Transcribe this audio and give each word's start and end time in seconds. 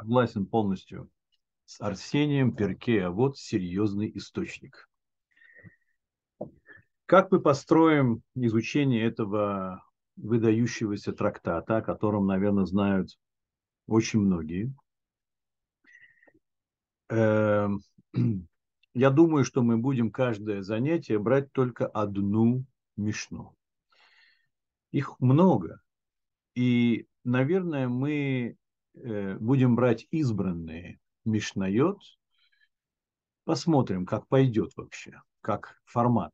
Согласен 0.00 0.46
полностью 0.46 1.10
с 1.66 1.78
Арсением 1.78 2.56
Перке, 2.56 3.02
а 3.02 3.10
вот 3.10 3.36
серьезный 3.36 4.10
источник. 4.14 4.88
Как 7.04 7.30
мы 7.30 7.38
построим 7.38 8.22
изучение 8.34 9.04
этого 9.04 9.84
выдающегося 10.16 11.12
трактата, 11.12 11.76
о 11.76 11.82
котором, 11.82 12.26
наверное, 12.26 12.64
знают 12.64 13.10
очень 13.88 14.20
многие? 14.20 14.74
Эм, 17.10 17.82
я 18.94 19.10
думаю, 19.10 19.44
что 19.44 19.62
мы 19.62 19.76
будем 19.76 20.10
каждое 20.10 20.62
занятие 20.62 21.18
брать 21.18 21.52
только 21.52 21.86
одну 21.86 22.64
мишну. 22.96 23.54
Их 24.92 25.20
много. 25.20 25.82
И, 26.54 27.06
наверное, 27.22 27.86
мы 27.86 28.56
будем 28.94 29.76
брать 29.76 30.06
избранные 30.10 30.98
мишнайот. 31.24 32.00
Посмотрим, 33.44 34.06
как 34.06 34.28
пойдет 34.28 34.72
вообще, 34.76 35.20
как 35.40 35.80
формат, 35.84 36.32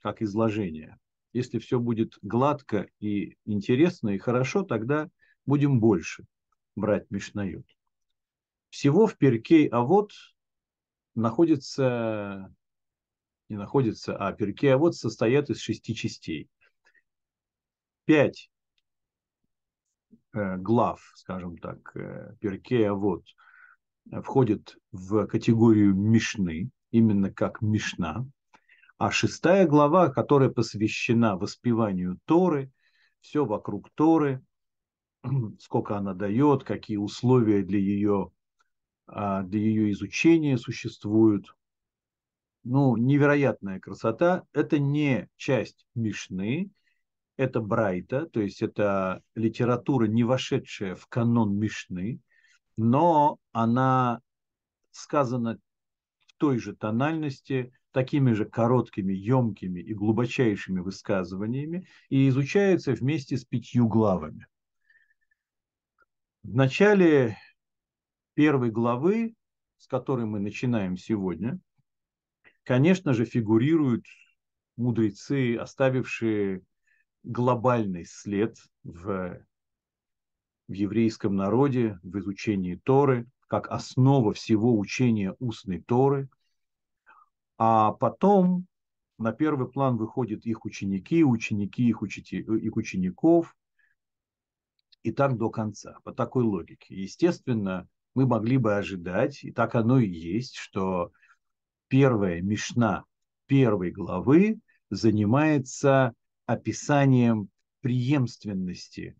как 0.00 0.22
изложение. 0.22 0.98
Если 1.32 1.58
все 1.58 1.80
будет 1.80 2.16
гладко 2.22 2.88
и 3.00 3.36
интересно 3.44 4.10
и 4.10 4.18
хорошо, 4.18 4.62
тогда 4.62 5.10
будем 5.46 5.80
больше 5.80 6.24
брать 6.76 7.10
мишнайот. 7.10 7.66
Всего 8.70 9.06
в 9.06 9.16
Перкей 9.16 9.66
а 9.68 9.82
вот 9.82 10.12
находится, 11.14 12.54
не 13.48 13.56
находится, 13.56 14.16
а 14.16 14.32
Перкей 14.32 14.74
а 14.74 14.78
вот 14.78 14.96
состоят 14.96 15.50
из 15.50 15.60
шести 15.60 15.94
частей. 15.94 16.48
Пять 18.04 18.48
э, 18.48 18.53
глав, 20.34 21.00
скажем 21.14 21.58
так, 21.58 21.96
э, 21.96 22.34
Перкей 22.40 22.88
а 22.88 22.94
вот 22.94 23.24
входит 24.22 24.76
в 24.92 25.26
категорию 25.26 25.94
Мишны, 25.94 26.70
именно 26.90 27.32
как 27.32 27.62
Мишна. 27.62 28.26
А 28.98 29.10
шестая 29.10 29.66
глава, 29.66 30.10
которая 30.10 30.50
посвящена 30.50 31.36
воспеванию 31.36 32.18
Торы, 32.26 32.70
все 33.20 33.44
вокруг 33.44 33.90
Торы, 33.94 34.42
сколько 35.58 35.96
она 35.96 36.14
дает, 36.14 36.64
какие 36.64 36.96
условия 36.96 37.62
для 37.62 37.78
ее 37.78 38.30
а, 39.06 39.42
для 39.42 39.60
ее 39.60 39.90
изучения 39.92 40.56
существуют. 40.58 41.54
Ну, 42.62 42.96
невероятная 42.96 43.78
красота. 43.78 44.44
Это 44.52 44.78
не 44.78 45.28
часть 45.36 45.86
Мишны, 45.94 46.70
это 47.36 47.60
Брайта, 47.60 48.26
то 48.26 48.40
есть 48.40 48.62
это 48.62 49.22
литература, 49.34 50.06
не 50.06 50.24
вошедшая 50.24 50.94
в 50.94 51.06
канон 51.06 51.56
Мишны, 51.58 52.20
но 52.76 53.38
она 53.52 54.20
сказана 54.90 55.58
в 56.26 56.34
той 56.36 56.58
же 56.58 56.74
тональности, 56.74 57.72
такими 57.90 58.32
же 58.32 58.44
короткими, 58.44 59.12
емкими 59.12 59.80
и 59.80 59.94
глубочайшими 59.94 60.80
высказываниями 60.80 61.86
и 62.08 62.28
изучается 62.28 62.92
вместе 62.92 63.36
с 63.36 63.44
пятью 63.44 63.86
главами. 63.86 64.46
В 66.42 66.54
начале 66.54 67.38
первой 68.34 68.70
главы, 68.70 69.34
с 69.78 69.86
которой 69.86 70.26
мы 70.26 70.40
начинаем 70.40 70.96
сегодня, 70.96 71.58
конечно 72.64 73.14
же, 73.14 73.24
фигурируют 73.24 74.04
мудрецы, 74.76 75.56
оставившие 75.56 76.62
глобальный 77.24 78.04
след 78.04 78.56
в, 78.84 79.40
в 80.68 80.72
еврейском 80.72 81.34
народе, 81.34 81.98
в 82.02 82.18
изучении 82.18 82.76
Торы, 82.76 83.26
как 83.48 83.68
основа 83.68 84.32
всего 84.32 84.78
учения 84.78 85.34
устной 85.38 85.80
Торы. 85.80 86.28
А 87.56 87.92
потом 87.92 88.66
на 89.18 89.32
первый 89.32 89.68
план 89.68 89.96
выходят 89.96 90.44
их 90.44 90.64
ученики, 90.64 91.24
ученики 91.24 91.88
их, 91.88 92.02
учити, 92.02 92.36
их 92.36 92.76
учеников, 92.76 93.56
и 95.02 95.12
так 95.12 95.36
до 95.36 95.50
конца, 95.50 95.98
по 96.02 96.12
такой 96.12 96.44
логике. 96.44 96.94
Естественно, 96.94 97.86
мы 98.14 98.26
могли 98.26 98.58
бы 98.58 98.76
ожидать, 98.76 99.44
и 99.44 99.52
так 99.52 99.74
оно 99.74 99.98
и 99.98 100.08
есть, 100.08 100.56
что 100.56 101.12
первая 101.88 102.40
Мишна 102.40 103.04
первой 103.46 103.90
главы 103.90 104.58
занимается 104.90 106.14
описанием 106.46 107.50
преемственности 107.80 109.16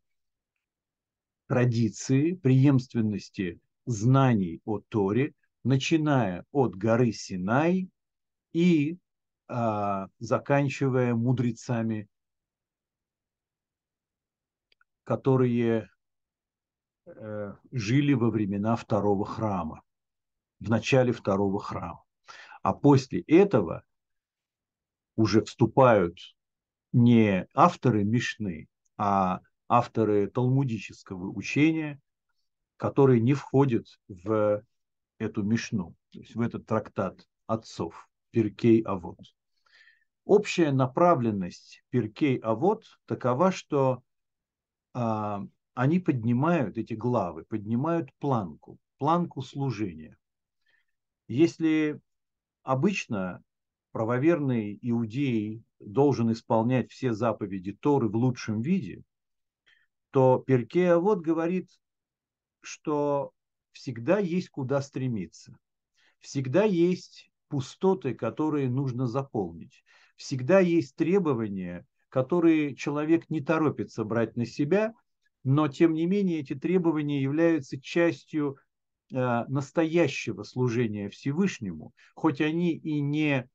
традиции, 1.47 2.35
преемственности 2.35 3.61
знаний 3.87 4.61
о 4.65 4.81
Торе, 4.81 5.35
начиная 5.62 6.45
от 6.53 6.75
горы 6.75 7.12
Синай 7.12 7.91
и 8.53 8.99
а, 9.47 10.09
заканчивая 10.19 11.15
мудрецами, 11.15 12.09
которые 15.05 15.91
Э, 17.06 17.55
жили 17.71 18.15
во 18.15 18.31
времена 18.31 18.77
второго 18.77 19.27
храма, 19.27 19.83
в 20.59 20.71
начале 20.71 21.12
второго 21.12 21.61
храма. 21.61 22.03
А 22.62 22.73
после 22.73 23.21
этого 23.21 23.85
уже 25.15 25.45
вступают 25.45 26.19
не 26.94 27.49
авторы 27.55 28.05
Мишны, 28.05 28.69
а 28.97 29.41
авторы 29.69 30.28
талмудического 30.28 31.28
учения, 31.32 32.00
которые 32.77 33.21
не 33.21 33.34
входят 33.34 33.87
в 34.06 34.65
эту 35.19 35.43
Мишну, 35.43 35.97
то 36.12 36.21
есть 36.21 36.37
в 36.37 36.41
этот 36.41 36.66
трактат 36.66 37.27
отцов, 37.47 38.09
Перкей 38.31 38.81
Авод. 38.82 39.19
Общая 40.25 40.71
направленность 40.71 41.82
Перкей 41.91 42.37
Авод 42.37 42.84
такова, 43.06 43.50
что 43.50 44.03
а, 44.93 45.44
они 45.75 45.99
поднимают 45.99 46.78
эти 46.78 46.94
главы, 46.94 47.44
поднимают 47.44 48.11
планку, 48.21 48.78
планку 48.99 49.43
служения. 49.43 50.16
Если 51.26 52.00
обычно 52.62 53.43
правоверный 53.91 54.78
иудей 54.81 55.65
должен 55.87 56.33
исполнять 56.33 56.91
все 56.91 57.12
заповеди 57.12 57.72
Торы 57.72 58.09
в 58.09 58.17
лучшем 58.17 58.61
виде, 58.61 59.03
то 60.11 60.39
Перкея 60.39 60.97
вот 60.97 61.21
говорит, 61.21 61.71
что 62.61 63.33
всегда 63.72 64.19
есть 64.19 64.49
куда 64.49 64.81
стремиться. 64.81 65.59
Всегда 66.21 66.65
есть 66.65 67.31
пустоты, 67.49 68.15
которые 68.15 68.71
нужно 68.71 69.06
заполнить. 69.06 69.84
Всегда 70.17 70.61
есть 70.61 70.97
требования, 70.97 71.87
которые 72.09 72.75
человек 72.77 73.28
не 73.28 73.41
торопится 73.41 74.05
брать 74.05 74.37
на 74.37 74.47
себя, 74.47 74.94
но 75.43 75.69
тем 75.69 75.93
не 75.93 76.06
менее 76.06 76.41
эти 76.41 76.55
требования 76.55 77.21
являются 77.21 77.81
частью 77.81 78.56
э, 79.12 79.44
настоящего 79.49 80.44
служения 80.44 81.11
Всевышнему, 81.11 81.93
хоть 82.15 82.41
они 82.41 82.73
и 82.73 83.00
не 83.00 83.49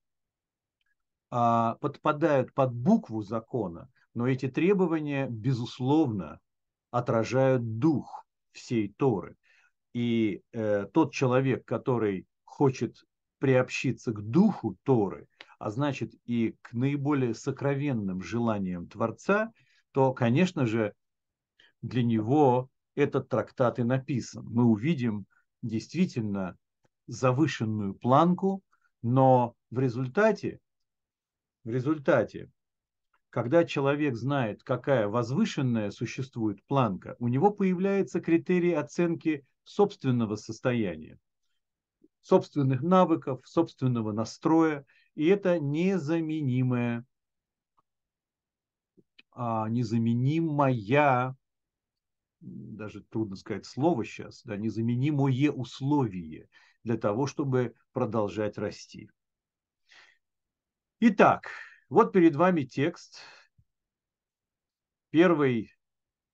подпадают 1.29 2.53
под 2.53 2.73
букву 2.73 3.21
закона, 3.21 3.89
но 4.13 4.27
эти 4.27 4.47
требования, 4.47 5.27
безусловно, 5.29 6.39
отражают 6.91 7.77
дух 7.77 8.25
всей 8.51 8.93
Торы. 8.97 9.35
И 9.93 10.41
э, 10.51 10.87
тот 10.91 11.13
человек, 11.13 11.65
который 11.65 12.27
хочет 12.45 13.03
приобщиться 13.39 14.11
к 14.11 14.21
духу 14.21 14.77
Торы, 14.83 15.27
а 15.57 15.71
значит 15.71 16.13
и 16.25 16.55
к 16.61 16.73
наиболее 16.73 17.33
сокровенным 17.33 18.21
желаниям 18.21 18.87
Творца, 18.87 19.51
то, 19.91 20.13
конечно 20.13 20.65
же, 20.65 20.93
для 21.81 22.03
него 22.03 22.69
этот 22.95 23.29
трактат 23.29 23.79
и 23.79 23.83
написан. 23.83 24.45
Мы 24.45 24.63
увидим 24.63 25.25
действительно 25.61 26.57
завышенную 27.07 27.93
планку, 27.95 28.61
но 29.01 29.55
в 29.71 29.79
результате, 29.79 30.59
в 31.63 31.69
результате, 31.69 32.49
когда 33.29 33.63
человек 33.63 34.15
знает, 34.15 34.63
какая 34.63 35.07
возвышенная 35.07 35.91
существует 35.91 36.63
планка, 36.65 37.15
у 37.19 37.27
него 37.27 37.51
появляется 37.51 38.21
критерий 38.21 38.73
оценки 38.73 39.45
собственного 39.63 40.35
состояния, 40.35 41.19
собственных 42.21 42.81
навыков, 42.81 43.41
собственного 43.45 44.11
настроя, 44.11 44.85
и 45.15 45.27
это 45.27 45.59
незаменимая, 45.59 47.05
а, 49.31 49.69
незаменимая 49.69 51.35
даже 52.41 53.01
трудно 53.03 53.35
сказать 53.35 53.65
слово 53.65 54.05
сейчас, 54.05 54.43
да, 54.43 54.57
незаменимое 54.57 55.51
условие 55.51 56.47
для 56.83 56.97
того, 56.97 57.27
чтобы 57.27 57.75
продолжать 57.91 58.57
расти. 58.57 59.09
Итак, 61.01 61.49
вот 61.87 62.11
перед 62.11 62.35
вами 62.35 62.63
текст 62.63 63.21
первой 65.11 65.73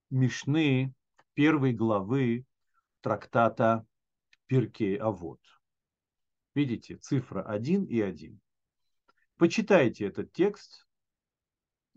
Мишны, 0.10 0.92
первой 1.36 1.72
главы 1.72 2.48
трактата 3.02 3.86
Пиркей 4.48 4.96
Авод. 4.96 5.40
Видите, 6.56 6.98
цифра 6.98 7.44
1 7.44 7.84
и 7.86 8.02
1. 8.02 8.42
Почитайте 9.38 10.06
этот 10.08 10.34
текст. 10.34 10.88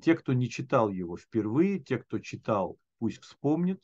Те, 0.03 0.15
кто 0.15 0.35
не 0.35 0.51
читал 0.51 0.91
его 0.91 1.17
впервые, 1.17 1.81
те, 1.81 1.97
кто 1.97 2.19
читал, 2.19 2.79
пусть 2.99 3.23
вспомнит. 3.23 3.83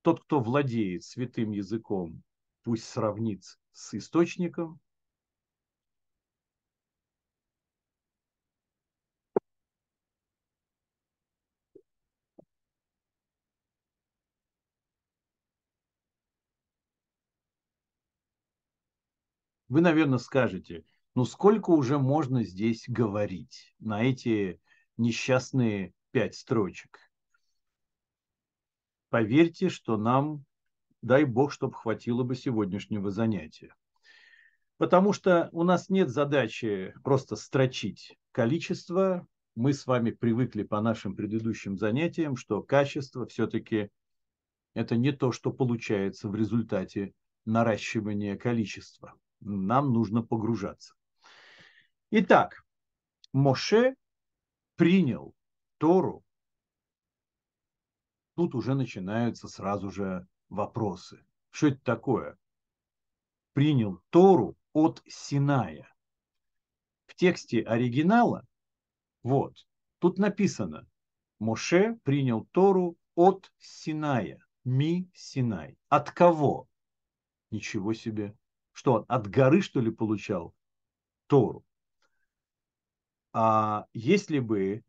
Тот, 0.00 0.24
кто 0.24 0.40
владеет 0.40 1.04
святым 1.04 1.50
языком, 1.50 2.22
пусть 2.62 2.84
сравнит 2.84 3.44
с 3.72 3.92
источником. 3.92 4.80
Вы, 19.72 19.80
наверное, 19.80 20.18
скажете, 20.18 20.84
ну 21.14 21.24
сколько 21.24 21.70
уже 21.70 21.98
можно 21.98 22.44
здесь 22.44 22.84
говорить 22.86 23.74
на 23.78 24.02
эти 24.02 24.60
несчастные 24.98 25.94
пять 26.10 26.34
строчек? 26.34 26.98
Поверьте, 29.08 29.70
что 29.70 29.96
нам, 29.96 30.44
дай 31.00 31.24
бог, 31.24 31.52
чтобы 31.52 31.72
хватило 31.72 32.22
бы 32.22 32.34
сегодняшнего 32.34 33.10
занятия. 33.10 33.74
Потому 34.76 35.14
что 35.14 35.48
у 35.52 35.62
нас 35.62 35.88
нет 35.88 36.10
задачи 36.10 36.92
просто 37.02 37.34
строчить 37.34 38.18
количество. 38.32 39.26
Мы 39.54 39.72
с 39.72 39.86
вами 39.86 40.10
привыкли 40.10 40.64
по 40.64 40.82
нашим 40.82 41.16
предыдущим 41.16 41.78
занятиям, 41.78 42.36
что 42.36 42.62
качество 42.62 43.24
все-таки 43.24 43.88
это 44.74 44.96
не 44.96 45.12
то, 45.12 45.32
что 45.32 45.50
получается 45.50 46.28
в 46.28 46.34
результате 46.34 47.14
наращивания 47.46 48.36
количества. 48.36 49.14
Нам 49.44 49.92
нужно 49.92 50.22
погружаться. 50.22 50.94
Итак, 52.10 52.64
Моше 53.32 53.94
принял 54.76 55.34
Тору 55.78 56.24
тут 58.34 58.54
уже 58.54 58.74
начинаются 58.74 59.48
сразу 59.48 59.90
же 59.90 60.26
вопросы. 60.48 61.24
Что 61.50 61.68
это 61.68 61.80
такое? 61.82 62.38
Принял 63.52 64.00
Тору 64.10 64.56
от 64.72 65.02
Синая. 65.06 65.88
В 67.06 67.14
тексте 67.14 67.62
оригинала, 67.62 68.46
вот, 69.22 69.66
тут 69.98 70.18
написано, 70.18 70.88
Моше 71.38 71.98
принял 72.04 72.46
Тору 72.52 72.96
от 73.14 73.52
Синая. 73.58 74.38
Ми 74.64 75.10
Синай. 75.12 75.76
От 75.88 76.10
кого? 76.10 76.68
Ничего 77.50 77.92
себе. 77.92 78.34
Что, 78.72 79.04
от 79.08 79.28
горы, 79.28 79.60
что 79.60 79.80
ли, 79.80 79.90
получал 79.90 80.54
Тору? 81.26 81.64
А 83.32 83.86
если 83.94 84.38
бы 84.38 84.82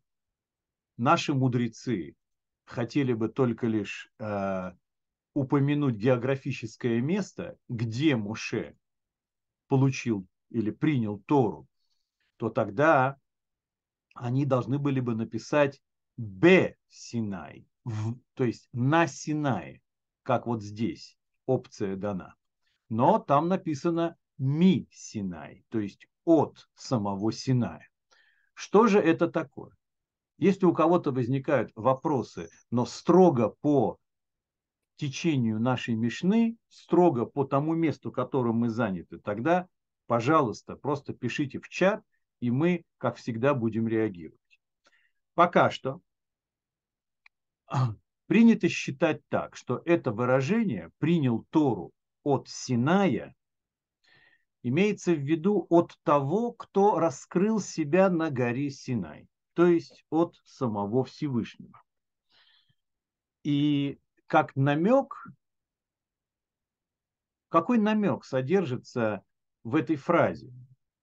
наши 0.96 1.32
мудрецы 1.32 2.16
хотели 2.64 3.12
бы 3.12 3.28
только 3.28 3.66
лишь 3.66 4.10
э, 4.18 4.72
упомянуть 5.34 5.96
географическое 5.96 7.00
место, 7.00 7.58
где 7.68 8.16
Муше 8.16 8.76
получил 9.68 10.26
или 10.50 10.70
принял 10.70 11.18
Тору, 11.20 11.66
то 12.36 12.50
тогда 12.50 13.18
они 14.14 14.46
должны 14.46 14.78
были 14.78 15.00
бы 15.00 15.14
написать 15.14 15.82
Б 16.16 16.76
Синай, 16.88 17.66
в, 17.84 18.16
то 18.34 18.44
есть 18.44 18.68
на 18.72 19.06
Синае, 19.06 19.82
как 20.22 20.46
вот 20.46 20.62
здесь 20.62 21.18
опция 21.46 21.96
дана. 21.96 22.34
Но 22.88 23.18
там 23.18 23.48
написано 23.48 24.16
Ми 24.38 24.86
Синай, 24.90 25.64
то 25.68 25.80
есть 25.80 26.06
от 26.24 26.68
самого 26.74 27.32
Синая. 27.32 27.88
Что 28.54 28.86
же 28.86 28.98
это 28.98 29.28
такое? 29.28 29.72
Если 30.38 30.66
у 30.66 30.72
кого-то 30.72 31.12
возникают 31.12 31.70
вопросы, 31.76 32.48
но 32.70 32.86
строго 32.86 33.54
по 33.60 33.98
течению 34.96 35.60
нашей 35.60 35.94
Мишны, 35.94 36.56
строго 36.68 37.24
по 37.24 37.44
тому 37.44 37.74
месту, 37.74 38.10
которым 38.12 38.56
мы 38.56 38.70
заняты, 38.70 39.18
тогда, 39.18 39.68
пожалуйста, 40.06 40.76
просто 40.76 41.14
пишите 41.14 41.60
в 41.60 41.68
чат, 41.68 42.02
и 42.40 42.50
мы, 42.50 42.84
как 42.98 43.16
всегда, 43.16 43.54
будем 43.54 43.88
реагировать. 43.88 44.40
Пока 45.34 45.70
что 45.70 46.00
принято 48.26 48.68
считать 48.68 49.20
так, 49.28 49.56
что 49.56 49.82
это 49.84 50.12
выражение 50.12 50.90
«принял 50.98 51.44
Тору 51.50 51.92
от 52.24 52.48
Синая» 52.48 53.34
имеется 54.62 55.12
в 55.12 55.20
виду 55.20 55.66
от 55.70 55.96
того, 56.02 56.52
кто 56.52 56.98
раскрыл 56.98 57.60
себя 57.60 58.10
на 58.10 58.30
горе 58.30 58.70
Синай 58.70 59.28
то 59.54 59.66
есть 59.66 60.04
от 60.10 60.36
самого 60.44 61.04
Всевышнего. 61.04 61.80
И 63.44 63.98
как 64.26 64.54
намек, 64.56 65.14
какой 67.48 67.78
намек 67.78 68.24
содержится 68.24 69.24
в 69.62 69.76
этой 69.76 69.96
фразе? 69.96 70.52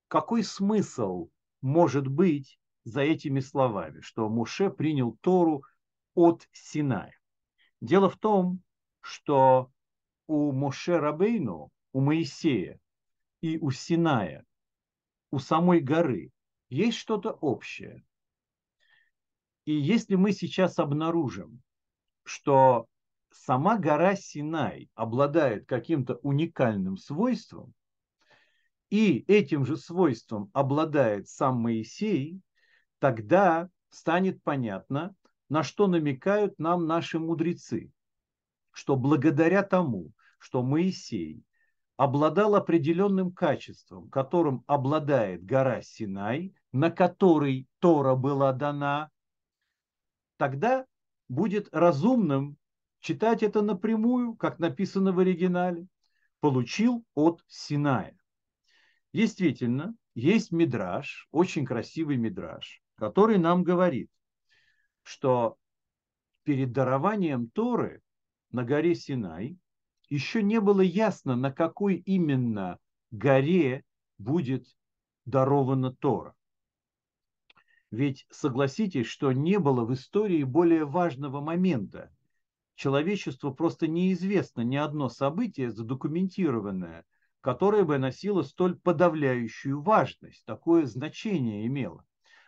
Какой 0.07 0.43
смысл 0.43 1.29
может 1.61 2.07
быть 2.07 2.59
за 2.83 3.01
этими 3.01 3.39
словами, 3.39 4.01
что 4.01 4.27
Муше 4.27 4.69
принял 4.69 5.17
Тору 5.21 5.63
от 6.13 6.47
Синая? 6.51 7.17
Дело 7.79 8.09
в 8.09 8.17
том, 8.17 8.61
что 8.99 9.71
у 10.31 10.53
Моше 10.53 10.97
Рабейну, 10.97 11.71
у 11.91 11.99
Моисея 11.99 12.79
и 13.41 13.57
у 13.57 13.69
Синая, 13.69 14.45
у 15.29 15.39
самой 15.39 15.81
горы 15.81 16.31
есть 16.69 16.97
что-то 16.97 17.31
общее. 17.31 18.05
И 19.65 19.73
если 19.73 20.15
мы 20.15 20.31
сейчас 20.31 20.79
обнаружим, 20.79 21.61
что 22.23 22.87
сама 23.29 23.77
гора 23.77 24.15
Синай 24.15 24.89
обладает 24.95 25.65
каким-то 25.65 26.15
уникальным 26.23 26.95
свойством, 26.95 27.73
и 28.89 29.25
этим 29.27 29.65
же 29.65 29.75
свойством 29.75 30.49
обладает 30.53 31.27
сам 31.27 31.57
Моисей, 31.57 32.39
тогда 32.99 33.69
станет 33.89 34.41
понятно, 34.43 35.13
на 35.49 35.63
что 35.63 35.87
намекают 35.87 36.57
нам 36.57 36.87
наши 36.87 37.19
мудрецы, 37.19 37.91
что 38.71 38.95
благодаря 38.95 39.63
тому, 39.63 40.13
что 40.41 40.63
Моисей 40.63 41.43
обладал 41.97 42.55
определенным 42.55 43.31
качеством, 43.31 44.09
которым 44.09 44.63
обладает 44.65 45.45
гора 45.45 45.83
Синай, 45.83 46.55
на 46.71 46.89
которой 46.89 47.67
Тора 47.77 48.15
была 48.15 48.51
дана, 48.51 49.11
тогда 50.37 50.87
будет 51.29 51.69
разумным 51.71 52.57
читать 53.01 53.43
это 53.43 53.61
напрямую, 53.61 54.33
как 54.33 54.57
написано 54.57 55.13
в 55.13 55.19
оригинале. 55.19 55.85
Получил 56.39 57.05
от 57.13 57.43
Синая. 57.47 58.17
Действительно, 59.13 59.93
есть 60.15 60.51
мидраж, 60.51 61.27
очень 61.29 61.65
красивый 61.65 62.17
мидраж, 62.17 62.81
который 62.95 63.37
нам 63.37 63.63
говорит, 63.63 64.09
что 65.03 65.55
перед 66.41 66.71
дарованием 66.71 67.47
Торы 67.51 68.01
на 68.49 68.63
горе 68.63 68.95
Синай 68.95 69.60
еще 70.11 70.43
не 70.43 70.59
было 70.59 70.81
ясно, 70.81 71.37
на 71.37 71.51
какой 71.51 71.95
именно 71.95 72.77
горе 73.11 73.83
будет 74.17 74.67
дарована 75.23 75.93
Тора. 75.93 76.35
Ведь 77.91 78.27
согласитесь, 78.29 79.07
что 79.07 79.31
не 79.31 79.57
было 79.57 79.85
в 79.85 79.93
истории 79.93 80.43
более 80.43 80.85
важного 80.85 81.39
момента. 81.39 82.13
Человечеству 82.75 83.53
просто 83.53 83.87
неизвестно 83.87 84.61
ни 84.61 84.75
одно 84.75 85.07
событие 85.07 85.71
задокументированное, 85.71 87.05
которое 87.39 87.85
бы 87.85 87.97
носило 87.97 88.43
столь 88.43 88.77
подавляющую 88.79 89.81
важность, 89.81 90.43
такое 90.45 90.85
значение 90.87 91.65
имело. 91.67 92.05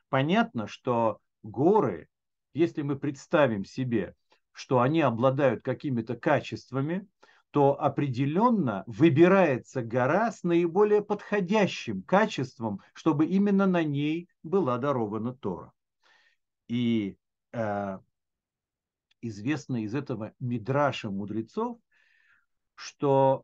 Понятно, 0.10 0.68
что 0.68 1.20
горы, 1.44 2.10
если 2.54 2.82
мы 2.82 2.98
представим 2.98 3.64
себе, 3.64 4.16
что 4.52 4.82
они 4.82 5.00
обладают 5.00 5.64
какими-то 5.64 6.16
качествами, 6.18 7.08
то 7.54 7.80
определенно 7.80 8.84
выбирается 8.88 9.84
гора 9.84 10.32
с 10.32 10.42
наиболее 10.42 11.04
подходящим 11.04 12.02
качеством, 12.02 12.82
чтобы 12.96 13.28
именно 13.28 13.68
на 13.68 13.84
ней 13.84 14.28
была 14.42 14.80
дарована 14.80 15.36
Тора. 15.36 15.72
И 16.68 17.16
э, 17.52 18.00
известно 19.22 19.84
из 19.84 19.94
этого 19.94 20.34
мидраша 20.40 21.12
мудрецов, 21.12 21.78
что 22.74 23.44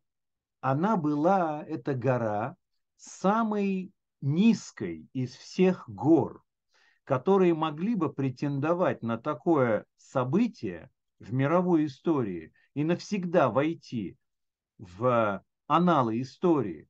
она 0.60 0.98
была, 0.98 1.64
эта 1.68 1.94
гора, 1.94 2.56
самой 2.98 3.92
низкой 4.22 5.08
из 5.14 5.36
всех 5.36 5.88
гор, 5.88 6.44
которые 7.04 7.54
могли 7.54 7.94
бы 7.94 8.12
претендовать 8.12 9.04
на 9.04 9.20
такое 9.20 9.86
событие 9.98 10.90
в 11.20 11.32
мировой 11.32 11.86
истории, 11.86 12.52
и 12.74 12.84
навсегда 12.84 13.50
войти 13.50 14.18
в 14.78 15.44
аналы 15.68 16.22
истории. 16.22 16.88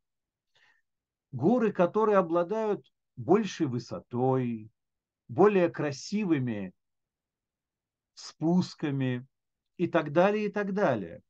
Горы, 1.32 1.72
которые 1.72 2.18
обладают 2.18 2.86
большей 3.16 3.68
высотой, 3.68 4.70
более 5.28 5.70
красивыми 5.70 6.74
спусками 8.14 9.26
и 9.78 9.88
так 9.88 10.12
далее, 10.12 10.46
и 10.46 10.50
так 10.50 10.74
далее. 10.74 11.22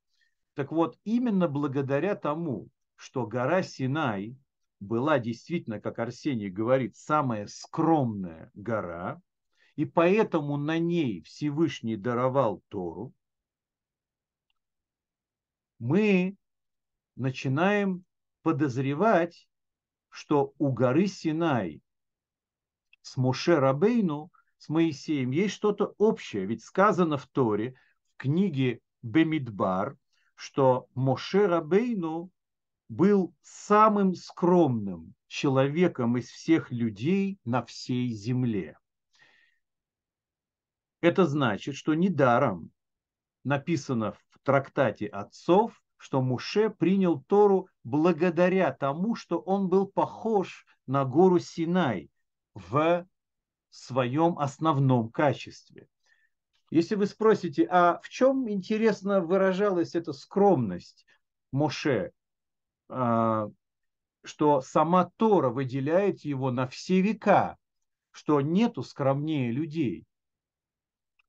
Так 0.53 0.71
вот, 0.71 0.97
именно 1.03 1.47
благодаря 1.47 2.15
тому, 2.15 2.69
что 2.95 3.25
гора 3.25 3.63
Синай 3.63 4.37
была 4.79 5.19
действительно, 5.19 5.79
как 5.79 5.99
Арсений 5.99 6.49
говорит, 6.49 6.95
самая 6.95 7.47
скромная 7.47 8.51
гора, 8.53 9.21
и 9.75 9.85
поэтому 9.85 10.57
на 10.57 10.79
ней 10.79 11.21
Всевышний 11.21 11.95
даровал 11.95 12.61
Тору, 12.69 13.13
мы 15.79 16.35
начинаем 17.15 18.05
подозревать, 18.43 19.47
что 20.09 20.53
у 20.57 20.71
горы 20.71 21.07
Синай 21.07 21.81
с 23.01 23.17
Моше 23.17 23.59
Рабейну, 23.59 24.31
с 24.57 24.69
Моисеем 24.69 25.31
есть 25.31 25.55
что-то 25.55 25.95
общее. 25.97 26.45
Ведь 26.45 26.63
сказано 26.63 27.17
в 27.17 27.27
Торе, 27.27 27.75
в 28.13 28.17
книге 28.17 28.81
Бемидбар, 29.01 29.97
что 30.35 30.87
Моше 30.95 31.47
Рабейну 31.47 32.29
был 32.89 33.33
самым 33.41 34.15
скромным 34.15 35.13
человеком 35.27 36.17
из 36.17 36.29
всех 36.29 36.71
людей 36.71 37.39
на 37.45 37.63
всей 37.63 38.09
земле. 38.09 38.77
Это 41.01 41.25
значит, 41.25 41.75
что 41.75 41.93
недаром 41.93 42.71
написано 43.43 44.13
в 44.29 44.39
трактате 44.43 45.07
отцов, 45.07 45.81
что 45.97 46.21
Муше 46.21 46.69
принял 46.69 47.21
Тору 47.21 47.67
благодаря 47.83 48.71
тому, 48.71 49.15
что 49.15 49.39
он 49.39 49.67
был 49.67 49.87
похож 49.87 50.65
на 50.87 51.05
гору 51.05 51.39
Синай 51.39 52.09
в 52.53 53.05
своем 53.69 54.39
основном 54.39 55.09
качестве. 55.09 55.87
Если 56.71 56.95
вы 56.95 57.05
спросите, 57.07 57.67
а 57.69 57.99
в 58.01 58.09
чем, 58.09 58.49
интересно, 58.49 59.21
выражалась 59.21 59.95
эта 59.95 60.13
скромность 60.13 61.05
Моше, 61.51 62.11
а, 62.87 63.49
что 64.23 64.61
сама 64.61 65.11
Тора 65.17 65.49
выделяет 65.49 66.21
его 66.21 66.51
на 66.51 66.67
все 66.67 67.01
века, 67.01 67.57
что 68.11 68.41
нету 68.41 68.83
скромнее 68.83 69.51
людей. 69.51 70.05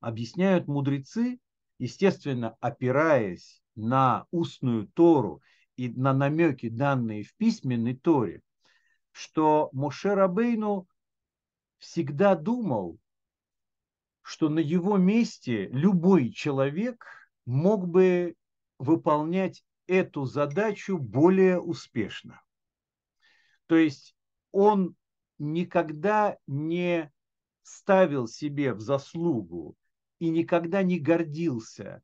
Объясняют 0.01 0.67
мудрецы, 0.67 1.39
естественно, 1.81 2.57
опираясь 2.61 3.63
на 3.75 4.27
устную 4.31 4.87
Тору 4.89 5.41
и 5.77 5.89
на 5.89 6.13
намеки, 6.13 6.69
данные 6.69 7.25
в 7.25 7.35
письменной 7.37 7.97
Торе, 7.97 8.43
что 9.13 9.71
Моше 9.73 10.15
Рабейну 10.15 10.87
всегда 11.79 12.35
думал, 12.35 12.99
что 14.21 14.51
на 14.51 14.59
его 14.59 14.99
месте 14.99 15.69
любой 15.69 16.31
человек 16.33 17.07
мог 17.47 17.89
бы 17.89 18.37
выполнять 18.79 19.65
эту 19.87 20.27
задачу 20.27 20.99
более 20.99 21.59
успешно. 21.59 22.43
То 23.67 23.77
есть 23.77 24.15
он 24.53 24.97
никогда 25.39 26.37
не 26.47 27.11
ставил 27.63 28.29
себе 28.29 28.75
в 28.75 28.81
заслугу 28.81 29.77
и 30.21 30.29
никогда 30.29 30.83
не 30.83 31.01
гордился 31.01 32.03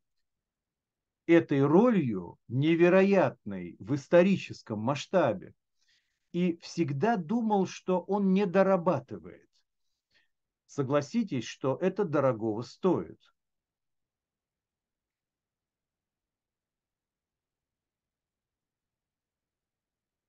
этой 1.27 1.65
ролью 1.65 2.39
невероятной 2.49 3.77
в 3.79 3.95
историческом 3.95 4.81
масштабе 4.81 5.55
и 6.33 6.57
всегда 6.63 7.17
думал, 7.17 7.67
что 7.67 8.01
он 8.01 8.33
не 8.33 8.47
дорабатывает. 8.47 9.49
Согласитесь, 10.67 11.45
что 11.45 11.77
это 11.81 12.05
дорогого 12.05 12.63
стоит. 12.63 13.21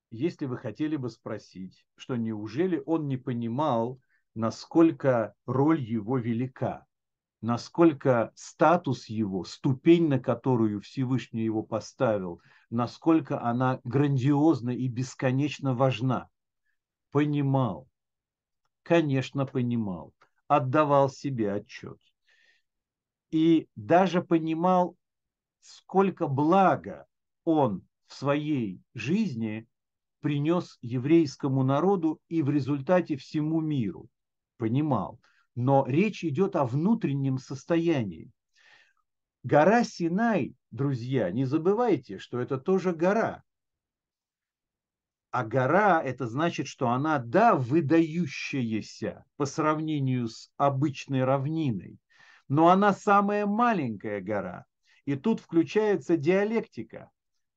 Если 0.09 0.45
вы 0.45 0.57
хотели 0.57 0.95
бы 0.95 1.09
спросить, 1.09 1.85
что 1.95 2.15
неужели 2.15 2.81
он 2.85 3.07
не 3.07 3.17
понимал, 3.17 4.01
насколько 4.35 5.35
роль 5.45 5.81
его 5.81 6.17
велика, 6.17 6.86
насколько 7.41 8.31
статус 8.35 9.07
его, 9.07 9.43
ступень, 9.43 10.07
на 10.07 10.19
которую 10.19 10.81
Всевышний 10.81 11.43
его 11.43 11.63
поставил, 11.63 12.41
насколько 12.69 13.41
она 13.41 13.79
грандиозна 13.83 14.71
и 14.71 14.87
бесконечно 14.87 15.75
важна. 15.75 16.29
Понимал, 17.11 17.87
конечно, 18.83 19.45
понимал, 19.45 20.13
отдавал 20.47 21.09
себе 21.09 21.53
отчет. 21.53 21.99
И 23.31 23.67
даже 23.75 24.21
понимал, 24.21 24.95
сколько 25.61 26.27
блага 26.27 27.05
он 27.43 27.85
в 28.07 28.13
своей 28.13 28.81
жизни 28.93 29.67
принес 30.21 30.77
еврейскому 30.81 31.63
народу 31.63 32.19
и 32.29 32.41
в 32.41 32.49
результате 32.49 33.17
всему 33.17 33.61
миру. 33.61 34.09
Понимал. 34.57 35.19
Но 35.57 35.85
речь 35.87 36.23
идет 36.23 36.55
о 36.55 36.65
внутреннем 36.65 37.39
состоянии. 37.39 38.29
Гора 39.41 39.83
Синай, 39.83 40.53
друзья, 40.69 41.31
не 41.31 41.45
забывайте, 41.45 42.19
что 42.19 42.39
это 42.39 42.59
тоже 42.59 42.93
гора. 42.93 43.41
А 45.31 45.43
гора– 45.43 46.03
это 46.05 46.27
значит, 46.27 46.67
что 46.67 46.89
она, 46.89 47.17
да, 47.17 47.55
выдающаяся 47.55 49.25
по 49.35 49.47
сравнению 49.47 50.27
с 50.27 50.51
обычной 50.57 51.23
равниной, 51.23 51.97
но 52.47 52.67
она 52.67 52.93
самая 52.93 53.47
маленькая 53.47 54.21
гора. 54.21 54.65
И 55.05 55.15
тут 55.15 55.39
включается 55.39 56.17
диалектика. 56.17 57.09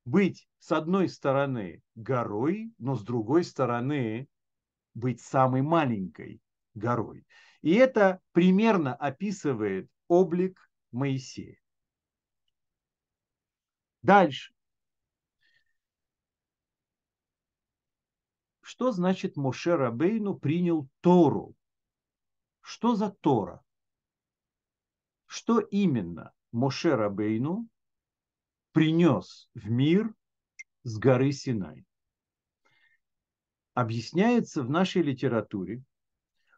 Быть 0.07 0.49
с 0.59 0.73
одной 0.73 1.11
стороны 1.11 1.83
горой, 1.95 2.73
но 2.79 2.95
с 2.95 3.03
другой 3.03 3.45
стороны 3.45 4.27
быть 4.95 5.21
самой 5.21 5.61
маленькой 5.61 6.41
горой. 6.73 7.27
И 7.63 7.75
это 7.75 8.21
примерно 8.33 8.95
описывает 8.95 9.91
облик 10.09 10.71
Моисея. 10.93 11.59
Дальше. 14.03 14.55
Что 18.63 18.93
значит 18.93 19.37
Моше 19.37 19.77
Рабейну 19.77 20.39
принял 20.39 20.89
Тору? 21.01 21.55
Что 22.61 22.95
за 22.95 23.11
Тора? 23.11 23.63
Что 25.27 25.61
именно 25.61 26.33
Моше 26.53 26.95
Рабейну 26.95 27.69
принес 28.73 29.51
в 29.55 29.69
мир 29.69 30.15
с 30.85 30.99
горы 30.99 31.33
Синай? 31.33 31.85
Объясняется 33.75 34.63
в 34.63 34.71
нашей 34.71 35.03
литературе, 35.03 35.83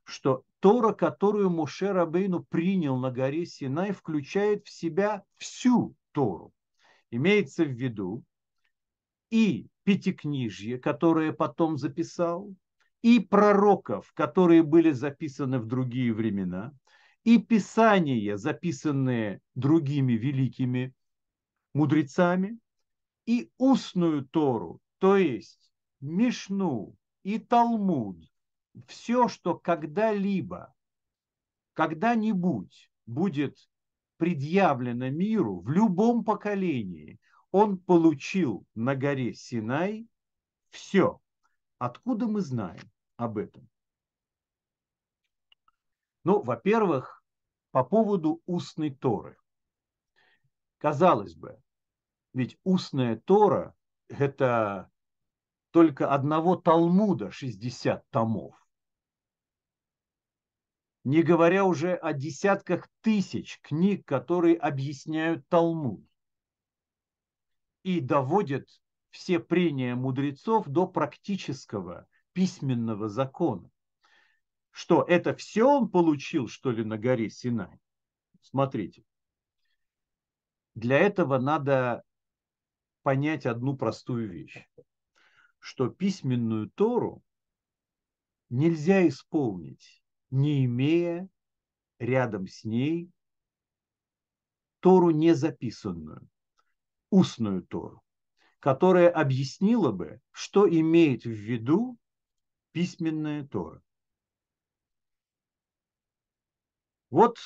что 0.04 0.44
Тора, 0.60 0.92
которую 0.92 1.50
Моше 1.50 1.92
Рабейну 1.92 2.44
принял 2.44 2.96
на 2.96 3.10
горе 3.10 3.46
Синай, 3.46 3.92
включает 3.92 4.66
в 4.66 4.70
себя 4.70 5.24
всю 5.36 5.96
Тору. 6.12 6.52
Имеется 7.10 7.64
в 7.64 7.70
виду 7.70 8.24
и 9.30 9.66
Пятикнижье, 9.84 10.78
которое 10.78 11.32
потом 11.32 11.76
записал, 11.76 12.54
и 13.02 13.18
пророков, 13.18 14.12
которые 14.14 14.62
были 14.62 14.92
записаны 14.92 15.58
в 15.58 15.66
другие 15.66 16.12
времена, 16.12 16.72
и 17.24 17.38
писания, 17.38 18.36
записанные 18.36 19.40
другими 19.54 20.12
великими 20.12 20.94
мудрецами, 21.74 22.58
и 23.26 23.50
устную 23.58 24.26
Тору, 24.26 24.80
то 24.98 25.16
есть 25.16 25.72
Мишну 26.00 26.96
и 27.22 27.38
Талмуд, 27.38 28.31
все, 28.86 29.28
что 29.28 29.56
когда-либо, 29.56 30.74
когда-нибудь 31.74 32.90
будет 33.06 33.58
предъявлено 34.16 35.10
миру 35.10 35.60
в 35.60 35.70
любом 35.70 36.24
поколении, 36.24 37.18
он 37.50 37.78
получил 37.78 38.66
на 38.74 38.94
горе 38.94 39.34
Синай 39.34 40.06
все. 40.70 41.20
Откуда 41.78 42.26
мы 42.26 42.40
знаем 42.40 42.90
об 43.16 43.38
этом? 43.38 43.68
Ну, 46.24 46.40
во-первых, 46.42 47.22
по 47.72 47.84
поводу 47.84 48.40
устной 48.46 48.90
Торы. 48.90 49.36
Казалось 50.78 51.34
бы, 51.34 51.60
ведь 52.32 52.58
устная 52.64 53.16
Тора– 53.16 53.74
это 54.08 54.90
только 55.72 56.12
одного 56.12 56.56
Талмуда 56.56 57.30
60 57.30 58.08
томов 58.10 58.61
не 61.04 61.22
говоря 61.22 61.64
уже 61.64 61.94
о 61.94 62.12
десятках 62.12 62.88
тысяч 63.00 63.58
книг, 63.62 64.06
которые 64.06 64.56
объясняют 64.56 65.46
Талмуд. 65.48 66.04
и 67.82 68.00
доводят 68.00 68.68
все 69.10 69.40
прения 69.40 69.94
мудрецов 69.96 70.66
до 70.68 70.86
практического 70.86 72.06
письменного 72.32 73.08
закона. 73.08 73.68
Что 74.70 75.02
это 75.02 75.34
все 75.34 75.64
он 75.64 75.90
получил, 75.90 76.48
что 76.48 76.70
ли, 76.70 76.84
на 76.84 76.96
горе 76.96 77.28
Синай? 77.28 77.80
Смотрите. 78.40 79.04
Для 80.74 80.98
этого 80.98 81.38
надо 81.38 82.04
понять 83.02 83.44
одну 83.44 83.76
простую 83.76 84.30
вещь, 84.30 84.66
что 85.58 85.88
письменную 85.88 86.70
Тору 86.70 87.22
нельзя 88.48 89.06
исполнить, 89.06 90.01
не 90.32 90.64
имея 90.64 91.28
рядом 91.98 92.48
с 92.48 92.64
ней 92.64 93.10
Тору 94.80 95.10
не 95.10 95.34
записанную, 95.34 96.28
устную 97.10 97.62
Тору, 97.62 98.02
которая 98.58 99.10
объяснила 99.10 99.92
бы, 99.92 100.20
что 100.32 100.68
имеет 100.68 101.24
в 101.24 101.30
виду 101.30 101.98
письменная 102.72 103.46
Тора. 103.46 103.82
Вот, 107.10 107.36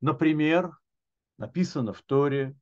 например, 0.00 0.72
написано 1.36 1.92
в 1.92 2.00
Торе, 2.02 2.56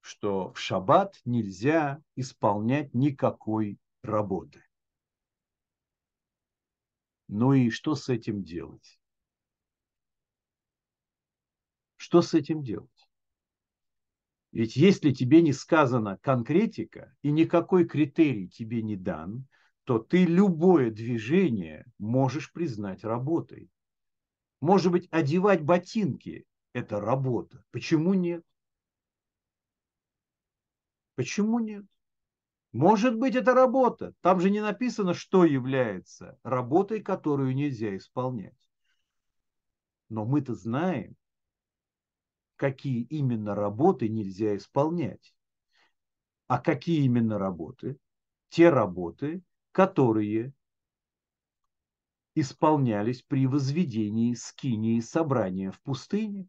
что 0.00 0.52
в 0.52 0.58
шаббат 0.58 1.20
нельзя 1.24 2.02
исполнять 2.16 2.92
никакой 2.92 3.78
работы. 4.02 4.64
Ну 7.28 7.52
и 7.52 7.70
что 7.70 7.94
с 7.94 8.08
этим 8.08 8.42
делать? 8.42 8.98
Что 12.02 12.20
с 12.20 12.34
этим 12.34 12.64
делать? 12.64 13.08
Ведь 14.50 14.74
если 14.74 15.12
тебе 15.12 15.40
не 15.40 15.52
сказана 15.52 16.18
конкретика 16.18 17.14
и 17.22 17.30
никакой 17.30 17.86
критерий 17.86 18.48
тебе 18.48 18.82
не 18.82 18.96
дан, 18.96 19.46
то 19.84 20.00
ты 20.00 20.24
любое 20.24 20.90
движение 20.90 21.86
можешь 21.98 22.52
признать 22.52 23.04
работой. 23.04 23.70
Может 24.60 24.90
быть, 24.90 25.06
одевать 25.12 25.62
ботинки– 25.62 26.44
это 26.72 27.00
работа. 27.00 27.62
Почему 27.70 28.14
нет? 28.14 28.44
Почему 31.14 31.60
нет? 31.60 31.86
Может 32.72 33.16
быть, 33.16 33.36
это 33.36 33.54
работа. 33.54 34.12
Там 34.22 34.40
же 34.40 34.50
не 34.50 34.60
написано, 34.60 35.14
что 35.14 35.44
является 35.44 36.36
работой, 36.42 37.00
которую 37.00 37.54
нельзя 37.54 37.96
исполнять. 37.96 38.58
Но 40.08 40.24
мы-то 40.24 40.56
знаем, 40.56 41.16
какие 42.62 43.02
именно 43.10 43.56
работы 43.56 44.08
нельзя 44.08 44.56
исполнять. 44.56 45.34
А 46.46 46.60
какие 46.60 47.02
именно 47.02 47.36
работы? 47.36 47.98
Те 48.50 48.70
работы, 48.70 49.42
которые 49.72 50.52
исполнялись 52.36 53.22
при 53.22 53.48
возведении 53.48 54.34
скинии 54.34 55.00
собрания 55.00 55.72
в 55.72 55.82
пустыне. 55.82 56.46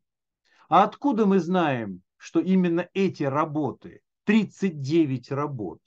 А 0.70 0.84
откуда 0.84 1.25
мы 1.25 1.39
знаем, 1.39 2.03
что 2.17 2.39
именно 2.39 2.88
эти 2.93 3.24
работы, 3.24 4.03
39 4.25 5.32
работ, 5.32 5.82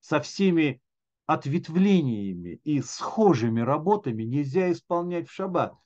со 0.00 0.18
всеми 0.18 0.82
ответвлениями 1.26 2.60
и 2.64 2.82
схожими 2.82 3.60
работами 3.60 4.24
нельзя 4.24 4.72
исполнять 4.72 5.28
в 5.28 5.32
шаббат? 5.32 5.76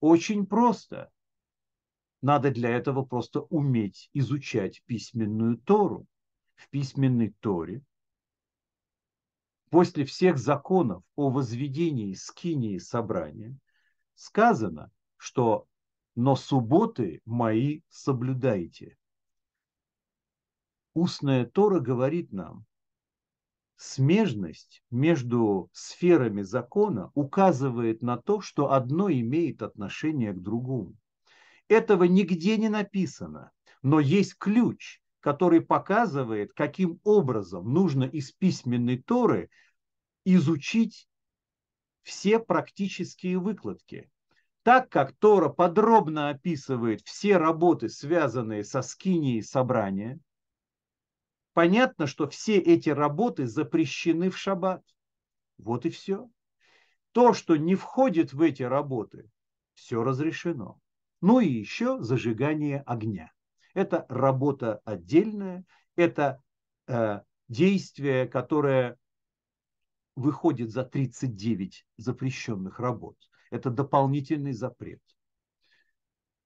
Очень 0.00 0.46
просто. 0.46 1.12
Надо 2.22 2.50
для 2.50 2.70
этого 2.70 3.02
просто 3.02 3.40
уметь 3.40 4.10
изучать 4.12 4.82
письменную 4.86 5.56
Тору. 5.58 6.06
В 6.54 6.68
письменной 6.68 7.34
Торе 7.40 7.82
после 9.70 10.04
всех 10.04 10.36
законов 10.36 11.02
о 11.16 11.30
возведении 11.30 12.12
скинии 12.12 12.76
собрания 12.76 13.56
сказано, 14.14 14.90
что 15.16 15.66
«но 16.14 16.36
субботы 16.36 17.22
мои 17.24 17.80
соблюдайте». 17.88 18.98
Устная 20.92 21.46
Тора 21.46 21.80
говорит 21.80 22.32
нам, 22.32 22.66
смежность 23.76 24.82
между 24.90 25.70
сферами 25.72 26.42
закона 26.42 27.10
указывает 27.14 28.02
на 28.02 28.18
то, 28.18 28.42
что 28.42 28.72
одно 28.72 29.08
имеет 29.10 29.62
отношение 29.62 30.34
к 30.34 30.42
другому. 30.42 30.94
Этого 31.70 32.02
нигде 32.02 32.56
не 32.56 32.68
написано, 32.68 33.52
но 33.80 34.00
есть 34.00 34.34
ключ, 34.36 35.00
который 35.20 35.60
показывает, 35.60 36.52
каким 36.52 36.98
образом 37.04 37.72
нужно 37.72 38.02
из 38.02 38.32
письменной 38.32 39.00
Торы 39.00 39.50
изучить 40.24 41.08
все 42.02 42.40
практические 42.40 43.38
выкладки. 43.38 44.10
Так 44.64 44.88
как 44.88 45.12
Тора 45.12 45.48
подробно 45.48 46.30
описывает 46.30 47.02
все 47.02 47.36
работы, 47.36 47.88
связанные 47.88 48.64
со 48.64 48.82
скинией 48.82 49.40
собрания, 49.40 50.18
понятно, 51.52 52.08
что 52.08 52.28
все 52.28 52.58
эти 52.58 52.88
работы 52.88 53.46
запрещены 53.46 54.30
в 54.30 54.36
шаббат. 54.36 54.82
Вот 55.56 55.86
и 55.86 55.90
все. 55.90 56.28
То, 57.12 57.32
что 57.32 57.54
не 57.54 57.76
входит 57.76 58.32
в 58.32 58.42
эти 58.42 58.64
работы, 58.64 59.30
все 59.74 60.02
разрешено. 60.02 60.80
Ну 61.20 61.40
и 61.40 61.48
еще 61.48 62.00
зажигание 62.00 62.80
огня. 62.80 63.32
Это 63.74 64.06
работа 64.08 64.80
отдельная, 64.84 65.64
это 65.96 66.42
э, 66.86 67.20
действие, 67.48 68.26
которое 68.26 68.96
выходит 70.16 70.70
за 70.70 70.84
39 70.84 71.84
запрещенных 71.96 72.80
работ. 72.80 73.16
Это 73.50 73.70
дополнительный 73.70 74.52
запрет. 74.52 75.02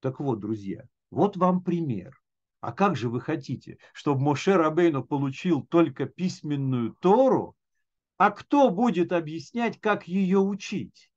Так 0.00 0.20
вот, 0.20 0.40
друзья, 0.40 0.84
вот 1.10 1.36
вам 1.36 1.62
пример. 1.62 2.20
А 2.60 2.72
как 2.72 2.96
же 2.96 3.10
вы 3.10 3.20
хотите, 3.20 3.78
чтобы 3.92 4.22
Моше 4.22 4.56
Рабейну 4.56 5.04
получил 5.04 5.66
только 5.66 6.06
письменную 6.06 6.94
Тору, 7.00 7.56
а 8.16 8.30
кто 8.30 8.70
будет 8.70 9.12
объяснять, 9.12 9.78
как 9.80 10.08
ее 10.08 10.38
учить? 10.38 11.10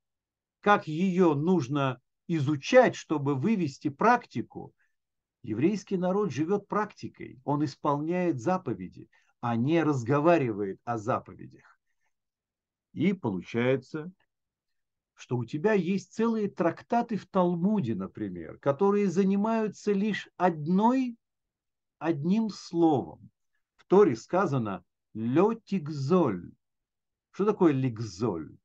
Как 0.60 0.86
ее 0.88 1.34
нужно 1.34 2.00
изучать, 2.28 2.94
чтобы 2.94 3.34
вывести 3.34 3.88
практику. 3.88 4.72
Еврейский 5.42 5.96
народ 5.96 6.30
живет 6.30 6.68
практикой, 6.68 7.40
он 7.44 7.64
исполняет 7.64 8.40
заповеди, 8.40 9.08
а 9.40 9.56
не 9.56 9.82
разговаривает 9.82 10.78
о 10.84 10.98
заповедях. 10.98 11.78
И 12.92 13.12
получается, 13.12 14.12
что 15.14 15.36
у 15.36 15.44
тебя 15.44 15.72
есть 15.72 16.12
целые 16.12 16.48
трактаты 16.50 17.16
в 17.16 17.26
Талмуде, 17.26 17.94
например, 17.94 18.58
которые 18.58 19.08
занимаются 19.08 19.92
лишь 19.92 20.28
одной, 20.36 21.16
одним 21.98 22.50
словом. 22.50 23.30
В 23.76 23.84
Торе 23.86 24.16
сказано 24.16 24.84
«летикзоль». 25.14 26.52
Что 27.30 27.46
такое 27.46 27.72
ликзоль? 27.72 28.56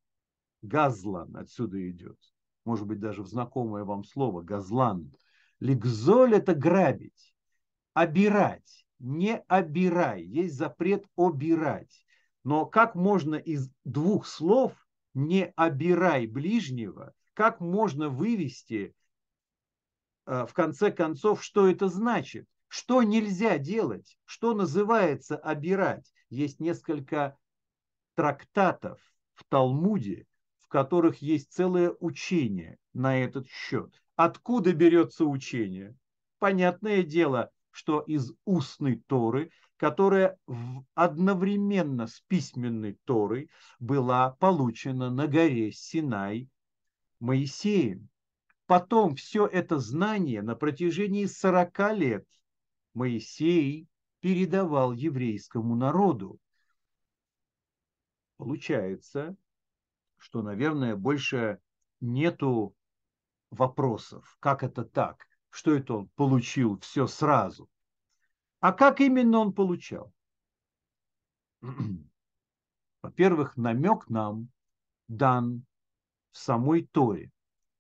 Газлан 0.62 1.36
отсюда 1.38 1.90
идет 1.90 2.18
может 2.66 2.88
быть, 2.88 3.00
даже 3.00 3.24
в 3.24 3.28
знакомое 3.28 3.84
вам 3.84 4.04
слово, 4.04 4.42
газлан. 4.42 5.12
Ликзоль– 5.60 6.34
это 6.36 6.54
грабить, 6.54 7.34
обирать, 7.94 8.86
не 9.00 9.38
обирай. 9.48 10.24
Есть 10.24 10.56
запрет 10.56 11.06
обирать. 11.16 12.04
Но 12.44 12.66
как 12.66 12.96
можно 12.96 13.36
из 13.36 13.70
двух 13.86 14.26
слов 14.28 14.74
«не 15.14 15.54
обирай 15.56 16.28
ближнего», 16.28 17.14
как 17.34 17.60
можно 17.60 18.10
вывести 18.10 18.96
э, 20.26 20.46
в 20.46 20.54
конце 20.54 20.92
концов, 20.92 21.44
что 21.44 21.68
это 21.68 21.88
значит? 21.88 22.48
Что 22.68 23.04
нельзя 23.04 23.58
делать? 23.58 24.18
Что 24.26 24.54
называется 24.54 25.38
обирать? 25.38 26.12
Есть 26.30 26.60
несколько 26.60 27.38
трактатов 28.16 29.00
в 29.34 29.44
Талмуде, 29.46 30.26
которых 30.74 31.22
есть 31.22 31.54
целое 31.54 31.94
учение 32.00 32.80
на 32.94 33.20
этот 33.20 33.48
счет. 33.48 34.02
Откуда 34.16 34.74
берется 34.74 35.24
учение? 35.24 35.96
Понятное 36.40 37.04
дело, 37.04 37.52
что 37.70 38.02
из 38.02 38.34
устной 38.44 38.96
Торы, 39.06 39.52
которая 39.78 40.36
одновременно 40.96 42.08
с 42.08 42.24
письменной 42.28 42.98
Торой 43.06 43.52
была 43.80 44.32
получена 44.32 45.12
на 45.12 45.28
горе 45.28 45.72
Синай 45.72 46.50
Моисеем. 47.20 48.10
Потом 48.66 49.14
все 49.14 49.46
это 49.46 49.78
знание 49.78 50.42
на 50.42 50.56
протяжении 50.56 51.28
40 51.28 51.94
лет 51.94 52.26
Моисей 52.96 53.88
передавал 54.22 54.92
еврейскому 54.94 55.76
народу. 55.76 56.40
Получается, 58.38 59.38
что, 60.24 60.42
наверное, 60.42 60.96
больше 60.96 61.60
нету 62.00 62.74
вопросов, 63.50 64.38
как 64.40 64.64
это 64.64 64.86
так, 64.86 65.28
что 65.50 65.76
это 65.76 65.96
он 65.96 66.08
получил 66.16 66.80
все 66.80 67.08
сразу. 67.08 67.70
А 68.62 68.72
как 68.72 69.02
именно 69.02 69.40
он 69.40 69.52
получал? 69.52 70.14
Во-первых, 73.02 73.58
намек 73.58 74.10
нам 74.10 74.48
дан 75.10 75.66
в 76.32 76.38
самой 76.38 76.86
Торе. 76.86 77.30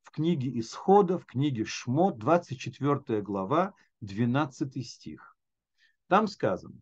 В 0.01 0.11
книге 0.11 0.59
Исхода, 0.59 1.17
в 1.17 1.25
книге 1.25 1.63
Шмот, 1.63 2.17
24 2.17 3.21
глава, 3.21 3.73
12 4.01 4.85
стих. 4.85 5.37
Там 6.07 6.27
сказано, 6.27 6.81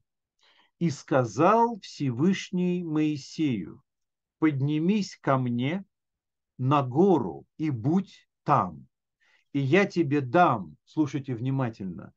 «И 0.80 0.90
сказал 0.90 1.80
Всевышний 1.82 2.84
Моисею, 2.84 3.84
поднимись 4.42 5.18
ко 5.18 5.38
мне 5.38 5.86
на 6.58 6.82
гору 6.82 7.46
и 7.58 7.70
будь 7.70 8.28
там, 8.44 8.88
и 9.54 9.60
я 9.60 9.86
тебе 9.86 10.20
дам, 10.20 10.78
слушайте 10.84 11.36
внимательно, 11.36 12.12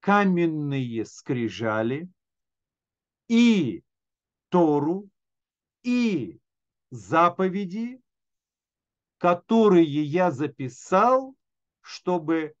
каменные 0.00 1.04
скрижали 1.04 2.08
и 3.28 3.84
Тору 4.48 5.10
и 5.82 6.40
заповеди, 6.90 8.00
которые 9.18 10.04
я 10.04 10.30
записал, 10.30 11.36
чтобы, 11.82 12.54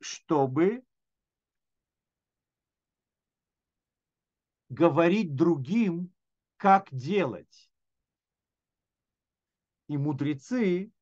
чтобы 0.00 0.82
говорить 4.70 5.34
другим, 5.34 6.11
как 6.62 6.86
делать. 6.92 7.72
И 9.88 9.98
мудрецы 9.98 10.92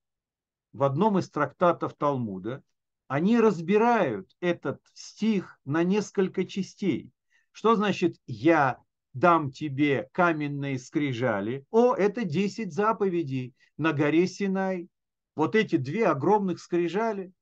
в 0.73 0.83
одном 0.83 1.19
из 1.19 1.29
трактатов 1.29 1.93
Талмуда, 1.93 2.65
они 3.09 3.39
разбирают 3.39 4.35
этот 4.41 4.81
стих 4.95 5.61
на 5.67 5.83
несколько 5.83 6.47
частей. 6.47 7.13
Что 7.53 7.77
значит 7.77 8.17
«я 8.27 8.83
дам 9.13 9.51
тебе 9.51 10.09
каменные 10.13 10.79
скрижали»? 10.79 11.67
О, 11.71 11.95
это 11.95 12.25
10 12.25 12.73
заповедей 12.73 13.55
на 13.77 13.93
горе 13.93 14.27
Синай. 14.29 14.89
Вот 15.37 15.55
эти 15.55 15.77
две 15.77 16.07
огромных 16.07 16.59
скрижали 16.61 17.35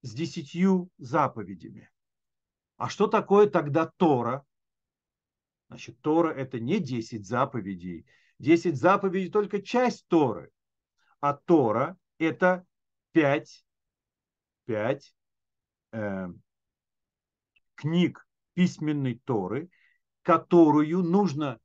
с 0.00 0.14
десятью 0.14 0.88
заповедями. 0.96 1.90
А 2.78 2.88
что 2.88 3.06
такое 3.06 3.50
тогда 3.50 3.84
Тора? 3.84 4.46
Значит, 5.70 6.00
Тора– 6.00 6.32
это 6.36 6.58
не 6.58 6.80
10 6.80 7.24
заповедей. 7.24 8.04
10 8.40 8.76
заповедей– 8.76 9.30
только 9.32 9.62
часть 9.62 10.04
Торы. 10.08 10.50
А 11.20 11.32
Тора– 11.32 11.96
это 12.18 12.66
5, 13.12 13.64
5 14.64 15.14
э, 15.92 16.26
книг 17.76 18.26
письменной 18.54 19.22
Торы, 19.24 19.70
которую 20.22 21.04
нужно 21.04 21.60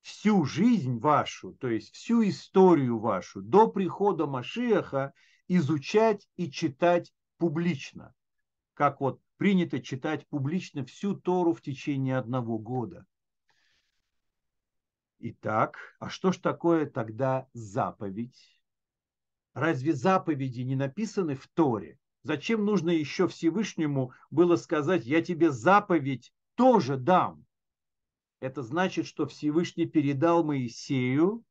всю 0.00 0.46
жизнь 0.46 0.98
вашу, 0.98 1.52
то 1.52 1.68
есть 1.68 1.94
всю 1.94 2.26
историю 2.26 2.98
вашу 2.98 3.42
до 3.42 3.68
прихода 3.68 4.26
Машиаха 4.26 5.12
изучать 5.48 6.26
и 6.36 6.50
читать 6.50 7.12
публично. 7.36 8.14
Как 8.72 9.02
вот 9.02 9.20
принято 9.36 9.80
читать 9.80 10.26
публично 10.28 10.86
всю 10.86 11.14
Тору 11.14 11.52
в 11.52 11.60
течение 11.60 12.16
одного 12.16 12.58
года. 12.58 13.04
Итак, 15.22 15.76
а 15.98 16.08
что 16.08 16.32
ж 16.32 16.38
такое 16.38 16.86
тогда 16.86 17.46
заповедь? 17.52 18.58
Разве 19.52 19.92
заповеди 19.92 20.62
не 20.62 20.76
написаны 20.76 21.34
в 21.34 21.46
Торе? 21.48 21.98
Зачем 22.22 22.64
нужно 22.64 22.88
еще 22.88 23.28
Всевышнему 23.28 24.14
было 24.30 24.56
сказать, 24.56 25.04
я 25.04 25.20
тебе 25.20 25.50
заповедь 25.50 26.32
тоже 26.54 26.96
дам? 26.96 27.44
Это 28.40 28.62
значит, 28.62 29.06
что 29.06 29.26
Всевышний 29.26 29.84
передал 29.84 30.42
Моисею 30.42 31.44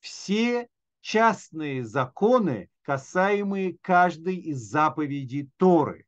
все 0.00 0.68
частные 1.00 1.84
законы, 1.84 2.68
касаемые 2.82 3.78
каждой 3.80 4.36
из 4.36 4.58
заповедей 4.58 5.50
Торы. 5.56 6.06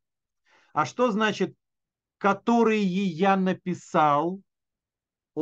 А 0.74 0.84
что 0.84 1.10
значит, 1.10 1.56
которые 2.18 2.84
я 2.84 3.38
написал? 3.38 4.42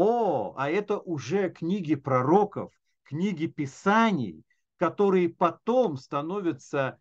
О, 0.01 0.55
а 0.57 0.71
это 0.71 1.01
уже 1.01 1.51
книги 1.51 1.97
пророков, 1.97 2.73
книги 3.03 3.47
писаний, 3.49 4.45
которые 4.77 5.29
потом 5.29 5.97
становятся, 5.97 7.01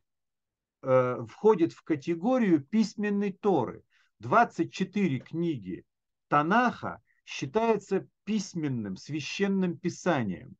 э, 0.81 1.23
входят 1.29 1.73
в 1.73 1.83
категорию 1.83 2.59
письменной 2.59 3.33
Торы. 3.33 3.83
24 4.17 5.19
книги 5.19 5.85
Танаха 6.27 7.03
считаются 7.23 8.07
письменным, 8.23 8.97
священным 8.97 9.77
писанием. 9.77 10.55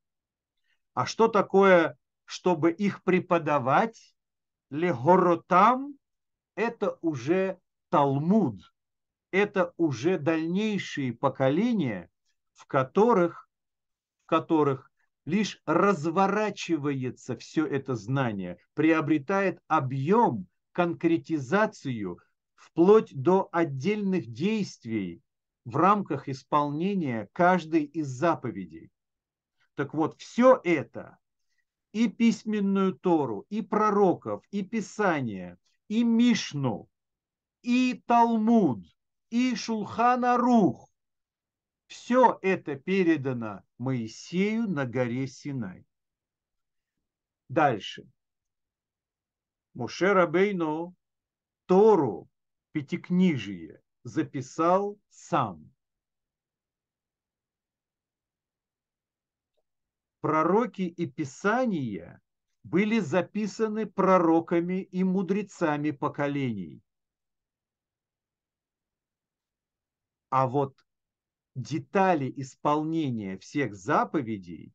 А 0.94 1.08
что 1.08 1.30
такое, 1.30 1.98
чтобы 2.26 2.72
их 2.72 3.02
преподавать? 3.02 4.16
Легоротам– 4.70 5.98
это 6.56 7.00
уже 7.02 7.60
Талмуд, 7.90 8.62
это 9.32 9.74
уже 9.78 10.20
дальнейшие 10.20 11.14
поколения, 11.14 12.12
в 12.58 12.66
которых, 12.66 13.48
в 14.24 14.26
которых 14.26 14.92
лишь 15.26 15.62
разворачивается 15.66 17.38
все 17.38 17.66
это 17.66 17.96
знание, 17.96 18.58
приобретает 18.74 19.60
объем, 19.68 20.48
конкретизацию, 20.72 22.20
вплоть 22.56 23.14
до 23.14 23.48
отдельных 23.52 24.28
действий 24.32 25.22
в 25.66 25.76
рамках 25.76 26.28
исполнения 26.30 27.30
каждой 27.34 27.84
из 27.84 28.08
заповедей. 28.08 28.90
Так 29.76 29.94
вот, 29.94 30.20
все 30.20 30.60
это, 30.64 31.18
и 31.92 32.08
письменную 32.08 32.94
Тору, 32.94 33.46
и 33.50 33.62
пророков, 33.62 34.44
и 34.50 34.64
Писание, 34.64 35.58
и 35.88 36.04
Мишну, 36.04 36.90
и 37.62 38.02
Талмуд, 38.08 38.84
и 39.30 39.56
Шулхана 39.56 40.38
Рух, 40.38 40.90
все 41.88 42.38
это 42.42 42.76
передано 42.76 43.64
Моисею 43.78 44.68
на 44.68 44.86
горе 44.86 45.28
Синай. 45.28 45.86
Дальше. 47.50 48.10
Муше 49.74 50.14
Рабейно 50.14 50.94
Тору, 51.66 52.30
Пятикнижие, 52.72 53.82
записал 54.04 55.00
сам. 55.10 55.72
Пророки 60.20 60.82
и 60.82 61.06
Писания 61.06 62.22
были 62.64 63.00
записаны 63.00 63.86
пророками 63.86 64.82
и 64.82 65.04
мудрецами 65.04 65.92
поколений. 65.92 66.82
А 70.30 70.48
вот 70.48 70.87
детали 71.58 72.32
исполнения 72.38 73.38
всех 73.40 73.76
заповедей 73.76 74.72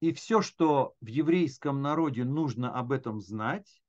и 0.00 0.12
все, 0.12 0.42
что 0.42 0.94
в 1.00 1.06
еврейском 1.06 1.82
народе 1.82 2.24
нужно 2.24 2.72
об 2.72 2.92
этом 2.92 3.20
знать, 3.20 3.82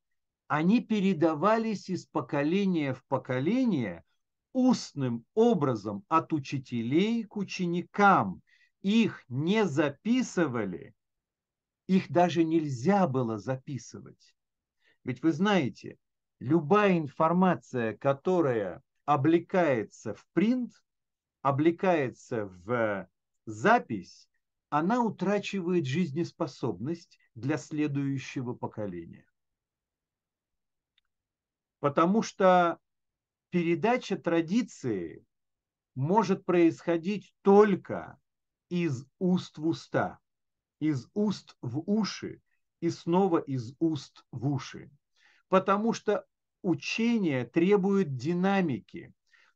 они 0.47 0.81
передавались 0.81 1.89
из 1.89 2.05
поколения 2.07 2.93
в 2.93 3.05
поколение 3.05 4.03
устным 4.53 5.23
образом 5.35 6.03
от 6.09 6.33
учителей 6.33 7.23
к 7.23 7.37
ученикам. 7.37 8.41
Их 8.81 9.23
не 9.29 9.65
записывали, 9.65 10.95
их 11.87 12.11
даже 12.11 12.43
нельзя 12.43 13.07
было 13.07 13.37
записывать. 13.37 14.35
Ведь 15.03 15.21
вы 15.21 15.31
знаете, 15.31 15.97
любая 16.39 16.97
информация, 16.97 17.95
которая 17.95 18.81
облекается 19.05 20.13
в 20.13 20.25
принт, 20.33 20.73
облекается 21.41 22.45
в 22.45 23.09
запись, 23.45 24.29
она 24.69 25.01
утрачивает 25.01 25.85
жизнеспособность 25.85 27.19
для 27.35 27.57
следующего 27.57 28.53
поколения. 28.53 29.25
Потому 31.79 32.21
что 32.21 32.79
передача 33.49 34.15
традиции 34.15 35.25
может 35.95 36.45
происходить 36.45 37.33
только 37.41 38.19
из 38.69 39.05
уст 39.19 39.57
в 39.57 39.67
уста, 39.67 40.19
из 40.79 41.09
уст 41.13 41.57
в 41.61 41.79
уши 41.89 42.41
и 42.79 42.89
снова 42.89 43.39
из 43.39 43.75
уст 43.79 44.25
в 44.31 44.47
уши. 44.47 44.89
Потому 45.49 45.91
что 45.91 46.25
учение 46.61 47.45
требует 47.45 48.15
динамики, 48.15 49.13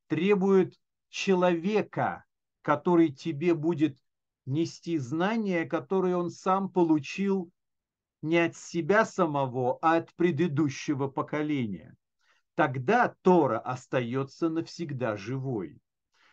требует 0.07 0.75
человека, 1.09 2.25
который 2.61 3.09
тебе 3.11 3.53
будет 3.53 3.97
нести 4.45 4.97
знания, 4.97 5.65
которые 5.65 6.17
он 6.17 6.29
сам 6.29 6.69
получил 6.69 7.51
не 8.21 8.39
от 8.39 8.55
себя 8.55 9.05
самого, 9.05 9.77
а 9.81 9.97
от 9.97 10.13
предыдущего 10.15 11.07
поколения. 11.07 11.95
тогда 12.55 13.13
Тора 13.21 13.59
остается 13.59 14.49
навсегда 14.49 15.17
живой. 15.17 15.79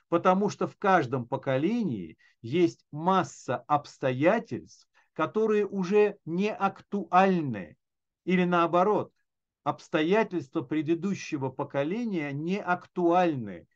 Потому 0.08 0.48
что 0.50 0.66
в 0.66 0.76
каждом 0.76 1.26
поколении 1.26 2.16
есть 2.40 2.86
масса 2.92 3.56
обстоятельств, 3.66 4.88
которые 5.14 5.66
уже 5.66 6.16
не 6.24 6.52
актуальны. 6.52 7.76
Или 8.24 8.44
наоборот, 8.44 9.12
обстоятельства 9.64 10.62
предыдущего 10.62 11.48
поколения 11.48 12.32
не 12.32 12.60
актуальны, 12.60 13.66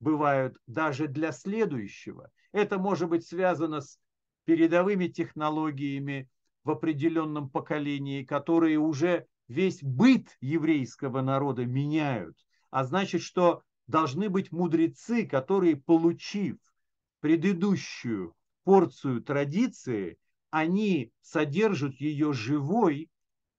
бывают 0.00 0.56
даже 0.66 1.06
для 1.08 1.32
следующего. 1.32 2.30
Это 2.52 2.78
может 2.78 3.08
быть 3.08 3.26
связано 3.26 3.80
с 3.80 3.98
передовыми 4.44 5.06
технологиями 5.06 6.28
в 6.64 6.70
определенном 6.70 7.50
поколении, 7.50 8.24
которые 8.24 8.78
уже 8.78 9.26
весь 9.46 9.82
быт 9.82 10.36
еврейского 10.40 11.22
народа 11.22 11.64
меняют. 11.64 12.36
А 12.70 12.84
значит, 12.84 13.22
что 13.22 13.62
должны 13.86 14.28
быть 14.28 14.52
мудрецы, 14.52 15.26
которые, 15.26 15.76
получив 15.76 16.56
предыдущую 17.20 18.34
порцию 18.64 19.22
традиции, 19.22 20.18
они 20.50 21.12
содержат 21.20 21.94
ее 21.94 22.32
живой 22.32 23.10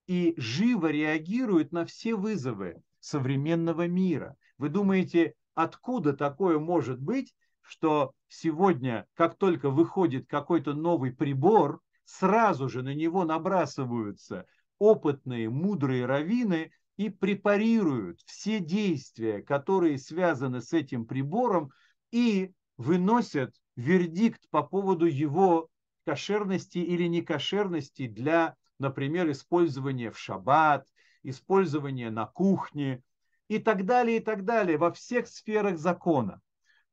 и 0.10 0.34
живо 0.38 0.88
реагируют 0.88 1.72
на 1.72 1.86
все 1.86 2.16
вызовы 2.16 2.82
современного 3.00 3.88
мира. 3.88 4.36
Вы 4.58 4.70
думаете, 4.70 5.36
откуда 5.54 6.14
такое 6.14 6.58
может 6.58 7.00
быть, 7.00 7.36
что 7.62 8.14
сегодня, 8.28 9.06
как 9.14 9.38
только 9.38 9.70
выходит 9.70 10.26
какой-то 10.28 10.74
новый 10.74 11.12
прибор, 11.12 11.80
сразу 12.06 12.70
же 12.70 12.82
на 12.82 12.96
него 12.96 13.24
набрасываются 13.24 14.48
опытные, 14.80 15.48
мудрые 15.52 16.08
раввины 16.08 16.72
и 16.98 17.10
препарируют 17.10 18.20
все 18.26 18.60
действия, 18.60 19.44
которые 19.44 20.00
связаны 20.00 20.62
с 20.64 20.74
этим 20.74 21.06
прибором, 21.06 21.70
и 22.12 22.52
выносят 22.78 23.54
вердикт 23.76 24.42
по 24.50 24.64
поводу 24.64 25.06
его 25.06 25.70
кошерности 26.04 26.80
или 26.80 27.04
некошерности 27.04 28.08
для, 28.08 28.56
например, 28.80 29.30
использования 29.32 30.12
в 30.12 30.18
шаббат, 30.18 30.88
использования 31.24 32.10
на 32.10 32.26
кухне, 32.26 33.04
и 33.50 33.60
так 33.60 33.86
далее, 33.86 34.18
и 34.18 34.20
так 34.20 34.46
далее, 34.46 34.78
во 34.78 34.92
всех 34.92 35.28
сферах 35.28 35.78
закона. 35.78 36.40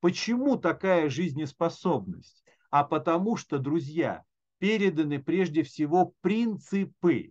Почему 0.00 0.56
такая 0.56 1.08
жизнеспособность? 1.08 2.44
А 2.70 2.82
потому 2.82 3.36
что, 3.36 3.58
друзья, 3.58 4.24
переданы 4.58 5.22
прежде 5.22 5.62
всего 5.62 6.14
принципы. 6.22 7.30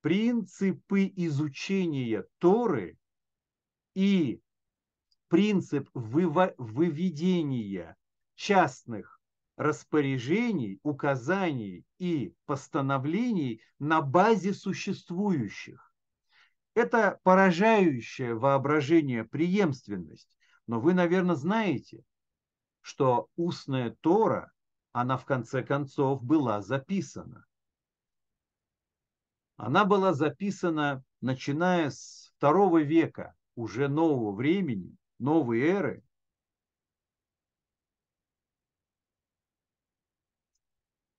Принципы 0.00 1.12
изучения 1.14 2.26
Торы 2.38 2.98
и 3.94 4.40
принцип 5.28 5.88
выведения 5.94 7.96
частных 8.34 9.21
распоряжений, 9.56 10.80
указаний 10.82 11.84
и 11.98 12.34
постановлений 12.46 13.62
на 13.78 14.00
базе 14.00 14.54
существующих. 14.54 15.92
Это 16.74 17.20
поражающее 17.22 18.34
воображение 18.34 19.24
преемственность. 19.24 20.36
Но 20.66 20.80
вы, 20.80 20.94
наверное, 20.94 21.36
знаете, 21.36 22.02
что 22.80 23.28
устная 23.36 23.96
Тора, 24.00 24.52
она 24.92 25.16
в 25.16 25.24
конце 25.24 25.62
концов 25.62 26.22
была 26.22 26.62
записана. 26.62 27.46
Она 29.56 29.84
была 29.84 30.12
записана, 30.12 31.04
начиная 31.20 31.90
с 31.90 32.32
второго 32.36 32.82
века, 32.82 33.34
уже 33.54 33.88
нового 33.88 34.34
времени, 34.34 34.96
новой 35.18 35.60
эры. 35.60 36.02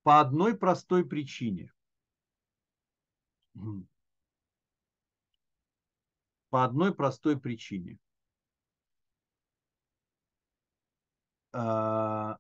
По 0.04 0.20
одной 0.20 0.56
простой 0.56 1.06
причине 1.06 1.72
по 6.54 6.64
одной 6.64 6.94
простой 6.94 7.40
причине. 7.40 7.98
А, 11.52 12.38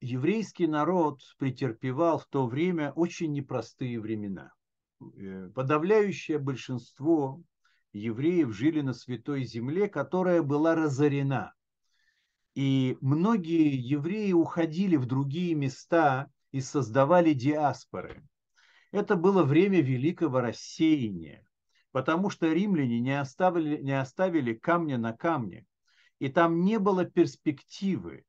еврейский 0.00 0.66
народ 0.66 1.20
претерпевал 1.36 2.18
в 2.18 2.24
то 2.24 2.46
время 2.46 2.92
очень 2.92 3.32
непростые 3.32 4.00
времена. 4.00 4.54
Э, 5.18 5.50
подавляющее 5.54 6.38
большинство 6.38 7.42
евреев 7.92 8.54
жили 8.54 8.80
на 8.80 8.94
Святой 8.94 9.44
Земле, 9.44 9.88
которая 9.88 10.42
была 10.42 10.74
разорена. 10.74 11.52
И 12.54 12.96
многие 13.02 13.76
евреи 13.76 14.32
уходили 14.32 14.96
в 14.96 15.04
другие 15.04 15.54
места 15.54 16.30
и 16.52 16.60
создавали 16.60 17.32
диаспоры. 17.32 18.22
Это 18.92 19.16
было 19.16 19.42
время 19.44 19.80
великого 19.80 20.40
рассеяния 20.40 21.44
потому 21.92 22.30
что 22.30 22.52
римляне 22.52 23.00
не 23.00 23.18
оставили, 23.18 23.78
не 23.82 23.98
оставили 23.98 24.54
камня 24.54 24.98
на 24.98 25.12
камне, 25.12 25.66
и 26.18 26.28
там 26.28 26.64
не 26.64 26.78
было 26.78 27.04
перспективы 27.04 28.24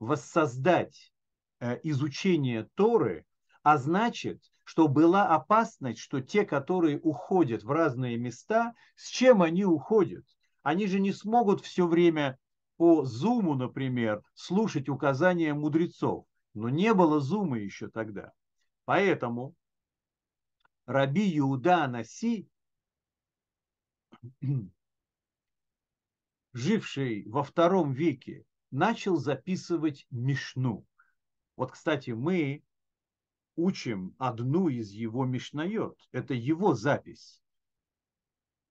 воссоздать 0.00 1.12
э, 1.60 1.78
изучение 1.82 2.68
Торы, 2.74 3.24
а 3.62 3.78
значит, 3.78 4.42
что 4.64 4.88
была 4.88 5.28
опасность, 5.28 6.00
что 6.00 6.20
те, 6.20 6.44
которые 6.44 6.98
уходят 7.00 7.62
в 7.62 7.70
разные 7.70 8.16
места, 8.16 8.74
с 8.96 9.08
чем 9.08 9.42
они 9.42 9.64
уходят? 9.64 10.24
Они 10.62 10.86
же 10.86 11.00
не 11.00 11.12
смогут 11.12 11.60
все 11.60 11.86
время 11.86 12.38
по 12.76 13.04
зуму, 13.04 13.54
например, 13.54 14.22
слушать 14.34 14.88
указания 14.88 15.54
мудрецов. 15.54 16.26
Но 16.54 16.68
не 16.68 16.94
было 16.94 17.20
зума 17.20 17.58
еще 17.58 17.88
тогда. 17.88 18.32
Поэтому 18.84 19.54
Раби 20.86 21.38
Иуда 21.38 21.84
Анаси 21.84 22.48
живший 26.54 27.28
во 27.28 27.42
втором 27.42 27.92
веке, 27.92 28.46
начал 28.70 29.16
записывать 29.16 30.06
Мишну. 30.10 30.86
Вот, 31.56 31.72
кстати, 31.72 32.10
мы 32.10 32.64
учим 33.56 34.14
одну 34.18 34.68
из 34.68 34.90
его 34.90 35.24
Мишнает. 35.24 35.98
Это 36.12 36.34
его 36.34 36.74
запись. 36.74 37.42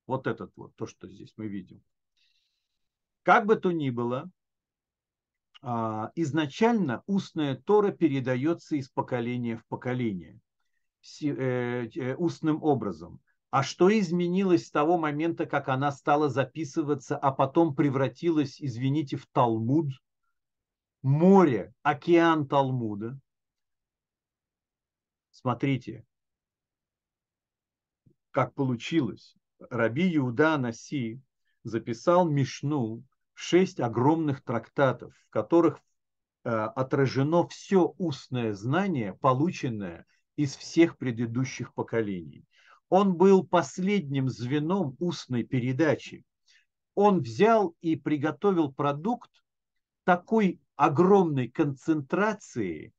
Вот 0.08 0.28
этот 0.28 0.52
вот, 0.56 0.76
то, 0.76 0.88
что 0.88 1.08
здесь 1.08 1.34
мы 1.38 1.48
видим. 1.48 1.82
Как 3.22 3.46
бы 3.46 3.56
то 3.56 3.72
ни 3.72 3.90
было, 3.90 4.30
изначально 6.16 7.04
устная 7.08 7.56
Тора 7.56 7.92
передается 7.92 8.76
из 8.76 8.90
поколения 8.90 9.58
в 9.58 9.66
поколение 9.68 10.40
э, 11.22 11.88
э, 11.88 12.16
устным 12.16 12.62
образом. 12.62 13.22
А 13.50 13.64
что 13.64 13.88
изменилось 13.88 14.68
с 14.68 14.72
того 14.72 14.98
момента, 14.98 15.46
как 15.46 15.70
она 15.70 15.92
стала 15.92 16.28
записываться, 16.28 17.18
а 17.18 17.32
потом 17.32 17.76
превратилась, 17.76 18.62
извините, 18.62 19.16
в 19.16 19.28
Талмуд? 19.28 19.92
Море, 21.02 21.74
океан 21.82 22.48
Талмуда. 22.48 23.20
Смотрите, 25.30 26.06
как 28.32 28.54
получилось. 28.54 29.36
Раби 29.70 30.16
Иуда 30.18 30.58
Наси 30.58 31.22
записал 31.64 32.28
Мишну, 32.28 33.04
шесть 33.34 33.80
огромных 33.80 34.44
трактатов, 34.44 35.14
в 35.16 35.30
которых 35.30 35.80
э, 36.44 36.50
отражено 36.50 37.48
все 37.48 37.94
устное 37.98 38.54
знание, 38.54 39.14
полученное 39.14 40.06
из 40.36 40.56
всех 40.56 40.98
предыдущих 40.98 41.74
поколений. 41.74 42.46
Он 42.90 43.16
был 43.16 43.46
последним 43.46 44.30
звеном 44.30 44.96
устной 45.00 45.44
передачи. 45.44 46.26
Он 46.96 47.22
взял 47.22 47.76
и 47.82 47.96
приготовил 47.96 48.72
продукт 48.72 49.32
такой 50.04 50.62
огромной 50.76 51.50
концентрации, 51.50 52.94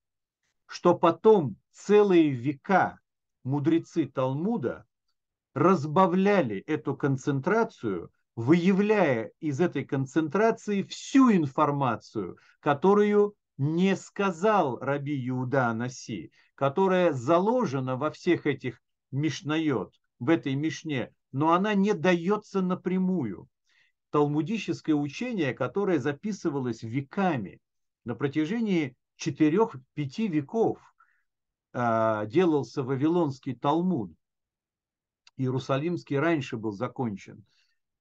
что 0.66 0.96
потом 0.96 1.56
целые 1.70 2.30
века 2.30 2.98
мудрецы 3.44 4.06
Талмуда 4.06 4.84
разбавляли 5.54 6.58
эту 6.66 6.96
концентрацию, 6.96 8.10
выявляя 8.36 9.30
из 9.40 9.60
этой 9.60 9.84
концентрации 9.84 10.82
всю 10.82 11.32
информацию, 11.32 12.38
которую 12.60 13.34
не 13.56 13.96
сказал 13.96 14.78
Раби 14.78 15.28
Иуда 15.28 15.68
Анаси, 15.68 16.32
которая 16.54 17.12
заложена 17.12 17.96
во 17.96 18.10
всех 18.10 18.46
этих 18.46 18.80
Мишнает, 19.12 19.94
в 20.18 20.28
этой 20.28 20.54
Мишне, 20.54 21.12
но 21.30 21.52
она 21.52 21.74
не 21.74 21.94
дается 21.94 22.60
напрямую. 22.62 23.48
Талмудическое 24.10 24.94
учение, 24.94 25.54
которое 25.54 25.98
записывалось 25.98 26.82
веками, 26.82 27.60
на 28.04 28.14
протяжении 28.14 28.96
четырех-пяти 29.16 30.28
веков 30.28 30.78
а, 31.72 32.26
делался 32.26 32.82
Вавилонский 32.82 33.54
Талмуд. 33.54 34.12
Иерусалимский 35.36 36.18
раньше 36.18 36.56
был 36.56 36.72
закончен. 36.72 37.44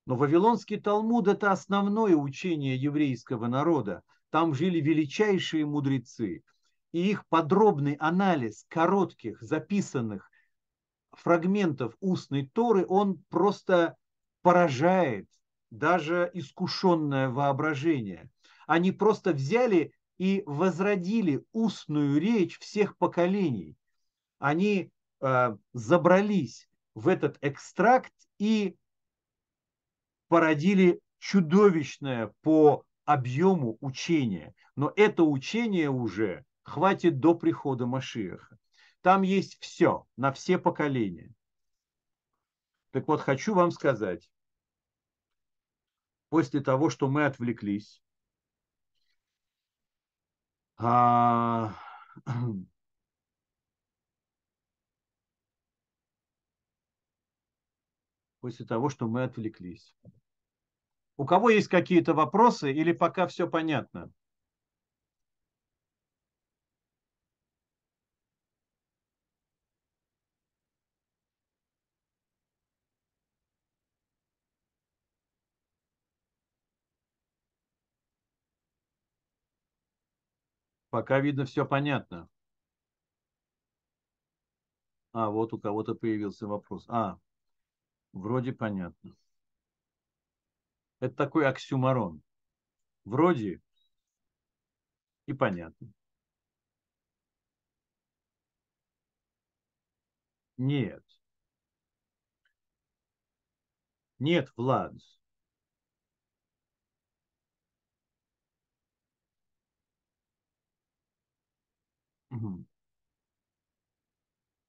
Но 0.06 0.16
Вавилонский 0.16 0.80
Талмуд– 0.80 1.28
это 1.30 1.52
основное 1.52 2.16
учение 2.16 2.76
еврейского 2.76 3.48
народа. 3.48 4.04
Там 4.30 4.54
жили 4.54 4.80
величайшие 4.82 5.66
мудрецы. 5.66 6.44
И 6.92 7.10
их 7.10 7.26
подробный 7.28 7.94
анализ 7.94 8.66
коротких, 8.68 9.42
записанных 9.42 10.30
фрагментов 11.12 11.96
устной 12.02 12.48
Торы, 12.48 12.86
он 12.88 13.24
просто 13.30 13.96
поражает 14.42 15.28
даже 15.72 16.30
искушенное 16.34 17.30
воображение. 17.30 18.30
Они 18.68 18.92
просто 18.92 19.32
взяли 19.32 19.94
и 20.18 20.44
возродили 20.46 21.44
устную 21.52 22.20
речь 22.20 22.60
всех 22.60 22.98
поколений. 22.98 23.76
Они 24.38 24.92
э, 25.22 25.58
забрались 25.74 26.70
в 26.94 27.08
этот 27.08 27.38
экстракт 27.42 28.14
и 28.38 28.76
породили 30.34 31.00
чудовищное 31.20 32.34
по 32.42 32.84
объему 33.06 33.78
учение. 33.82 34.56
Но 34.76 34.92
это 34.96 35.22
учение 35.22 35.92
уже 35.92 36.44
хватит 36.64 37.20
до 37.20 37.36
прихода 37.36 37.86
Машиаха. 37.86 38.58
Там 39.02 39.22
есть 39.22 39.60
все, 39.60 40.08
на 40.18 40.34
все 40.34 40.58
поколения. 40.58 41.32
Так 42.90 43.08
вот, 43.08 43.22
хочу 43.22 43.54
вам 43.54 43.70
сказать, 43.70 44.32
после 46.30 46.62
того, 46.62 46.90
что 46.90 47.08
мы 47.08 47.26
отвлеклись, 47.26 48.02
а, 50.78 51.76
после 58.42 58.66
того, 58.66 58.90
что 58.90 59.08
мы 59.08 59.26
отвлеклись. 59.26 59.96
У 61.24 61.26
кого 61.26 61.52
есть 61.52 61.70
какие-то 61.70 62.14
вопросы 62.14 62.74
или 62.74 62.92
пока 62.92 63.28
все 63.28 63.48
понятно? 63.48 64.12
Пока 80.92 81.20
видно 81.20 81.44
все 81.44 81.66
понятно. 81.66 82.30
А, 85.12 85.30
вот 85.30 85.54
у 85.54 85.58
кого-то 85.60 85.96
появился 85.96 86.46
вопрос. 86.46 86.86
А, 86.88 87.18
вроде 88.14 88.54
понятно. 88.54 89.16
Это 91.04 91.16
такой 91.16 91.46
оксюмарон. 91.46 92.22
Вроде 93.04 93.60
и 95.26 95.34
понятно. 95.34 95.92
Нет. 100.56 101.04
Нет, 104.18 104.50
Влад. 104.56 104.94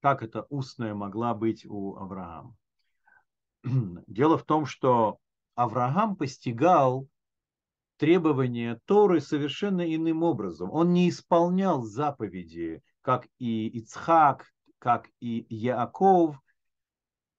Как 0.01 0.21
это 0.21 0.45
устная 0.49 0.93
могла 0.93 1.33
быть 1.33 1.65
у 1.65 1.95
Авраама? 1.95 2.53
Дело 4.07 4.37
в 4.37 4.43
том, 4.43 4.65
что 4.65 5.21
Авраам 5.55 6.15
постигал 6.17 7.07
требования 7.97 8.79
Торы 8.85 9.21
совершенно 9.21 9.95
иным 9.95 10.23
образом. 10.23 10.69
Он 10.71 10.91
не 10.93 11.09
исполнял 11.09 11.81
заповеди, 11.81 12.81
как 13.01 13.27
и 13.39 13.67
Ицхак, 13.79 14.51
как 14.79 15.09
и 15.21 15.45
Яаков, 15.49 16.37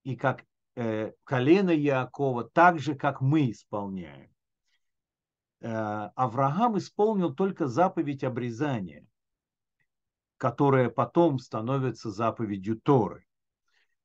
и 0.02 0.16
как 0.16 0.44
э, 0.76 1.12
колено 1.24 1.70
Яакова, 1.70 2.44
так 2.44 2.79
же, 2.79 2.94
как 2.94 3.20
мы 3.20 3.50
исполняем. 3.50 4.31
Э, 5.61 6.11
Авраам 6.14 6.79
исполнил 6.79 7.35
только 7.35 7.66
заповедь 7.66 8.24
обрезания, 8.24 9.07
которая 10.38 10.88
потом 10.88 11.38
становится 11.38 12.11
заповедью 12.11 12.81
Торы. 12.81 13.26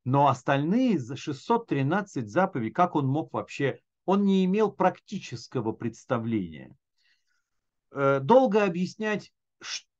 Но 0.04 0.28
остальные 0.28 1.00
за 1.00 1.16
613 1.16 2.28
заповедей, 2.28 2.74
как 2.74 2.96
он 2.96 3.06
мог 3.06 3.32
вообще 3.34 3.80
он 4.06 4.26
не 4.26 4.46
имел 4.46 4.72
практического 4.72 5.72
представления. 5.72 6.76
Э, 7.92 8.20
долго 8.20 8.64
объяснять, 8.64 9.34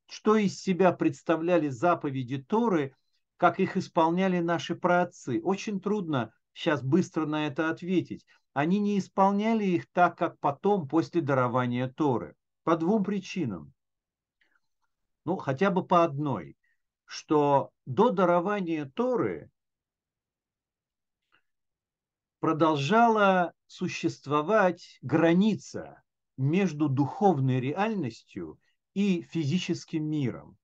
что 0.08 0.36
из 0.36 0.60
себя 0.60 0.92
представляли 0.92 1.70
заповеди 1.70 2.38
Торы, 2.38 2.96
как 3.38 3.60
их 3.60 3.78
исполняли 3.78 4.40
наши 4.40 4.76
праотцы. 4.76 5.42
Очень 5.42 5.80
трудно 5.80 6.34
сейчас 6.54 6.84
быстро 6.84 7.26
на 7.26 7.48
это 7.48 7.70
ответить. 7.70 8.26
Они 8.54 8.80
не 8.80 9.00
исполняли 9.00 9.64
их 9.64 9.90
так, 9.92 10.18
как 10.18 10.40
потом, 10.40 10.88
после 10.88 11.22
дарования 11.22 11.88
Торы. 11.88 12.36
По 12.64 12.76
двум 12.76 13.04
причинам. 13.04 13.74
Ну, 15.26 15.38
хотя 15.38 15.72
бы 15.72 15.86
по 15.86 16.04
одной. 16.04 16.58
Что 17.06 17.72
до 17.86 18.10
дарования 18.10 18.86
Торы 18.94 19.50
продолжала 22.40 23.54
существовать 23.72 25.00
граница 25.02 26.04
между 26.36 26.90
духовной 26.90 27.62
реальностью 27.62 28.60
и 28.94 29.22
физическим 29.22 30.10
миром. 30.10 30.58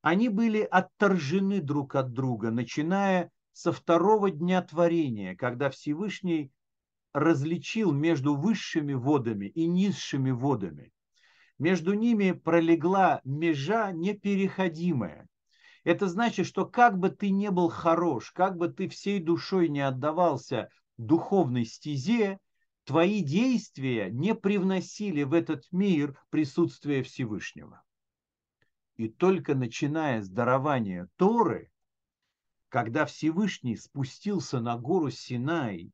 Они 0.00 0.28
были 0.28 0.60
отторжены 0.60 1.60
друг 1.60 1.96
от 1.96 2.12
друга, 2.12 2.52
начиная 2.52 3.32
со 3.52 3.72
второго 3.72 4.30
дня 4.30 4.62
творения, 4.62 5.34
когда 5.34 5.70
Всевышний 5.70 6.52
различил 7.12 7.90
между 7.90 8.36
высшими 8.36 8.92
водами 8.94 9.46
и 9.46 9.66
низшими 9.66 10.30
водами. 10.30 10.92
Между 11.58 11.94
ними 11.94 12.30
пролегла 12.30 13.20
межа 13.24 13.90
непереходимая. 13.90 15.28
Это 15.82 16.06
значит, 16.06 16.46
что 16.46 16.64
как 16.64 16.96
бы 16.96 17.10
ты 17.10 17.30
не 17.30 17.50
был 17.50 17.70
хорош, 17.70 18.30
как 18.30 18.56
бы 18.56 18.68
ты 18.68 18.88
всей 18.88 19.18
душой 19.18 19.68
не 19.68 19.80
отдавался 19.80 20.70
духовной 21.06 21.64
стезе, 21.64 22.38
твои 22.84 23.22
действия 23.22 24.10
не 24.10 24.34
привносили 24.34 25.22
в 25.22 25.32
этот 25.32 25.64
мир 25.72 26.18
присутствие 26.30 27.02
Всевышнего. 27.02 27.82
И 28.96 29.08
только 29.08 29.54
начиная 29.54 30.22
с 30.22 30.28
дарования 30.28 31.08
Торы, 31.16 31.70
когда 32.68 33.06
Всевышний 33.06 33.76
спустился 33.76 34.60
на 34.60 34.76
гору 34.76 35.10
Синай, 35.10 35.90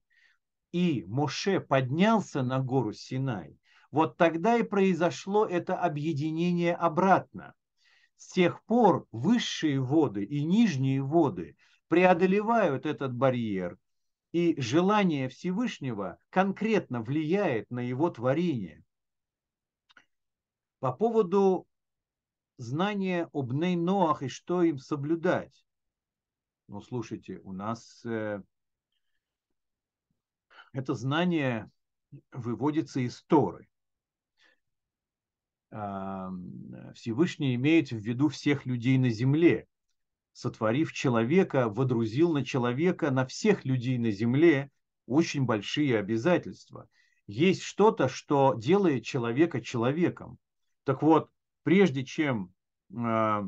и 0.73 1.05
Моше 1.07 1.61
поднялся 1.61 2.42
на 2.42 2.59
гору 2.59 2.92
Синай, 2.92 3.59
вот 3.92 4.16
тогда 4.16 4.57
и 4.57 4.62
произошло 4.62 5.47
это 5.47 5.77
объединение 5.79 6.75
обратно. 6.75 7.55
С 8.16 8.33
тех 8.33 8.62
пор 8.64 9.07
высшие 9.12 9.81
воды 9.81 10.25
и 10.25 10.45
нижние 10.45 11.03
воды 11.03 11.57
преодолевают 11.88 12.87
этот 12.87 13.14
барьер 13.14 13.79
и 14.37 14.61
желание 14.61 15.31
Всевышнего 15.31 16.18
конкретно 16.29 17.01
влияет 17.01 17.70
на 17.70 17.81
его 17.81 18.11
творение. 18.11 18.85
По 20.79 20.92
поводу 20.92 21.66
знания 22.59 23.31
об 23.33 23.55
Ней-Ноах 23.55 24.22
и 24.22 24.29
что 24.29 24.63
им 24.63 24.77
соблюдать. 24.77 25.65
Ну, 26.69 26.83
слушайте, 26.83 27.38
у 27.44 27.54
нас 27.54 28.04
э, 28.04 28.42
это 30.75 30.94
знание 30.94 31.71
выводится 32.31 33.00
из 33.00 33.23
Торы. 33.23 33.67
Всевышний 35.71 37.54
имеет 37.54 37.88
в 37.88 37.96
виду 37.96 38.29
всех 38.29 38.67
людей 38.67 38.98
на 38.98 39.08
земле 39.08 39.67
сотворив 40.37 40.93
человека, 40.93 41.71
водрузил 41.71 42.35
на 42.35 42.45
человека, 42.45 43.11
на 43.11 43.25
всех 43.25 43.65
людей 43.65 43.97
на 43.97 44.11
земле 44.11 44.71
очень 45.07 45.47
большие 45.47 45.99
обязательства. 45.99 46.91
Есть 47.27 47.63
что-то, 47.63 48.07
что 48.09 48.53
делает 48.53 49.03
человека 49.03 49.63
человеком. 49.63 50.39
Так 50.85 51.01
вот, 51.01 51.31
прежде 51.63 52.05
чем 52.05 52.53
э, 52.95 53.45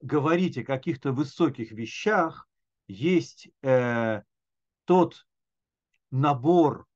говорить 0.00 0.56
о 0.56 0.64
каких-то 0.64 1.12
высоких 1.12 1.70
вещах, 1.70 2.48
есть 2.88 3.50
э, 3.60 4.22
тот 4.86 5.26
набор 6.10 6.86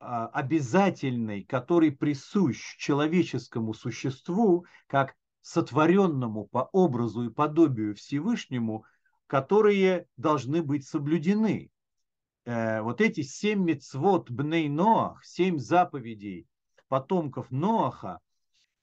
э, 0.00 0.06
обязательный, 0.06 1.44
который 1.44 1.92
присущ 1.92 2.76
человеческому 2.78 3.74
существу, 3.74 4.66
как 4.88 5.14
сотворенному 5.42 6.46
по 6.46 6.68
образу 6.72 7.24
и 7.24 7.30
подобию 7.30 7.94
Всевышнему, 7.94 8.84
которые 9.26 10.06
должны 10.16 10.62
быть 10.62 10.86
соблюдены. 10.86 11.70
э, 12.44 12.80
вот 12.80 13.00
эти 13.00 13.22
семь 13.22 13.64
мецвод 13.64 14.30
бней 14.30 14.68
Ноах, 14.68 15.24
семь 15.24 15.58
заповедей 15.58 16.48
потомков 16.88 17.50
Ноаха, 17.50 18.18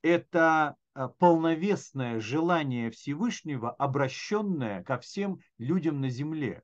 это 0.01 0.75
э, 0.95 1.09
полновесное 1.17 2.19
желание 2.19 2.91
Всевышнего, 2.91 3.71
обращенное 3.71 4.83
ко 4.83 4.97
всем 4.99 5.39
людям 5.57 6.01
на 6.01 6.09
земле. 6.09 6.63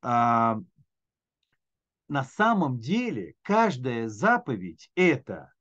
А, 0.00 0.60
на 2.08 2.24
самом 2.24 2.78
деле 2.78 3.34
каждая 3.42 4.08
заповедь 4.08 4.90
это 4.94 5.52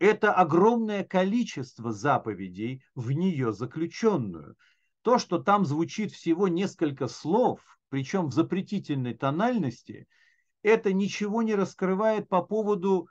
это 0.00 0.32
огромное 0.32 1.04
количество 1.04 1.92
заповедей 1.92 2.82
в 2.94 3.12
нее 3.12 3.52
заключенную. 3.52 4.56
То, 5.02 5.18
что 5.18 5.38
там 5.38 5.66
звучит 5.66 6.10
всего 6.10 6.48
несколько 6.48 7.06
слов, 7.06 7.60
причем 7.90 8.28
в 8.28 8.32
запретительной 8.32 9.14
тональности, 9.14 10.08
это 10.62 10.94
ничего 10.94 11.42
не 11.42 11.54
раскрывает 11.54 12.28
по 12.28 12.42
поводу 12.42 13.08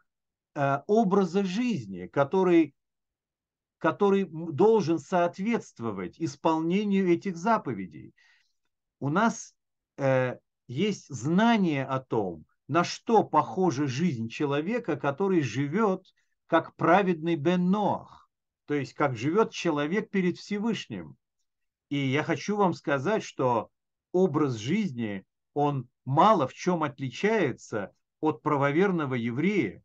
э, 0.55 0.79
образа 0.87 1.43
жизни, 1.43 2.07
который, 2.07 2.73
который 3.77 4.27
должен 4.27 4.97
соответствовать 4.97 6.19
исполнению 6.19 7.09
этих 7.09 7.37
заповедей. 7.37 8.15
У 8.99 9.09
нас 9.09 9.53
э, 9.97 10.37
есть 10.67 11.07
знание 11.09 11.85
о 11.85 11.99
том, 11.99 12.45
на 12.67 12.83
что 12.83 13.23
похожа 13.23 13.85
жизнь 13.85 14.27
человека, 14.27 14.95
который 14.95 15.41
живет 15.41 16.03
как 16.49 16.75
праведный 16.75 17.35
Бен 17.35 17.69
Ноах, 17.69 18.27
то 18.65 18.73
есть 18.73 18.95
как 18.95 19.15
живет 19.15 19.51
человек 19.51 20.09
перед 20.09 20.39
Всевышним. 20.39 21.15
И 21.89 21.97
я 21.97 22.23
хочу 22.23 22.57
вам 22.57 22.73
сказать, 22.73 23.21
что 23.21 23.69
образ 24.11 24.55
жизни, 24.55 25.23
он 25.53 25.87
мало 26.05 26.47
в 26.47 26.55
чем 26.55 26.81
отличается 26.81 27.93
от 28.19 28.41
правоверного 28.41 29.13
еврея. 29.13 29.83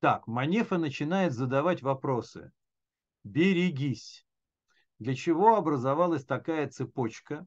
Так, 0.00 0.26
Манефа 0.26 0.76
начинает 0.76 1.32
задавать 1.32 1.80
вопросы. 1.80 2.52
Берегись. 3.24 4.26
Для 4.98 5.14
чего 5.14 5.56
образовалась 5.56 6.26
такая 6.26 6.68
цепочка? 6.68 7.46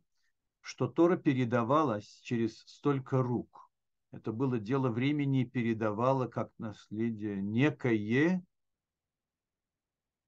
Что 0.64 0.88
Тора 0.88 1.18
передавалась 1.18 2.22
через 2.24 2.60
столько 2.62 3.22
рук. 3.22 3.70
Это 4.14 4.32
было 4.32 4.60
дело 4.60 4.90
времени 4.90 5.42
и 5.42 5.46
передавало 5.46 6.28
как 6.28 6.52
наследие 6.58 7.42
некое 7.42 8.42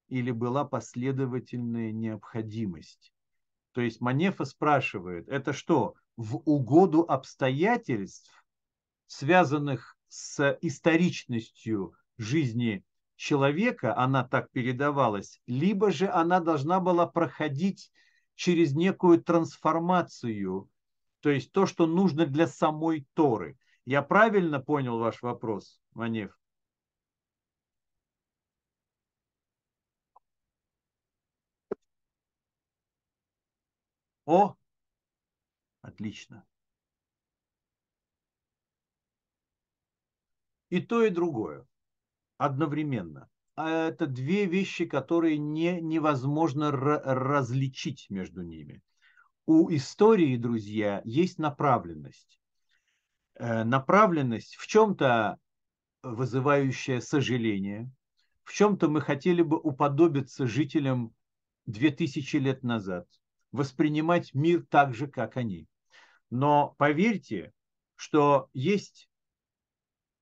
или 0.09 0.31
была 0.31 0.65
последовательная 0.65 1.93
необходимость. 1.93 3.13
То 3.71 3.81
есть 3.81 4.01
Манефа 4.01 4.43
спрашивает, 4.43 5.29
это 5.29 5.53
что, 5.53 5.95
в 6.17 6.37
угоду 6.45 7.01
обстоятельств, 7.01 8.45
связанных 9.07 9.97
с 10.09 10.57
историчностью 10.61 11.93
жизни 12.17 12.83
человека, 13.15 13.97
она 13.97 14.25
так 14.25 14.51
передавалась, 14.51 15.41
либо 15.47 15.91
же 15.91 16.09
она 16.09 16.41
должна 16.41 16.81
была 16.81 17.07
проходить 17.07 17.89
через 18.35 18.73
некую 18.73 19.21
трансформацию, 19.23 20.69
то 21.21 21.29
есть 21.29 21.51
то, 21.51 21.65
что 21.65 21.87
нужно 21.87 22.25
для 22.25 22.47
самой 22.47 23.07
Торы. 23.13 23.57
Я 23.85 24.01
правильно 24.01 24.59
понял 24.59 24.99
ваш 24.99 25.21
вопрос, 25.21 25.81
Манев? 25.93 26.37
О, 34.25 34.55
отлично. 35.81 36.45
И 40.69 40.81
то, 40.81 41.03
и 41.03 41.09
другое 41.09 41.65
одновременно. 42.37 43.29
А 43.55 43.87
это 43.87 44.05
две 44.05 44.45
вещи, 44.45 44.85
которые 44.85 45.37
не, 45.37 45.79
невозможно 45.79 46.71
различить 46.71 48.07
между 48.09 48.41
ними. 48.41 48.81
У 49.45 49.73
истории, 49.73 50.35
друзья, 50.37 51.01
есть 51.05 51.39
направленность. 51.39 52.39
Э, 53.35 53.63
направленность 53.63 54.55
в 54.55 54.67
чем-то 54.67 55.37
вызывающая 56.01 57.01
сожаление, 57.01 57.89
в 58.43 58.53
чем-то 58.53 58.89
мы 58.89 59.01
хотели 59.01 59.41
бы 59.41 59.57
уподобиться 59.57 60.47
жителям 60.47 61.13
2000 61.65 62.37
лет 62.37 62.63
назад, 62.63 63.07
воспринимать 63.51 64.33
мир 64.33 64.65
так 64.69 64.93
же, 64.93 65.07
как 65.07 65.35
они. 65.37 65.67
Но 66.29 66.75
поверьте, 66.77 67.53
что 67.95 68.49
есть 68.53 69.09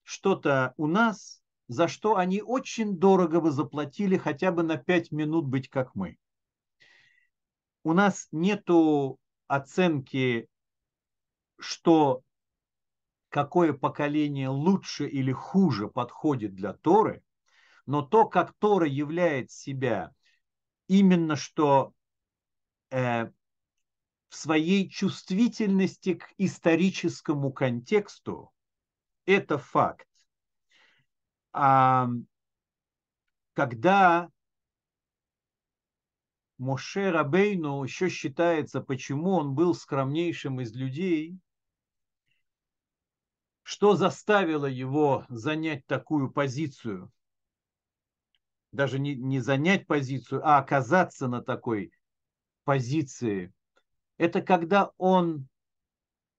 что-то 0.03 0.73
у 0.77 0.87
нас, 0.87 1.42
за 1.67 1.87
что 1.87 2.17
они 2.17 2.41
очень 2.41 2.97
дорого 2.97 3.41
бы 3.41 3.51
заплатили 3.51 4.17
хотя 4.17 4.51
бы 4.51 4.63
на 4.63 4.77
пять 4.77 5.11
минут 5.11 5.45
быть 5.45 5.69
как 5.69 5.95
мы. 5.95 6.17
У 7.83 7.93
нас 7.93 8.27
нету 8.31 9.19
оценки, 9.47 10.47
что 11.59 12.23
какое 13.29 13.73
поколение 13.73 14.49
лучше 14.49 15.07
или 15.07 15.31
хуже 15.31 15.87
подходит 15.87 16.53
для 16.53 16.73
Торы, 16.73 17.23
но 17.85 18.01
то, 18.01 18.25
как 18.25 18.53
Тора 18.59 18.87
являет 18.87 19.51
себя 19.51 20.13
именно 20.87 21.35
что 21.35 21.93
э, 22.91 23.25
в 24.29 24.35
своей 24.35 24.89
чувствительности 24.89 26.15
к 26.15 26.27
историческому 26.37 27.51
контексту, 27.51 28.51
это 29.25 29.57
факт. 29.57 30.07
А 31.53 32.09
когда 33.53 34.29
Моше 36.57 37.11
Рабейну 37.11 37.83
еще 37.83 38.09
считается, 38.09 38.81
почему 38.81 39.31
он 39.33 39.53
был 39.53 39.75
скромнейшим 39.75 40.61
из 40.61 40.73
людей, 40.73 41.37
что 43.61 43.95
заставило 43.95 44.65
его 44.65 45.25
занять 45.29 45.85
такую 45.85 46.31
позицию? 46.31 47.11
Даже 48.71 48.97
не, 48.97 49.15
не 49.15 49.39
занять 49.39 49.85
позицию, 49.85 50.41
а 50.47 50.57
оказаться 50.57 51.27
на 51.27 51.43
такой 51.43 51.91
позиции. 52.63 53.53
Это 54.17 54.41
когда 54.41 54.91
он 54.97 55.47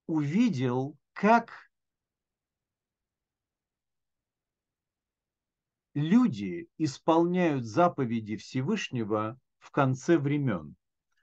увидел, 0.06 0.96
как 1.12 1.70
люди 5.94 6.68
исполняют 6.76 7.64
заповеди 7.64 8.36
Всевышнего 8.36 9.38
в 9.58 9.70
конце 9.70 10.18
времен. 10.18 10.76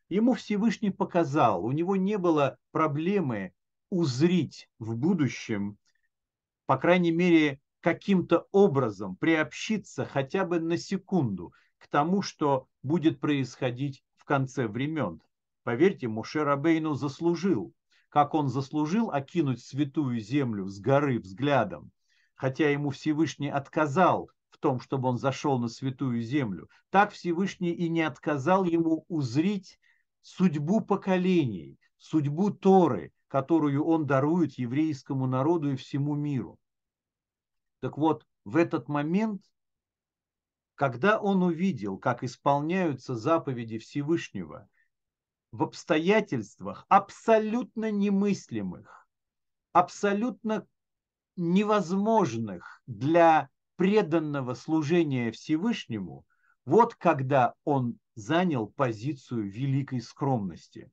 Ему 0.09 0.33
Всевышний 0.33 0.91
показал, 0.91 1.63
у 1.63 1.71
него 1.71 1.95
не 1.95 2.17
было 2.17 2.57
проблемы 2.71 3.53
узрить 3.89 4.69
в 4.79 4.95
будущем, 4.95 5.77
по 6.65 6.77
крайней 6.77 7.11
мере, 7.11 7.59
каким-то 7.81 8.47
образом 8.51 9.15
приобщиться 9.15 10.05
хотя 10.05 10.45
бы 10.45 10.59
на 10.59 10.77
секунду 10.77 11.53
к 11.77 11.87
тому, 11.87 12.21
что 12.21 12.67
будет 12.83 13.19
происходить 13.19 14.03
в 14.15 14.23
конце 14.23 14.67
времен. 14.67 15.21
Поверьте, 15.63 16.07
Муше 16.07 16.43
Рабейну 16.43 16.93
заслужил. 16.93 17.73
Как 18.09 18.33
он 18.33 18.49
заслужил 18.49 19.11
окинуть 19.11 19.63
святую 19.63 20.19
землю 20.19 20.67
с 20.67 20.79
горы 20.79 21.19
взглядом, 21.19 21.91
хотя 22.35 22.69
ему 22.69 22.89
Всевышний 22.89 23.49
отказал 23.49 24.29
том, 24.61 24.79
чтобы 24.79 25.09
он 25.09 25.17
зашел 25.17 25.59
на 25.59 25.67
святую 25.67 26.21
землю, 26.21 26.69
так 26.89 27.11
Всевышний 27.11 27.71
и 27.71 27.89
не 27.89 28.03
отказал 28.03 28.63
ему 28.63 29.05
узрить 29.09 29.77
судьбу 30.21 30.79
поколений, 30.81 31.77
судьбу 31.97 32.51
Торы, 32.51 33.11
которую 33.27 33.85
он 33.85 34.05
дарует 34.05 34.53
еврейскому 34.53 35.25
народу 35.25 35.71
и 35.71 35.75
всему 35.75 36.15
миру. 36.15 36.57
Так 37.81 37.97
вот, 37.97 38.25
в 38.45 38.55
этот 38.55 38.87
момент, 38.87 39.43
когда 40.75 41.19
он 41.19 41.43
увидел, 41.43 41.97
как 41.97 42.23
исполняются 42.23 43.15
заповеди 43.15 43.79
Всевышнего 43.79 44.69
в 45.51 45.63
обстоятельствах 45.63 46.85
абсолютно 46.87 47.91
немыслимых, 47.91 49.07
абсолютно 49.73 50.67
невозможных 51.35 52.81
для 52.85 53.49
преданного 53.81 54.53
служения 54.53 55.31
Всевышнему, 55.31 56.23
вот 56.65 56.93
когда 56.93 57.55
он 57.63 57.97
занял 58.13 58.67
позицию 58.67 59.49
великой 59.49 60.01
скромности. 60.01 60.91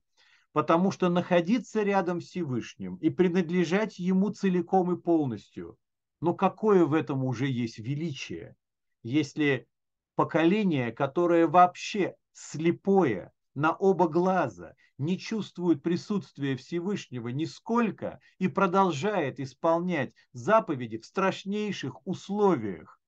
Потому 0.53 0.91
что 0.91 1.11
находиться 1.11 1.83
рядом 1.83 2.21
Всевышним 2.21 2.97
и 2.97 3.11
принадлежать 3.11 3.99
ему 3.99 4.31
целиком 4.31 4.91
и 4.91 4.99
полностью, 4.99 5.77
но 6.23 6.33
какое 6.33 6.87
в 6.87 6.95
этом 6.95 7.25
уже 7.25 7.47
есть 7.47 7.79
величие, 7.79 8.57
если 9.03 9.69
поколение, 10.15 10.91
которое 10.91 11.47
вообще 11.47 12.15
слепое 12.33 13.33
на 13.55 13.75
оба 13.75 14.09
глаза, 14.09 14.73
не 14.99 15.17
чувствует 15.17 15.83
присутствия 15.83 16.57
Всевышнего 16.57 17.29
нисколько 17.29 18.21
и 18.39 18.49
продолжает 18.49 19.39
исполнять 19.39 20.13
заповеди 20.33 20.99
в 20.99 21.07
страшнейших 21.07 22.05
условиях. 22.07 23.01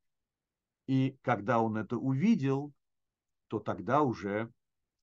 И 0.86 1.18
когда 1.22 1.61
он 1.61 1.76
это 1.76 1.97
увидел, 1.97 2.72
то 3.49 3.59
тогда 3.59 4.03
уже 4.03 4.51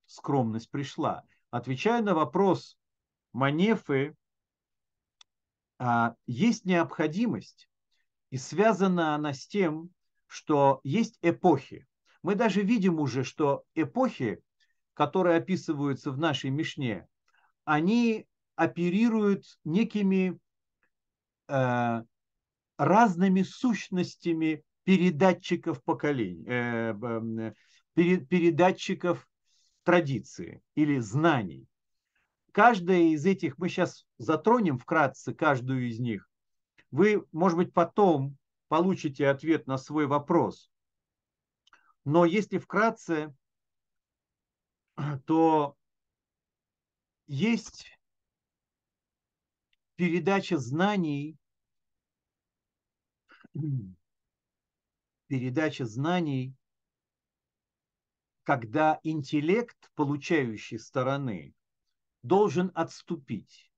скромность 0.06 0.72
пришла. 0.72 1.24
Отвечая 1.52 2.02
на 2.02 2.16
вопрос 2.16 2.78
Манефы, 3.34 4.16
а, 5.80 6.16
есть 6.26 6.66
необходимость, 6.66 7.70
и 8.30 8.38
связана 8.38 9.14
она 9.14 9.34
с 9.34 9.46
тем, 9.46 9.92
что 10.26 10.80
есть 10.84 11.20
эпохи. 11.22 11.86
Мы 12.24 12.36
даже 12.36 12.62
видим 12.62 13.00
уже, 13.00 13.24
что 13.24 13.64
эпохи, 13.76 14.42
которые 14.98 15.38
описываются 15.38 16.12
в 16.12 16.18
нашей 16.18 16.50
Мишне, 16.50 17.08
они 17.66 18.26
оперируют 18.56 19.46
некими 19.64 20.40
э, 21.48 22.04
разными 22.80 23.44
сущностями 23.44 24.64
передатчиков 24.86 25.84
поколений, 25.84 26.44
э, 26.48 26.96
э, 27.96 28.18
передатчиков 28.26 29.30
традиции 29.84 30.64
или 30.74 30.98
знаний. 30.98 31.68
Каждая 32.52 33.02
из 33.02 33.24
этих, 33.24 33.60
мы 33.60 33.70
сейчас 33.70 34.08
затронем 34.18 34.80
вкратце 34.80 35.32
каждую 35.32 35.90
из 35.90 36.00
них. 36.00 36.28
Вы, 36.90 37.24
может 37.32 37.58
быть, 37.60 37.72
потом 37.72 38.36
получите 38.68 39.28
ответ 39.28 39.68
на 39.68 39.78
свой 39.78 40.08
вопрос. 40.08 40.72
Но 42.04 42.26
если 42.26 42.58
вкратце, 42.58 43.36
то 45.26 45.76
есть 47.28 47.88
передача 49.96 50.58
знаний, 50.58 51.38
передача 55.28 55.86
знаний, 55.86 56.56
когда 58.44 59.00
интеллект 59.04 59.78
получающей 59.96 60.80
стороны 60.80 61.54
должен 62.24 62.72
отступить. 62.74 63.70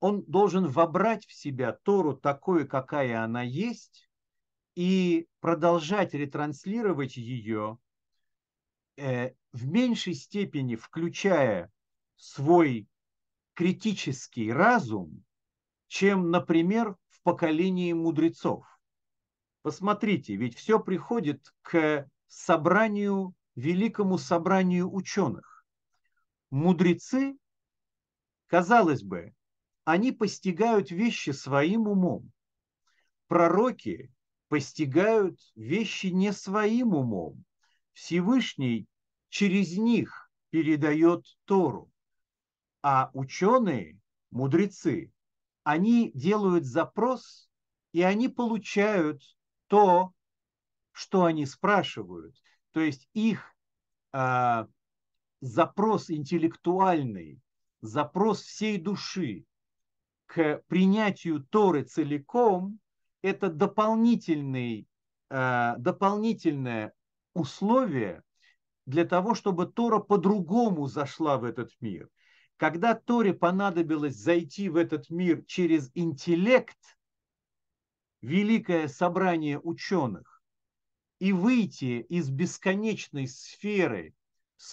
Он 0.00 0.22
должен 0.24 0.66
вобрать 0.68 1.26
в 1.26 1.32
себя 1.32 1.72
Тору 1.72 2.16
такой, 2.16 2.66
какая 2.66 3.22
она 3.22 3.42
есть, 3.42 4.08
и 4.74 5.28
продолжать 5.40 6.14
ретранслировать 6.14 7.16
ее 7.16 7.78
в 8.98 9.66
меньшей 9.66 10.14
степени, 10.14 10.76
включая 10.76 11.70
свой 12.16 12.88
критический 13.54 14.52
разум, 14.52 15.24
чем, 15.86 16.30
например, 16.30 16.96
в 17.08 17.22
поколении 17.22 17.92
мудрецов. 17.92 18.66
Посмотрите, 19.62 20.36
ведь 20.36 20.56
все 20.56 20.78
приходит 20.80 21.52
к 21.62 22.08
собранию, 22.26 23.34
великому 23.54 24.18
собранию 24.18 24.92
ученых. 24.92 25.64
Мудрецы, 26.50 27.36
казалось 28.46 29.02
бы, 29.02 29.34
они 29.84 30.12
постигают 30.12 30.90
вещи 30.90 31.30
своим 31.30 31.88
умом. 31.88 32.30
Пророки 33.26 34.12
постигают 34.48 35.38
вещи 35.54 36.06
не 36.06 36.32
своим 36.32 36.94
умом. 36.94 37.44
Всевышний 37.98 38.86
через 39.28 39.76
них 39.76 40.30
передает 40.50 41.26
Тору. 41.46 41.90
А 42.80 43.10
ученые, 43.12 43.98
мудрецы, 44.30 45.12
они 45.64 46.12
делают 46.14 46.64
запрос, 46.64 47.50
и 47.92 48.02
они 48.02 48.28
получают 48.28 49.20
то, 49.66 50.12
что 50.92 51.24
они 51.24 51.44
спрашивают. 51.44 52.40
То 52.70 52.80
есть 52.80 53.08
их 53.14 53.52
э, 54.12 54.66
запрос 55.40 56.08
интеллектуальный, 56.08 57.40
запрос 57.80 58.42
всей 58.42 58.78
души, 58.78 59.44
к 60.26 60.62
принятию 60.68 61.44
Торы 61.50 61.82
целиком, 61.82 62.78
это 63.22 63.50
дополнительный, 63.50 64.86
э, 65.30 65.74
дополнительное 65.78 66.94
условие 67.34 68.22
для 68.86 69.04
того, 69.04 69.34
чтобы 69.34 69.66
Тора 69.66 69.98
по-другому 69.98 70.86
зашла 70.86 71.36
в 71.36 71.44
этот 71.44 71.72
мир. 71.80 72.08
Когда 72.56 72.94
Торе 72.94 73.34
понадобилось 73.34 74.16
зайти 74.16 74.68
в 74.68 74.76
этот 74.76 75.10
мир 75.10 75.44
через 75.46 75.90
интеллект, 75.94 76.78
великое 78.20 78.88
собрание 78.88 79.60
ученых, 79.60 80.42
и 81.18 81.32
выйти 81.32 82.00
из 82.08 82.30
бесконечной 82.30 83.28
сферы 83.28 84.14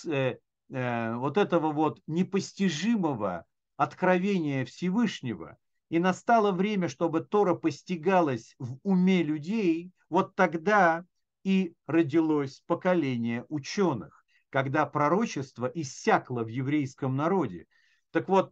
э, 0.07 0.37
э, 0.69 1.15
вот 1.15 1.37
этого 1.37 1.71
вот 1.71 2.01
непостижимого 2.07 3.45
откровение 3.77 4.65
Всевышнего, 4.65 5.57
и 5.89 5.99
настало 5.99 6.51
время, 6.51 6.87
чтобы 6.87 7.21
Тора 7.21 7.55
постигалась 7.55 8.55
в 8.57 8.77
уме 8.83 9.21
людей, 9.23 9.91
вот 10.09 10.35
тогда 10.35 11.05
и 11.45 11.75
родилось 11.85 12.63
поколение 12.65 13.45
ученых, 13.49 14.25
когда 14.49 14.87
пророчество 14.87 15.67
иссякло 15.67 16.43
в 16.43 16.47
еврейском 16.47 17.15
народе. 17.15 17.67
Так 18.09 18.27
вот, 18.29 18.51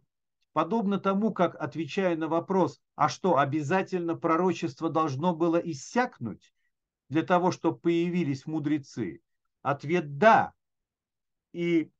подобно 0.52 1.00
тому, 1.00 1.34
как, 1.34 1.56
отвечая 1.56 2.16
на 2.16 2.28
вопрос, 2.28 2.80
а 2.94 3.08
что, 3.08 3.36
обязательно 3.36 4.14
пророчество 4.14 4.90
должно 4.90 5.34
было 5.34 5.56
иссякнуть 5.56 6.54
для 7.08 7.24
того, 7.24 7.50
чтобы 7.50 7.78
появились 7.78 8.46
мудрецы? 8.46 9.20
Ответ– 9.62 10.16
да. 10.18 10.52
И 11.52 11.90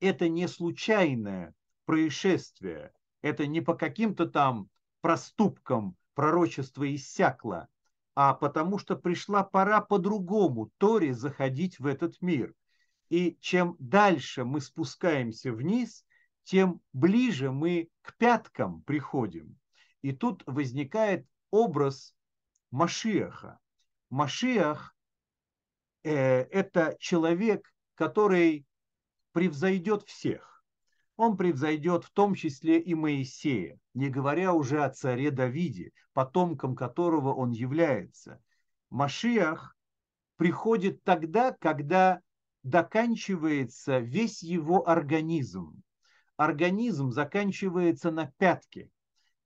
это 0.00 0.28
не 0.28 0.48
случайное 0.48 1.54
происшествия. 1.84 2.92
Это 3.22 3.46
не 3.46 3.60
по 3.60 3.74
каким-то 3.74 4.26
там 4.26 4.70
проступкам 5.02 5.96
пророчество 6.14 6.92
иссякло, 6.92 7.68
а 8.16 8.32
потому 8.32 8.78
что 8.78 8.96
пришла 8.96 9.44
пора 9.44 9.82
по-другому 9.82 10.72
Торе 10.78 11.12
заходить 11.12 11.78
в 11.78 11.86
этот 11.86 12.20
мир. 12.22 12.54
И 13.10 13.36
чем 13.42 13.76
дальше 13.78 14.44
мы 14.44 14.62
спускаемся 14.62 15.52
вниз, 15.52 16.04
тем 16.42 16.80
ближе 16.94 17.52
мы 17.52 17.90
к 18.00 18.16
пяткам 18.16 18.80
приходим. 18.82 19.58
И 20.00 20.12
тут 20.12 20.42
возникает 20.46 21.26
образ 21.50 22.16
Машиаха. 22.70 23.58
Машиах 24.08 24.96
э,– 26.02 26.10
это 26.50 26.96
человек, 26.98 27.70
который 27.96 28.64
превзойдет 29.32 30.04
всех 30.04 30.55
он 31.16 31.36
превзойдет 31.36 32.04
в 32.04 32.10
том 32.10 32.34
числе 32.34 32.78
и 32.78 32.94
Моисея, 32.94 33.78
не 33.94 34.08
говоря 34.08 34.52
уже 34.52 34.84
о 34.84 34.90
царе 34.90 35.30
Давиде, 35.30 35.92
потомком 36.12 36.76
которого 36.76 37.32
он 37.32 37.52
является. 37.52 38.42
Машиах 38.90 39.76
приходит 40.36 41.02
тогда, 41.04 41.52
когда 41.52 42.20
доканчивается 42.62 43.98
весь 43.98 44.42
его 44.42 44.88
организм. 44.88 45.82
Организм 46.36 47.10
заканчивается 47.10 48.10
на 48.10 48.32
пятке. 48.36 48.90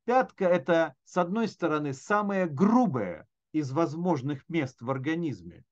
Пятка– 0.05 0.45
это, 0.47 0.95
с 1.05 1.17
одной 1.17 1.47
стороны, 1.47 1.93
самое 1.93 2.47
грубое 2.47 3.29
из 3.53 3.71
возможных 3.71 4.49
мест 4.49 4.81
в 4.81 4.91
организме. 4.91 5.65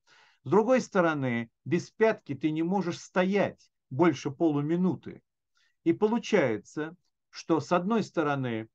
С 0.43 0.49
другой 0.49 0.79
стороны, 0.79 1.49
без 1.65 1.91
пятки 1.91 2.35
ты 2.35 2.51
не 2.51 2.63
можешь 2.63 2.99
стоять 2.99 3.69
больше 3.89 4.31
полуминуты. 4.31 5.21
И 5.89 5.93
получается, 5.93 6.95
что 7.31 7.59
с 7.59 7.71
одной 7.71 8.03
стороны 8.03 8.69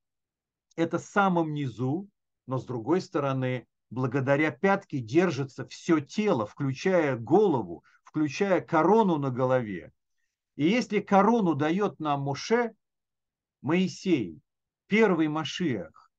это 0.75 0.99
самом 0.99 1.55
низу, 1.55 2.09
но 2.49 2.59
с 2.59 2.65
другой 2.65 3.01
стороны, 3.01 3.69
благодаря 3.89 4.51
пятке 4.51 4.99
держится 4.99 5.65
все 5.65 6.01
тело, 6.01 6.45
включая 6.45 7.17
голову, 7.17 7.85
включая 8.03 8.61
корону 8.61 9.19
на 9.19 9.31
голове. 9.31 9.93
И 10.57 10.67
если 10.67 10.99
корону 10.99 11.55
дает 11.55 12.01
нам 12.01 12.23
Муше, 12.23 12.75
Моисей, 13.63 14.41
первый 14.89 15.29
Машиах, 15.29 16.11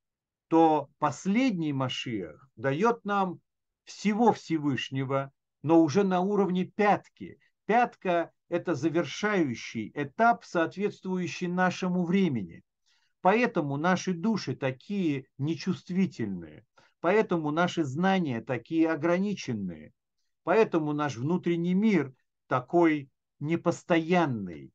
то 0.48 0.90
последний 0.98 1.74
Машиах 1.74 2.48
дает 2.56 3.04
нам 3.04 3.42
всего 3.84 4.32
Всевышнего, 4.32 5.34
но 5.62 5.82
уже 5.82 6.06
на 6.06 6.22
уровне 6.22 6.64
пятки. 6.64 7.38
Пятка 7.66 8.32
это 8.50 8.76
завершающий 8.76 9.92
этап, 9.94 10.46
соответствующий 10.46 11.48
нашему 11.48 12.06
времени. 12.06 12.64
Поэтому 13.22 13.78
наши 13.78 14.14
души 14.14 14.56
такие 14.56 15.26
нечувствительные, 15.38 16.66
поэтому 17.00 17.52
наши 17.52 17.84
знания 17.84 18.42
такие 18.42 18.92
ограниченные. 18.92 19.94
Поэтому 20.44 20.94
наш 20.94 21.18
внутренний 21.18 21.74
мир 21.74 22.14
такой 22.48 23.10
непостоянный. 23.40 24.72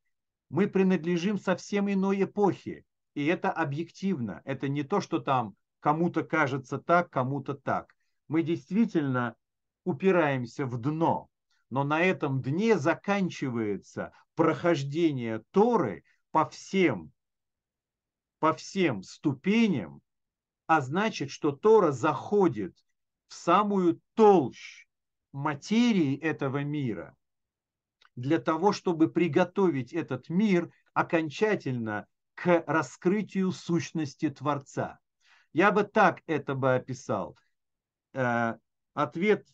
Мы 0.49 0.67
принадлежим 0.67 1.39
совсем 1.39 1.89
иной 1.91 2.25
эпохе. 2.25 2.85
И 3.15 3.25
это 3.27 3.53
объективно. 3.53 4.43
Это 4.45 4.69
не 4.69 4.83
то, 4.83 5.01
что 5.01 5.21
там 5.21 5.55
кому-то 5.79 6.25
кажется 6.25 6.79
так, 6.79 7.11
кому-то 7.11 7.55
так. 7.55 7.95
Мы 8.27 8.43
действительно 8.43 9.37
упираемся 9.85 10.67
в 10.67 10.77
дно. 10.79 11.30
Но 11.71 11.85
на 11.85 12.01
этом 12.03 12.43
дне 12.43 12.77
заканчивается 12.79 14.13
прохождение 14.35 15.45
Торы 15.53 16.05
по 16.33 16.49
всем, 16.49 17.13
по 18.41 18.53
всем 18.55 19.03
ступеням, 19.03 20.03
а 20.67 20.81
значит, 20.81 21.31
что 21.31 21.53
Тора 21.53 21.93
заходит 21.93 22.77
в 23.29 23.35
самую 23.35 24.01
толщь 24.15 24.87
материи 25.33 26.19
этого 26.19 26.65
мира 26.65 27.17
для 28.17 28.39
того, 28.39 28.73
чтобы 28.73 29.09
приготовить 29.09 29.93
этот 29.93 30.29
мир 30.29 30.73
окончательно 30.93 32.07
к 32.35 32.65
раскрытию 32.67 33.53
сущности 33.53 34.29
Творца. 34.31 34.99
Я 35.53 35.73
бы 35.73 35.85
так 35.85 36.23
это 36.27 36.55
бы 36.55 36.75
описал. 36.75 37.37
Э, 38.13 38.57
ответ 38.95 39.47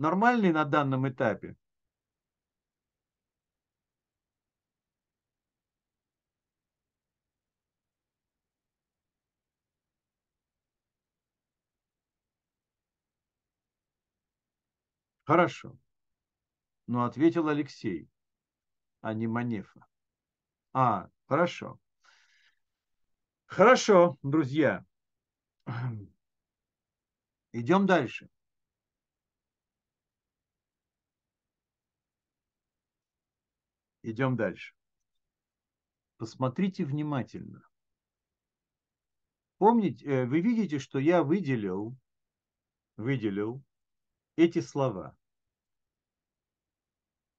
нормальный 0.00 0.52
на 0.52 0.64
данном 0.64 1.08
этапе? 1.08 1.56
Хорошо. 15.24 15.78
Но 16.86 17.04
ответил 17.04 17.48
Алексей, 17.48 18.10
а 19.00 19.14
не 19.14 19.26
Манефа. 19.26 19.86
А, 20.72 21.08
хорошо. 21.26 21.78
Хорошо, 23.46 24.16
друзья. 24.22 24.84
Идем 27.52 27.86
дальше. 27.86 28.28
Идем 34.02 34.36
дальше. 34.36 34.74
Посмотрите 36.16 36.84
внимательно. 36.84 37.62
Помните, 39.58 40.06
э, 40.06 40.26
вы 40.26 40.40
видите, 40.40 40.78
что 40.78 40.98
я 40.98 41.22
выделил, 41.22 41.94
выделил 42.96 43.62
эти 44.36 44.60
слова. 44.60 45.16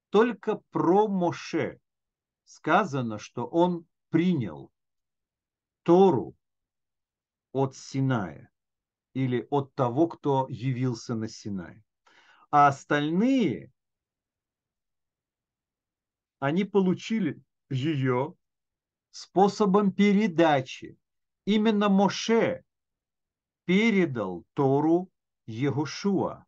Только 0.09 0.61
про 0.71 1.07
Моше 1.07 1.79
сказано, 2.43 3.17
что 3.17 3.45
он 3.45 3.87
принял 4.09 4.71
Тору 5.83 6.35
от 7.53 7.75
Синая 7.75 8.51
или 9.13 9.47
от 9.49 9.73
того, 9.73 10.07
кто 10.07 10.47
явился 10.49 11.15
на 11.15 11.27
Синае. 11.27 11.83
А 12.49 12.67
остальные 12.67 13.71
они 16.41 16.63
получили 16.63 17.39
ее 17.69 18.35
способом 19.11 19.91
передачи. 19.91 20.97
Именно 21.45 21.87
Моше 21.87 22.65
передал 23.65 24.43
Тору 24.53 25.11
Егушуа, 25.45 26.45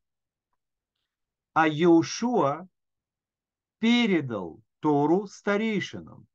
а 1.53 1.67
Егушуа 1.67 2.67
передал 3.77 4.63
Тору 4.79 5.27
старейшинам. 5.27 6.27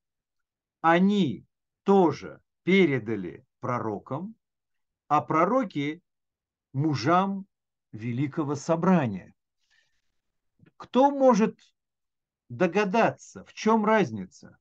Они 0.81 1.45
тоже 1.83 2.41
передали 2.63 3.45
пророкам, 3.59 4.37
а 5.09 5.21
пророки 5.21 6.01
мужам 6.73 7.45
великого 7.91 8.55
собрания. 8.55 9.35
Кто 10.77 11.11
может 11.11 11.59
догадаться, 12.49 13.45
в 13.45 13.53
чем 13.55 13.85
разница. 13.85 14.59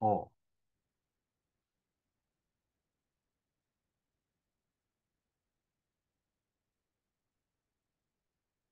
О. 0.00 0.30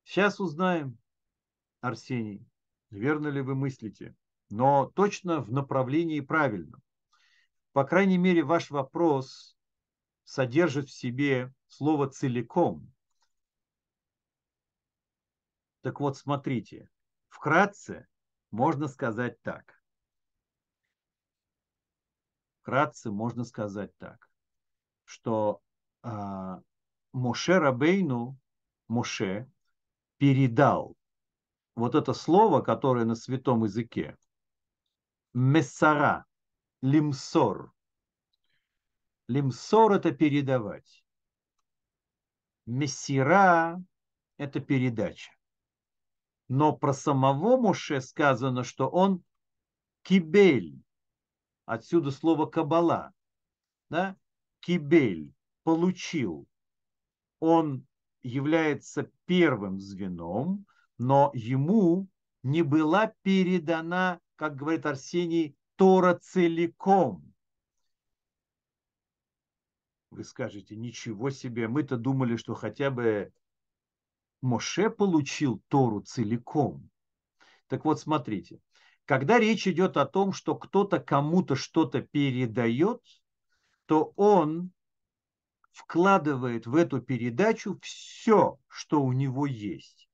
Сейчас 0.03 0.39
узнаем, 0.39 0.97
Арсений, 1.81 2.43
верно 2.89 3.27
ли 3.27 3.41
вы 3.41 3.53
мыслите, 3.53 4.15
но 4.49 4.87
точно 4.95 5.39
в 5.39 5.51
направлении 5.51 6.19
правильном. 6.19 6.81
По 7.73 7.83
крайней 7.83 8.17
мере, 8.17 8.43
ваш 8.43 8.71
вопрос 8.71 9.55
содержит 10.29 10.89
в 10.89 10.93
себе 10.93 11.51
слово 11.67 12.07
целиком. 12.07 12.93
Так 15.81 15.99
вот, 15.99 16.17
смотрите, 16.17 16.87
вкратце 17.29 18.07
можно 18.51 18.87
сказать 18.87 19.41
так. 19.41 19.81
Вкратце 22.61 23.09
можно 23.09 23.43
сказать 23.43 23.91
так, 23.97 24.29
что 25.03 25.61
а, 26.03 26.61
Моше 27.11 27.57
Рабейну, 27.57 28.37
Моше, 28.87 29.51
передал 30.17 30.95
вот 31.73 31.95
это 31.95 32.13
слово, 32.13 32.61
которое 32.61 33.05
на 33.05 33.15
святом 33.15 33.63
языке, 33.63 34.15
мессара, 35.33 36.27
лимсор, 36.83 37.73
Лимсор– 39.29 39.91
это 39.93 40.11
передавать. 40.11 41.03
Мессира– 42.65 43.79
это 44.37 44.59
передача. 44.59 45.31
Но 46.47 46.75
про 46.75 46.93
самого 46.93 47.61
Моше 47.61 48.01
сказано, 48.01 48.63
что 48.63 48.89
он 48.89 49.23
кибель. 50.01 50.81
Отсюда 51.65 52.09
слово 52.09 52.47
кабала. 52.47 53.13
Да? 53.91 54.17
Кибель– 54.61 55.31
получил. 55.63 56.47
Он 57.39 57.85
является 58.23 59.11
первым 59.25 59.79
звеном, 59.79 60.65
но 60.97 61.29
ему 61.35 62.07
не 62.41 62.63
была 62.63 63.13
передана, 63.21 64.19
как 64.37 64.55
говорит 64.55 64.87
Арсений, 64.87 65.55
Тора 65.75 66.15
целиком. 66.15 67.28
Вы 70.11 70.23
скажете, 70.23 70.75
ничего 70.75 71.29
себе, 71.29 71.67
мы-то 71.67 71.97
думали, 71.97 72.35
что 72.35 72.55
хотя 72.55 72.89
бы 72.89 73.31
Моше 74.41 74.89
получил 74.89 75.61
Тору 75.67 76.01
целиком. 76.01 76.89
Так 77.67 77.85
вот, 77.85 77.99
смотрите, 77.99 78.59
когда 79.05 79.37
речь 79.37 79.67
идет 79.67 79.97
о 79.97 80.05
том, 80.05 80.33
что 80.33 80.55
кто-то 80.55 80.99
кому-то 80.99 81.55
что-то 81.55 82.01
передает, 82.01 83.01
то 83.85 84.13
он 84.15 84.71
вкладывает 85.71 86.65
в 86.65 86.75
эту 86.75 87.01
передачу 87.01 87.79
все, 87.81 88.59
что 88.67 89.01
у 89.01 89.13
него 89.13 89.45
есть. 89.45 90.09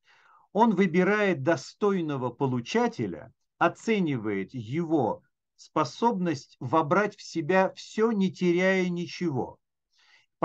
Он 0.53 0.75
выбирает 0.75 1.43
достойного 1.43 2.29
получателя, 2.29 3.33
оценивает 3.57 4.53
его 4.53 5.23
способность 5.55 6.57
вобрать 6.59 7.15
в 7.15 7.21
себя 7.21 7.71
все, 7.75 8.11
не 8.11 8.31
теряя 8.31 8.87
ничего. 8.89 9.59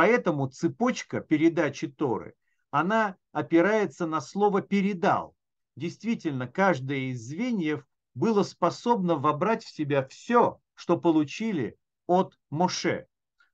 Поэтому 0.00 0.48
цепочка 0.48 1.20
передачи 1.20 1.86
Торы, 1.86 2.34
она 2.70 3.18
опирается 3.32 4.06
на 4.06 4.22
слово 4.22 4.62
«передал». 4.62 5.36
Действительно, 5.76 6.48
каждое 6.48 7.10
из 7.10 7.20
звеньев 7.20 7.86
было 8.14 8.42
способно 8.42 9.16
вобрать 9.16 9.62
в 9.62 9.68
себя 9.68 10.02
все, 10.06 10.58
что 10.72 10.98
получили 10.98 11.78
от 12.06 12.38
Моше. 12.48 13.08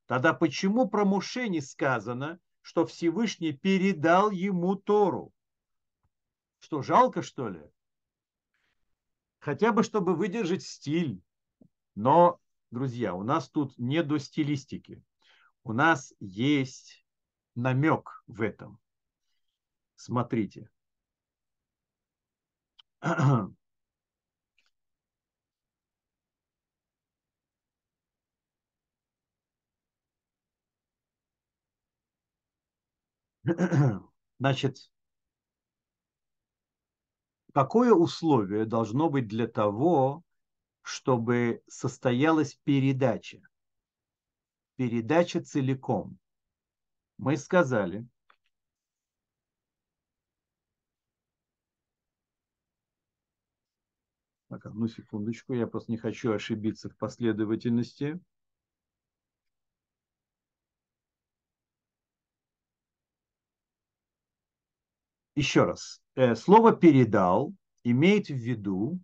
Тогда 0.05 0.33
почему 0.33 0.87
про 0.87 1.03
Моше 1.03 1.49
не 1.49 1.59
сказано, 1.59 2.39
что 2.61 2.85
Всевышний 2.85 3.51
передал 3.51 4.31
ему 4.31 4.75
Тору? 4.75 5.33
Что, 6.59 6.81
жалко, 6.81 7.23
что 7.23 7.49
ли? 7.49 7.61
Хотя 9.39 9.73
бы, 9.73 9.83
чтобы 9.83 10.15
выдержать 10.15 10.63
стиль. 10.63 11.21
Но, 11.95 12.39
друзья, 12.71 13.15
у 13.15 13.23
нас 13.23 13.49
тут 13.49 13.77
не 13.77 14.01
до 14.01 14.17
стилистики 14.17 15.03
у 15.67 15.73
нас 15.73 16.13
есть 16.19 17.05
намек 17.55 18.23
в 18.27 18.41
этом. 18.41 18.79
Смотрите. 19.95 20.69
Значит, 34.39 34.77
какое 37.53 37.93
условие 37.93 38.65
должно 38.65 39.09
быть 39.09 39.27
для 39.27 39.47
того, 39.47 40.23
чтобы 40.81 41.61
состоялась 41.67 42.55
передача? 42.63 43.41
Передача 44.77 45.41
целиком. 45.41 46.17
Мы 47.17 47.35
сказали, 47.35 48.07
Так, 54.49 54.65
одну 54.65 54.87
секундочку, 54.87 55.53
я 55.53 55.67
просто 55.67 55.91
не 55.91 55.97
хочу 55.97 56.31
ошибиться 56.31 56.89
в 56.89 56.95
последовательности. 56.95 58.19
Еще 65.35 65.65
раз. 65.65 66.01
Э, 66.15 66.33
слово 66.35 66.71
«передал» 66.71 67.53
имеет 67.83 68.27
в 68.29 68.35
виду 68.35 68.99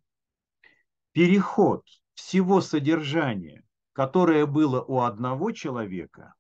переход 1.12 1.86
всего 2.16 2.62
содержания, 2.62 3.63
которое 3.94 4.46
было 4.46 4.82
у 4.82 5.00
одного 5.00 5.52
человека, 5.52 6.34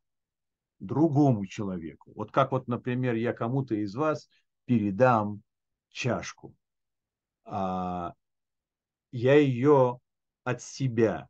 другому 0.80 1.46
человеку. 1.46 2.12
Вот 2.16 2.32
как 2.32 2.52
вот, 2.52 2.68
например, 2.68 3.16
я 3.16 3.34
кому-то 3.34 3.76
из 3.76 3.96
вас 3.96 4.30
передам 4.66 5.42
чашку. 5.90 6.56
А 7.46 8.14
я 9.12 9.36
ее 9.36 10.00
от 10.44 10.62
себя, 10.62 11.30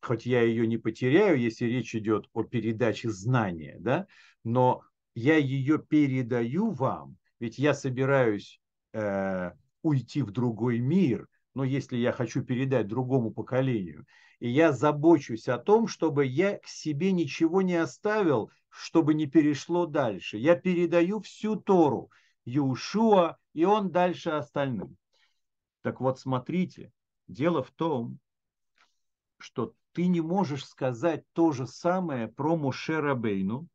хоть 0.00 0.26
я 0.26 0.42
ее 0.42 0.66
не 0.66 0.78
потеряю, 0.78 1.38
если 1.38 1.66
речь 1.66 1.94
идет 1.94 2.28
о 2.32 2.44
передаче 2.44 3.10
знания, 3.10 3.76
да, 3.80 4.06
но 4.44 4.82
я 5.14 5.36
ее 5.36 5.78
передаю 5.78 6.70
вам, 6.70 7.16
ведь 7.40 7.58
я 7.58 7.74
собираюсь 7.74 8.60
э, 8.92 9.52
уйти 9.82 10.22
в 10.22 10.30
другой 10.30 10.78
мир, 10.78 11.28
но 11.54 11.64
если 11.64 11.96
я 11.96 12.12
хочу 12.12 12.42
передать 12.42 12.88
другому 12.88 13.30
поколению, 13.32 14.06
и 14.40 14.48
я 14.48 14.72
забочусь 14.72 15.48
о 15.48 15.58
том, 15.58 15.88
чтобы 15.88 16.26
я 16.26 16.58
к 16.58 16.66
себе 16.66 17.12
ничего 17.12 17.62
не 17.62 17.76
оставил, 17.76 18.50
чтобы 18.68 19.14
не 19.14 19.26
перешло 19.26 19.86
дальше. 19.86 20.38
Я 20.38 20.56
передаю 20.56 21.20
всю 21.20 21.56
Тору 21.56 22.10
Иушуа, 22.44 23.38
и 23.52 23.64
он 23.64 23.90
дальше 23.90 24.30
остальным. 24.30 24.96
Так 25.82 26.00
вот, 26.00 26.18
смотрите, 26.18 26.92
Дело 27.26 27.62
в 27.62 27.70
том, 27.70 28.18
что 29.38 29.74
ты 29.92 30.06
не 30.06 30.20
можешь 30.20 30.66
сказать 30.66 31.24
то 31.32 31.52
же 31.52 31.66
самое 31.66 32.28
про 32.28 32.56
Муше 32.56 33.00
Рабейну, 33.00 33.66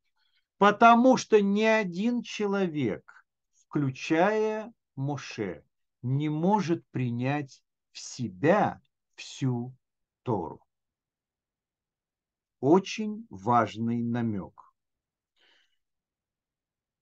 потому 0.57 1.17
что 1.17 1.41
ни 1.41 1.63
один 1.63 2.21
человек, 2.21 3.25
включая 3.53 4.71
Муше, 4.95 5.63
не 6.01 6.29
может 6.29 6.85
принять 6.91 7.63
в 7.91 7.99
себя 7.99 8.81
всю 9.15 9.73
Тору. 10.23 10.65
Очень 12.59 13.25
важный 13.29 14.01
намек. 14.01 14.73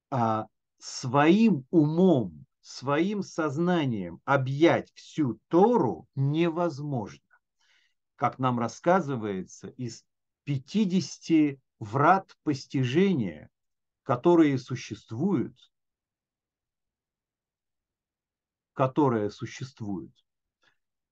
А 0.10 0.48
своим 0.78 1.66
умом 1.72 2.48
своим 2.68 3.24
сознанием 3.24 4.22
объять 4.26 4.92
всю 4.94 5.40
Тору 5.48 6.06
невозможно. 6.16 7.24
Как 8.18 8.40
нам 8.40 8.60
рассказывается, 8.60 9.70
из 9.70 10.04
50 10.44 11.60
врат 11.80 12.36
постижения, 12.44 13.50
которые 14.04 14.58
существуют, 14.58 15.56
которые 18.74 19.32
существуют, 19.32 20.14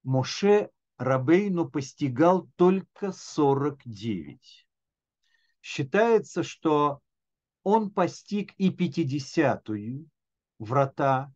Моше 0.03 0.70
Рабейну 0.97 1.69
постигал 1.69 2.47
только 2.55 3.11
49. 3.11 4.67
Считается, 5.61 6.43
что 6.43 7.01
он 7.63 7.91
постиг 7.91 8.53
и 8.57 8.69
50-ю 8.69 10.07
врата 10.59 11.33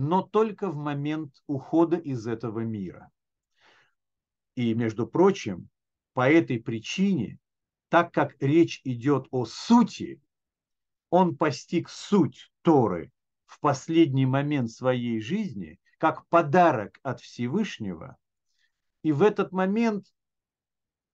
но 0.00 0.22
только 0.22 0.70
в 0.70 0.76
момент 0.76 1.42
ухода 1.46 1.98
из 1.98 2.26
этого 2.26 2.60
мира. 2.60 3.10
И, 4.54 4.72
между 4.72 5.06
прочим, 5.06 5.68
по 6.14 6.30
этой 6.30 6.58
причине, 6.58 7.38
так 7.90 8.10
как 8.10 8.34
речь 8.40 8.80
идет 8.84 9.26
о 9.30 9.44
сути, 9.44 10.22
он 11.10 11.36
постиг 11.36 11.90
суть 11.90 12.50
Торы 12.62 13.12
в 13.44 13.60
последний 13.60 14.24
момент 14.24 14.70
своей 14.70 15.20
жизни 15.20 15.78
как 15.98 16.26
подарок 16.28 16.98
от 17.02 17.20
Всевышнего, 17.20 18.16
и 19.02 19.12
в 19.12 19.22
этот 19.22 19.52
момент, 19.52 20.06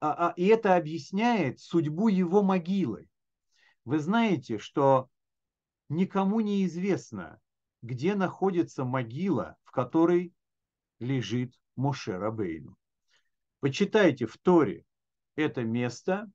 а, 0.00 0.28
а, 0.28 0.34
и 0.36 0.46
это 0.46 0.76
объясняет 0.76 1.60
судьбу 1.60 2.08
его 2.08 2.42
могилы. 2.42 3.08
Вы 3.84 3.98
знаете, 3.98 4.58
что 4.58 5.08
никому 5.88 6.40
не 6.40 6.64
известно, 6.66 7.40
где 7.82 8.14
находится 8.14 8.84
могила, 8.84 9.56
в 9.64 9.70
которой 9.70 10.32
лежит 10.98 11.54
Моше 11.76 12.18
Рабейну. 12.18 12.76
Почитайте 13.60 14.26
в 14.26 14.36
Торе 14.38 14.84
это 15.36 15.62
место. 15.62 16.30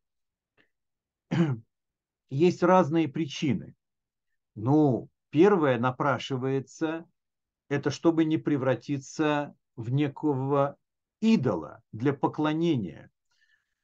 Есть 2.30 2.64
разные 2.64 3.08
причины. 3.10 3.76
Ну, 4.56 5.10
первое 5.30 5.80
напрашивается, 5.80 7.06
это 7.68 7.90
чтобы 7.90 8.26
не 8.26 8.38
превратиться 8.38 9.56
в 9.76 9.92
некого 9.92 10.78
идола 11.22 11.82
для 11.92 12.14
поклонения. 12.14 13.10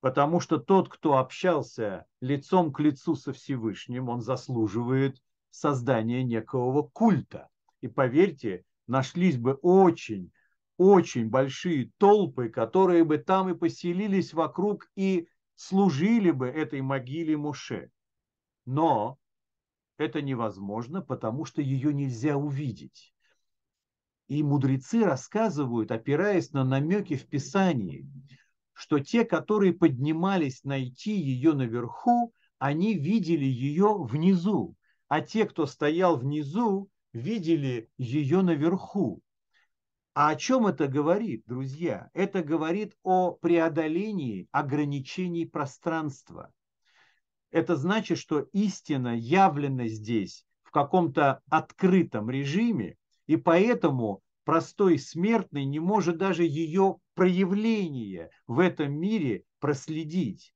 Потому 0.02 0.40
что 0.40 0.58
тот, 0.58 0.90
кто 0.90 1.18
общался 1.18 2.06
лицом 2.22 2.72
к 2.74 2.80
лицу 2.80 3.16
со 3.16 3.34
Всевышним, 3.34 4.10
он 4.10 4.22
заслуживает 4.22 5.22
создания 5.50 6.24
некого 6.24 6.84
культа. 6.84 7.50
И 7.82 7.88
поверьте, 7.88 8.64
нашлись 8.86 9.38
бы 9.38 9.54
очень, 9.62 10.32
очень 10.78 11.30
большие 11.30 11.92
толпы, 11.98 12.50
которые 12.50 13.04
бы 13.04 13.18
там 13.18 13.50
и 13.50 13.56
поселились 13.56 14.34
вокруг 14.34 14.88
и 14.96 15.28
служили 15.56 16.32
бы 16.32 16.48
этой 16.48 16.82
могиле 16.82 17.36
Муше. 17.36 17.92
Но 18.66 19.18
это 19.98 20.22
невозможно, 20.22 21.02
потому 21.02 21.46
что 21.46 21.62
ее 21.62 21.94
нельзя 21.94 22.38
увидеть. 22.38 23.14
И 24.28 24.43
мудрецы 24.43 25.03
рассказывают, 25.03 25.91
опираясь 25.91 26.51
на 26.51 26.63
намеки 26.63 27.15
в 27.15 27.28
Писании, 27.28 28.09
что 28.73 28.99
те, 28.99 29.25
которые 29.25 29.73
поднимались 29.73 30.63
найти 30.63 31.13
ее 31.13 31.53
наверху, 31.53 32.34
они 32.59 32.95
видели 32.95 33.45
ее 33.45 33.97
внизу 33.97 34.75
а 35.07 35.21
те, 35.21 35.45
кто 35.45 35.65
стоял 35.65 36.17
внизу, 36.17 36.89
видели 37.13 37.89
ее 37.97 38.41
наверху. 38.41 39.21
А 40.13 40.30
о 40.30 40.36
чем 40.36 40.67
это 40.67 40.88
говорит, 40.88 41.43
друзья? 41.45 42.09
Это 42.13 42.43
говорит 42.43 42.95
о 43.03 43.32
преодолении 43.32 44.47
ограничений 44.51 45.45
пространства. 45.45 46.51
Это 47.51 47.75
значит, 47.75 48.17
что 48.17 48.41
истина 48.51 49.15
явлена 49.15 49.88
здесь 49.88 50.45
в 50.63 50.71
каком-то 50.71 51.41
открытом 51.49 52.30
режиме, 52.30 52.97
и 53.28 53.38
поэтому 53.38 54.23
простой 54.43 54.97
смертный 54.97 55.65
не 55.65 55.80
может 55.80 56.17
даже 56.17 56.43
ее 56.43 56.97
проявление 57.13 58.32
в 58.47 58.59
этом 58.59 58.93
мире 58.93 59.43
проследить 59.59 60.53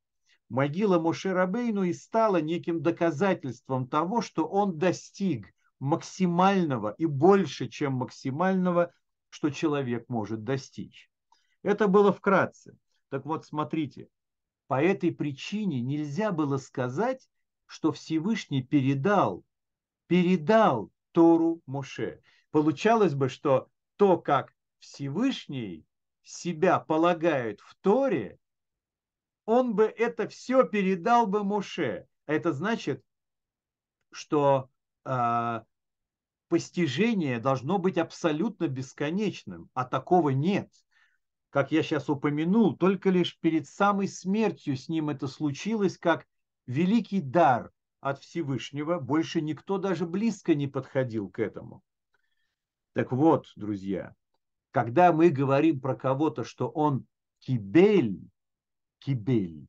могила 0.52 0.98
Моше 0.98 1.32
Рабейну 1.32 1.84
и 1.84 1.94
стала 1.94 2.42
неким 2.42 2.82
доказательством 2.82 3.88
того, 3.88 4.20
что 4.20 4.46
он 4.46 4.78
достиг 4.78 5.50
максимального 5.80 6.94
и 6.98 7.06
больше, 7.06 7.68
чем 7.68 7.94
максимального, 7.94 8.92
что 9.30 9.48
человек 9.48 10.04
может 10.08 10.44
достичь. 10.44 11.10
Это 11.62 11.88
было 11.88 12.12
вкратце. 12.12 12.76
Так 13.08 13.24
вот, 13.24 13.46
смотрите, 13.46 14.08
по 14.66 14.80
этой 14.80 15.10
причине 15.10 15.80
нельзя 15.80 16.32
было 16.32 16.58
сказать, 16.58 17.26
что 17.64 17.90
Всевышний 17.90 18.62
передал, 18.62 19.44
передал 20.06 20.90
Тору 21.12 21.62
Моше. 21.64 22.20
Получалось 22.52 23.14
бы, 23.14 23.28
что 23.28 23.68
то, 23.96 24.18
как 24.18 24.54
Всевышний 24.78 25.86
себя 26.22 26.78
полагает 26.78 27.60
в 27.60 27.74
Торе, 27.80 28.38
он 29.46 29.74
бы 29.74 29.84
это 29.84 30.28
все 30.28 30.62
передал 30.64 31.26
бы 31.26 31.44
Моше. 31.44 32.06
Это 32.26 32.52
значит, 32.52 33.02
что 34.12 34.70
э, 35.04 35.60
постижение 36.48 37.40
должно 37.40 37.78
быть 37.78 37.96
абсолютно 37.96 38.68
бесконечным, 38.68 39.70
а 39.72 39.84
такого 39.86 40.28
нет. 40.28 40.70
Как 41.48 41.72
я 41.72 41.82
сейчас 41.82 42.10
упомянул, 42.10 42.76
только 42.76 43.08
лишь 43.08 43.38
перед 43.40 43.66
самой 43.66 44.08
смертью 44.08 44.76
с 44.76 44.90
ним 44.90 45.08
это 45.08 45.26
случилось, 45.26 45.96
как 45.96 46.26
великий 46.66 47.22
дар 47.22 47.72
от 48.00 48.20
Всевышнего, 48.20 48.98
больше 48.98 49.40
никто 49.40 49.78
даже 49.78 50.06
близко 50.06 50.54
не 50.54 50.66
подходил 50.66 51.30
к 51.30 51.38
этому. 51.38 51.82
Так 52.94 53.10
вот, 53.10 53.50
друзья, 53.56 54.14
когда 54.70 55.12
мы 55.12 55.30
говорим 55.30 55.80
про 55.80 55.94
кого-то, 55.94 56.44
что 56.44 56.68
он 56.68 57.06
кибель, 57.38 58.20
кибель, 58.98 59.66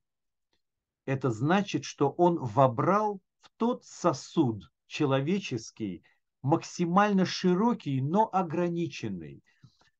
это 1.05 1.31
значит, 1.31 1.85
что 1.85 2.09
он 2.09 2.37
вобрал 2.37 3.21
в 3.39 3.49
тот 3.57 3.85
сосуд 3.85 4.69
человеческий, 4.87 6.03
максимально 6.41 7.25
широкий, 7.25 8.01
но 8.01 8.29
ограниченный. 8.31 9.41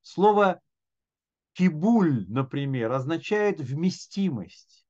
Слово 0.02 0.62
кибуль, 1.54 2.26
например, 2.28 2.92
означает 2.92 3.62
вместимость. 3.62 4.86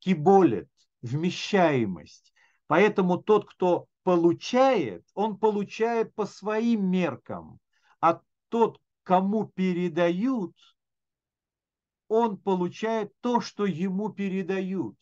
Киболет– 0.00 0.68
вмещаемость. 1.02 2.34
Поэтому 2.66 3.16
тот, 3.22 3.48
кто 3.48 3.86
получает, 4.08 5.04
он 5.12 5.36
получает 5.36 6.14
по 6.14 6.24
своим 6.24 6.90
меркам. 6.90 7.60
А 8.00 8.22
тот, 8.48 8.80
кому 9.02 9.46
передают, 9.46 10.56
он 12.08 12.38
получает 12.38 13.12
то, 13.20 13.42
что 13.42 13.66
ему 13.66 14.08
передают 14.08 14.96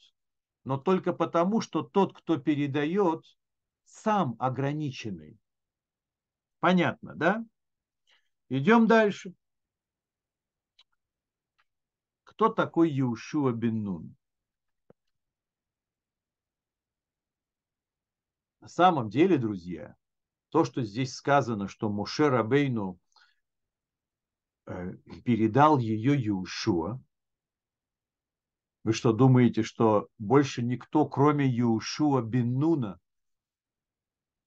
но 0.66 0.76
только 0.78 1.12
потому, 1.12 1.60
что 1.60 1.84
тот, 1.84 2.12
кто 2.12 2.38
передает, 2.38 3.24
сам 3.84 4.34
ограниченный. 4.40 5.38
Понятно, 6.58 7.14
да? 7.14 7.44
Идем 8.48 8.88
дальше. 8.88 9.32
Кто 12.24 12.48
такой 12.48 12.90
Иушуа 12.98 13.52
бен 13.52 13.84
Нун? 13.84 14.15
На 18.66 18.70
самом 18.70 19.10
деле, 19.10 19.38
друзья, 19.38 19.94
то, 20.48 20.64
что 20.64 20.82
здесь 20.82 21.14
сказано, 21.14 21.68
что 21.68 21.88
Муше 21.88 22.28
Рабейну 22.28 22.98
э, 24.66 24.94
передал 25.24 25.78
ее 25.78 26.16
Иушуа, 26.26 27.00
вы 28.82 28.92
что, 28.92 29.12
думаете, 29.12 29.62
что 29.62 30.08
больше 30.18 30.64
никто, 30.64 31.06
кроме 31.06 31.48
Иушуа 31.60 32.22
бен 32.22 32.58
Нуна, 32.58 32.98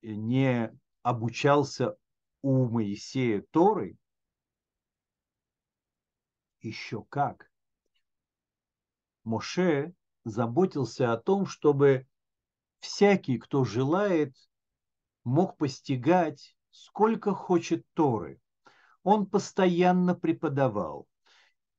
не 0.01 0.69
обучался 1.01 1.95
у 2.41 2.67
Моисея 2.67 3.45
Торы? 3.51 3.95
Еще 6.59 7.05
как. 7.05 7.49
Моше 9.23 9.93
заботился 10.25 11.13
о 11.13 11.17
том, 11.17 11.45
чтобы 11.45 12.05
всякий, 12.79 13.37
кто 13.37 13.63
желает, 13.63 14.33
мог 15.23 15.57
постигать, 15.57 16.55
сколько 16.71 17.33
хочет 17.33 17.85
Торы. 17.93 18.39
Он 19.03 19.25
постоянно 19.25 20.15
преподавал 20.15 21.07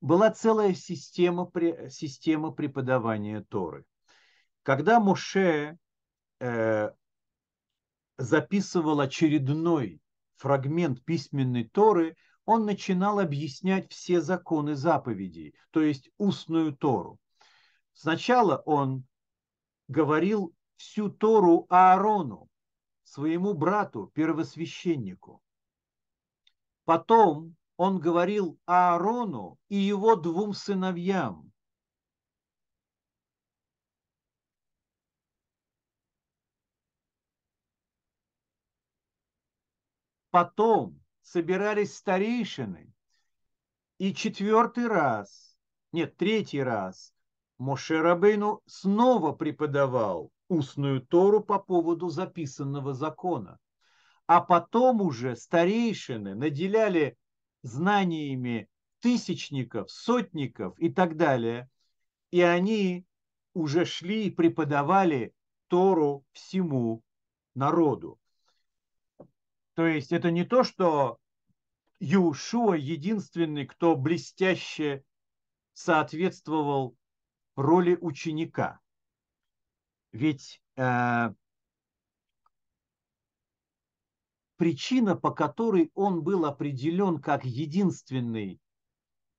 была 0.01 0.31
целая 0.31 0.75
система, 0.75 1.51
система 1.91 2.51
преподавания 2.51 3.45
Торы. 3.49 3.85
Когда 4.63 5.01
Моше 5.01 5.79
э, 6.41 6.91
записывал 8.19 9.01
очередной 9.01 10.01
фрагмент 10.37 11.05
письменной 11.05 11.69
Торы, 11.69 12.17
он 12.45 12.65
начинал 12.65 13.21
объяснять 13.21 13.91
все 13.91 14.21
законы 14.21 14.75
заповедей, 14.75 15.55
то 15.71 15.81
есть 15.83 16.11
устную 16.17 16.75
Тору. 16.75 17.19
Сначала 17.93 18.63
он 18.65 19.05
говорил 19.89 20.55
всю 20.81 21.11
Тору 21.11 21.67
Аарону, 21.69 22.49
своему 23.05 23.53
брату, 23.53 24.07
первосвященнику. 24.15 25.43
Потом 26.87 27.55
он 27.77 28.01
говорил 28.01 28.59
Аарону 28.65 29.59
и 29.69 29.77
его 29.77 30.17
двум 30.17 30.55
сыновьям. 30.55 31.53
Потом 40.31 40.99
собирались 41.21 41.95
старейшины, 41.95 42.91
и 43.99 44.15
четвертый 44.15 44.87
раз, 44.87 45.59
нет, 45.93 46.17
третий 46.17 46.63
раз, 46.63 47.13
Моше 47.59 48.01
Рабейну 48.01 48.63
снова 48.65 49.33
преподавал 49.33 50.33
устную 50.51 51.01
Тору 51.01 51.43
по 51.43 51.61
поводу 51.61 52.09
записанного 52.09 52.93
закона. 52.93 53.59
А 54.27 54.41
потом 54.41 55.01
уже 55.01 55.37
старейшины 55.37 56.35
наделяли 56.35 57.17
знаниями 57.63 58.69
тысячников, 58.99 59.91
сотников 59.91 60.79
и 60.79 60.91
так 60.91 61.17
далее. 61.17 61.71
И 62.33 62.41
они 62.41 63.07
уже 63.55 63.85
шли 63.85 64.27
и 64.27 64.31
преподавали 64.31 65.33
Тору 65.69 66.25
всему 66.33 67.03
народу. 67.55 68.19
То 69.75 69.87
есть 69.87 70.11
это 70.11 70.33
не 70.33 70.45
то, 70.45 70.65
что 70.65 71.19
Иушуа 72.01 72.75
единственный, 72.75 73.67
кто 73.67 73.95
блестяще 73.95 75.05
соответствовал 75.75 76.97
роли 77.55 77.97
ученика. 78.01 78.81
Ведь 80.13 80.61
э, 80.77 81.33
причина, 84.57 85.17
по 85.17 85.31
которой 85.31 85.91
он 85.95 86.23
был 86.23 86.45
определен 86.45 87.21
как 87.21 87.45
единственный 87.45 88.61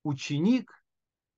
ученик, 0.03 0.83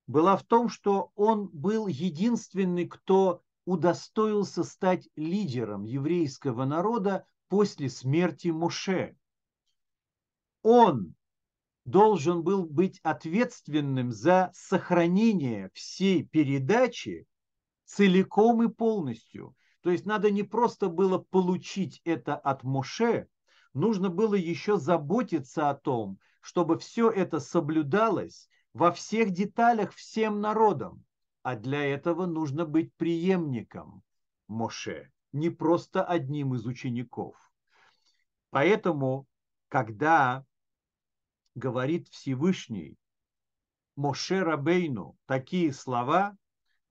была 0.07 0.37
в 0.37 0.43
том, 0.43 0.69
что 0.69 1.11
он 1.15 1.47
был 1.47 1.87
единственный, 1.87 2.87
кто 2.87 3.41
удостоился 3.65 4.63
стать 4.63 5.09
лидером 5.15 5.85
еврейского 5.85 6.65
народа 6.65 7.25
после 7.47 7.89
смерти 7.89 8.49
Моше. 8.49 9.15
Он 10.61 11.15
должен 11.85 12.43
был 12.43 12.65
быть 12.65 12.99
ответственным 13.03 14.11
за 14.11 14.51
сохранение 14.53 15.69
всей 15.73 16.23
передачи 16.23 17.27
целиком 17.93 18.63
и 18.63 18.69
полностью. 18.69 19.55
То 19.81 19.91
есть 19.91 20.05
надо 20.05 20.31
не 20.31 20.43
просто 20.43 20.89
было 20.89 21.19
получить 21.19 22.01
это 22.05 22.35
от 22.35 22.63
Моше, 22.63 23.27
нужно 23.73 24.09
было 24.09 24.33
еще 24.33 24.77
заботиться 24.77 25.69
о 25.69 25.75
том, 25.75 26.17
чтобы 26.41 26.79
все 26.79 27.11
это 27.11 27.39
соблюдалось 27.39 28.49
во 28.73 28.91
всех 28.91 29.31
деталях 29.31 29.93
всем 29.93 30.41
народам. 30.41 31.05
А 31.43 31.55
для 31.55 31.83
этого 31.83 32.25
нужно 32.25 32.65
быть 32.65 32.93
преемником 32.95 34.01
Моше, 34.47 35.11
не 35.31 35.49
просто 35.49 36.03
одним 36.03 36.55
из 36.55 36.65
учеников. 36.65 37.35
Поэтому, 38.49 39.27
когда 39.67 40.45
говорит 41.53 42.07
Всевышний 42.07 42.95
Моше 43.95 44.41
Рабейну 44.41 45.17
такие 45.25 45.73
слова, 45.73 46.37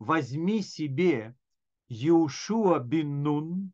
возьми 0.03 0.63
себе 0.63 1.37
Иушуа 1.89 2.81
бин 2.81 3.23
Нун, 3.23 3.73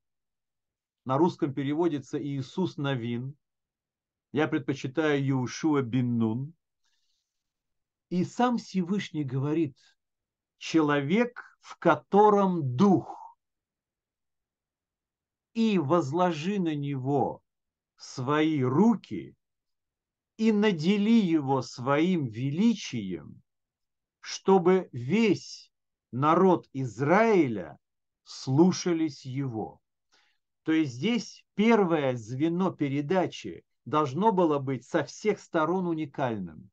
на 1.05 1.17
русском 1.17 1.55
переводится 1.55 2.23
Иисус 2.23 2.77
Навин. 2.77 3.35
Я 4.33 4.47
предпочитаю 4.47 5.27
Иушуа 5.27 5.81
бин 5.81 6.19
Нун. 6.19 6.55
И 8.11 8.25
сам 8.25 8.59
Всевышний 8.59 9.25
говорит, 9.25 9.77
человек, 10.59 11.59
в 11.61 11.79
котором 11.79 12.77
дух, 12.77 13.15
и 15.55 15.79
возложи 15.79 16.61
на 16.61 16.75
него 16.75 17.43
свои 17.97 18.63
руки 18.63 19.35
и 20.37 20.53
надели 20.53 21.21
его 21.21 21.63
своим 21.63 22.27
величием, 22.27 23.43
чтобы 24.21 24.89
весь 24.93 25.68
народ 26.13 26.69
Израиля 26.73 27.79
слушались 28.25 29.25
его. 29.25 29.81
То 30.63 30.73
есть 30.73 30.95
здесь 30.95 31.45
первое 31.55 32.17
звено 32.17 32.71
передачи 32.71 33.65
должно 33.85 34.33
было 34.33 34.59
быть 34.59 34.87
со 34.87 35.05
всех 35.05 35.41
сторон 35.41 35.87
уникальным. 35.87 36.71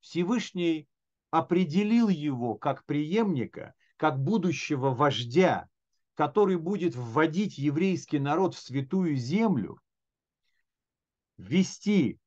Всевышний 0.00 0.88
определил 1.30 2.08
его 2.08 2.54
как 2.54 2.84
преемника, 2.84 3.74
как 3.96 4.22
будущего 4.22 4.90
вождя, 4.90 5.68
который 6.14 6.56
будет 6.56 6.94
вводить 6.94 7.58
еврейский 7.58 8.18
народ 8.18 8.54
в 8.54 8.60
святую 8.60 9.16
землю, 9.16 9.80
вести 11.36 12.18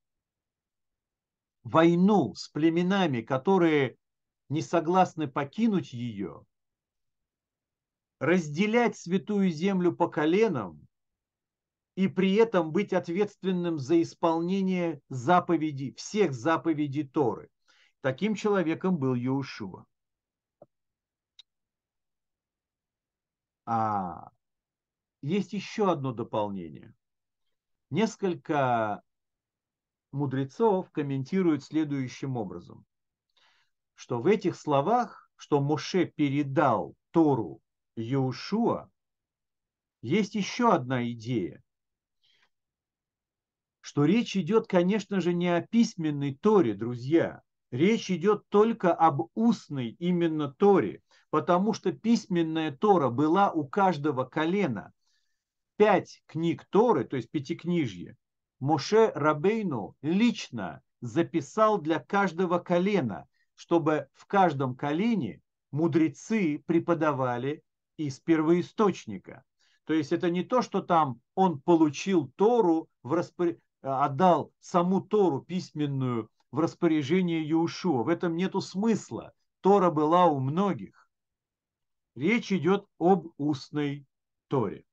войну 1.64 2.34
с 2.36 2.50
племенами, 2.50 3.22
которые 3.22 3.98
не 4.50 4.62
согласны 4.62 5.28
покинуть 5.28 5.94
ее, 5.94 6.46
разделять 8.20 8.98
святую 8.98 9.50
землю 9.52 9.96
по 9.96 10.08
коленам 10.08 10.88
и 11.96 12.08
при 12.08 12.36
этом 12.36 12.72
быть 12.72 12.94
ответственным 12.94 13.80
за 13.80 14.02
исполнение 14.02 15.02
заповедей, 15.10 15.94
всех 15.96 16.34
заповедей 16.34 17.08
Торы. 17.08 17.50
Таким 18.02 18.36
человеком 18.36 18.98
был 18.98 19.16
Иешуа. 19.16 19.86
А 23.66 24.32
есть 25.22 25.54
еще 25.54 25.92
одно 25.92 26.14
дополнение. 26.14 26.94
Несколько 27.90 29.02
мудрецов 30.12 30.90
комментируют 30.92 31.64
следующим 31.64 32.38
образом, 32.38 32.86
что 33.98 34.22
в 34.22 34.28
этих 34.28 34.56
словах, 34.56 35.28
что 35.36 35.60
Моше 35.60 36.06
передал 36.06 36.94
Тору 37.10 37.62
Иешуа, 37.96 38.92
есть 40.04 40.36
еще 40.36 40.72
одна 40.72 41.10
идея, 41.12 41.64
что 43.82 44.06
речь 44.06 44.38
идет, 44.38 44.68
конечно 44.68 45.20
же, 45.20 45.34
не 45.34 45.48
о 45.48 45.62
письменной 45.62 46.36
Торе, 46.36 46.76
друзья. 46.76 47.42
Речь 47.72 48.12
идет 48.12 48.48
только 48.50 48.94
об 48.94 49.30
устной 49.34 49.90
именно 49.90 50.54
Торе, 50.54 51.02
потому 51.32 51.74
что 51.74 51.92
письменная 51.92 52.72
Тора 52.72 53.10
была 53.10 53.52
у 53.52 53.68
каждого 53.68 54.26
колена. 54.26 54.94
Пять 55.76 56.22
книг 56.28 56.66
Торы, 56.70 57.04
то 57.04 57.16
есть 57.16 57.32
пятикнижье, 57.32 58.16
Моше 58.60 59.12
Рабейну 59.16 59.96
лично 60.04 60.84
записал 61.02 61.80
для 61.80 62.00
каждого 62.00 62.60
колена, 62.60 63.28
чтобы 63.58 64.08
в 64.14 64.28
каждом 64.28 64.76
колене 64.76 65.42
мудрецы 65.72 66.64
преподавали 66.66 67.64
из 67.98 68.20
первоисточника. 68.20 69.44
То 69.86 69.94
есть 69.94 70.12
это 70.12 70.30
не 70.30 70.44
то, 70.44 70.62
что 70.62 70.82
там 70.82 71.20
он 71.34 71.60
получил 71.60 72.32
Тору 72.36 72.88
в 73.02 73.14
распор... 73.14 73.58
отдал 73.82 74.54
саму 74.60 75.02
Тору 75.02 75.42
письменную 75.42 76.30
в 76.52 76.60
распоряжение 76.60 77.42
Иешуа. 77.42 78.04
В 78.04 78.10
этом 78.10 78.38
нету 78.38 78.62
смысла. 78.62 79.34
Тора 79.62 79.90
была 79.90 80.28
у 80.28 80.40
многих. 80.40 81.10
Речь 82.16 82.52
идет 82.52 82.86
об 83.00 83.28
устной 83.38 84.06
Торе. 84.48 84.86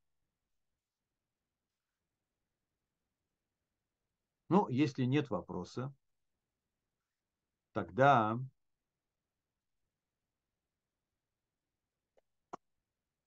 Ну, 4.48 4.68
если 4.68 5.04
нет 5.04 5.30
вопроса, 5.30 5.94
тогда 7.72 8.38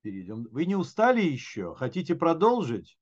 перейдем. 0.02 0.48
Вы 0.52 0.66
не 0.66 0.76
устали 0.76 1.22
еще? 1.22 1.76
Хотите 1.76 2.16
продолжить? 2.16 2.98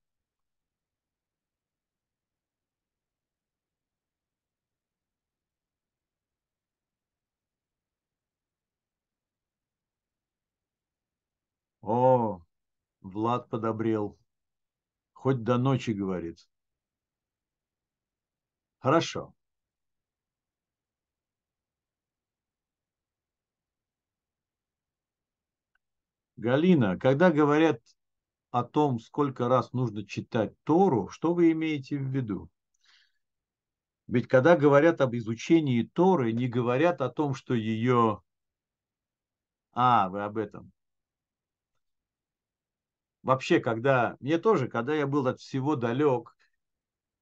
О, 11.82 12.41
Влад 13.02 13.50
подобрел. 13.50 14.18
Хоть 15.14 15.43
до 15.43 15.60
ночи, 15.60 15.91
говорит. 15.91 16.39
Хорошо. 18.80 19.34
Галина, 26.38 26.97
когда 26.99 27.31
говорят 27.31 27.81
о 28.51 28.63
том, 28.63 28.99
сколько 28.99 29.47
раз 29.47 29.73
нужно 29.73 30.05
читать 30.05 30.53
Тору, 30.63 31.07
что 31.09 31.33
вы 31.33 31.51
имеете 31.51 31.97
в 31.97 32.03
виду? 32.03 32.49
Ведь 34.07 34.27
когда 34.27 34.55
говорят 34.55 35.01
об 35.01 35.15
изучении 35.15 35.83
Торы, 35.83 36.31
не 36.31 36.47
говорят 36.47 37.01
о 37.01 37.09
том, 37.09 37.33
что 37.33 37.53
ее... 37.53 38.21
А, 39.71 40.09
вы 40.09 40.23
об 40.23 40.38
этом. 40.38 40.71
Вообще, 43.23 43.59
когда... 43.59 44.15
Мне 44.19 44.38
тоже, 44.38 44.67
когда 44.67 44.93
я 44.93 45.07
был 45.07 45.27
от 45.27 45.39
всего 45.39 45.75
далек 45.75 46.36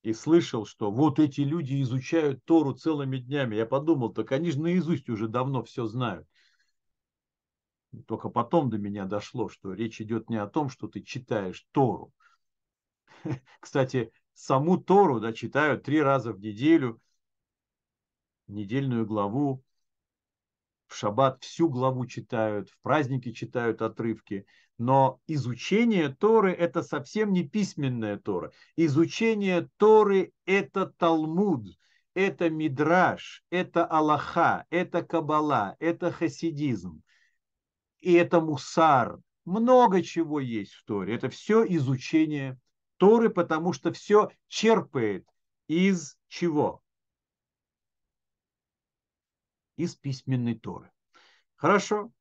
и 0.02 0.12
слышал, 0.12 0.66
что 0.66 0.92
вот 0.92 1.20
эти 1.20 1.42
люди 1.42 1.82
изучают 1.82 2.44
Тору 2.44 2.74
целыми 2.74 3.18
днями, 3.18 3.56
я 3.56 3.66
подумал, 3.66 4.12
так 4.12 4.34
они 4.34 4.52
же 4.52 4.60
наизусть 4.60 5.10
уже 5.10 5.30
давно 5.30 5.64
все 5.64 5.86
знают. 5.86 6.28
Только 8.02 8.30
потом 8.30 8.70
до 8.70 8.78
меня 8.78 9.06
дошло, 9.06 9.50
что 9.50 9.74
речь 9.74 10.02
идет 10.02 10.30
не 10.30 10.38
о 10.38 10.48
том, 10.48 10.70
что 10.70 10.88
ты 10.88 11.02
читаешь 11.02 11.66
Тору. 11.72 12.12
Кстати, 13.60 14.12
саму 14.34 14.78
Тору 14.78 15.20
да, 15.20 15.32
читают 15.32 15.84
три 15.84 16.02
раза 16.02 16.34
в 16.34 16.40
неделю, 16.40 17.00
недельную 18.48 19.06
главу. 19.06 19.64
В 20.88 20.96
шаббат 20.96 21.44
всю 21.44 21.70
главу 21.70 22.06
читают, 22.06 22.70
в 22.70 22.78
праздники 22.82 23.32
читают 23.32 23.82
отрывки. 23.82 24.46
Но 24.78 25.22
изучение 25.28 26.10
Торы– 26.10 26.52
это 26.54 26.82
совсем 26.82 27.32
не 27.32 27.48
письменная 27.48 28.18
Тора. 28.18 28.52
Изучение 28.76 29.70
Торы– 29.78 30.34
это 30.46 30.88
Талмуд, 30.88 31.68
это 32.16 32.50
Мидраш, 32.50 33.44
это 33.52 33.86
Аллаха, 33.86 34.66
это 34.72 35.04
Кабала, 35.04 35.76
это 35.80 36.12
хасидизм 36.12 37.04
и 38.04 38.12
это 38.14 38.42
мусар. 38.42 39.18
Много 39.46 40.04
чего 40.04 40.42
есть 40.42 40.74
в 40.74 40.84
Торе. 40.84 41.16
Это 41.16 41.30
все 41.30 41.66
изучение 41.78 42.60
Торы, 42.98 43.30
потому 43.30 43.72
что 43.72 43.94
все 43.94 44.30
черпает 44.48 45.26
из 45.68 46.18
чего? 46.28 46.84
Из 49.78 49.96
письменной 49.96 50.60
Торы. 50.60 50.92
Хорошо. 51.56 52.12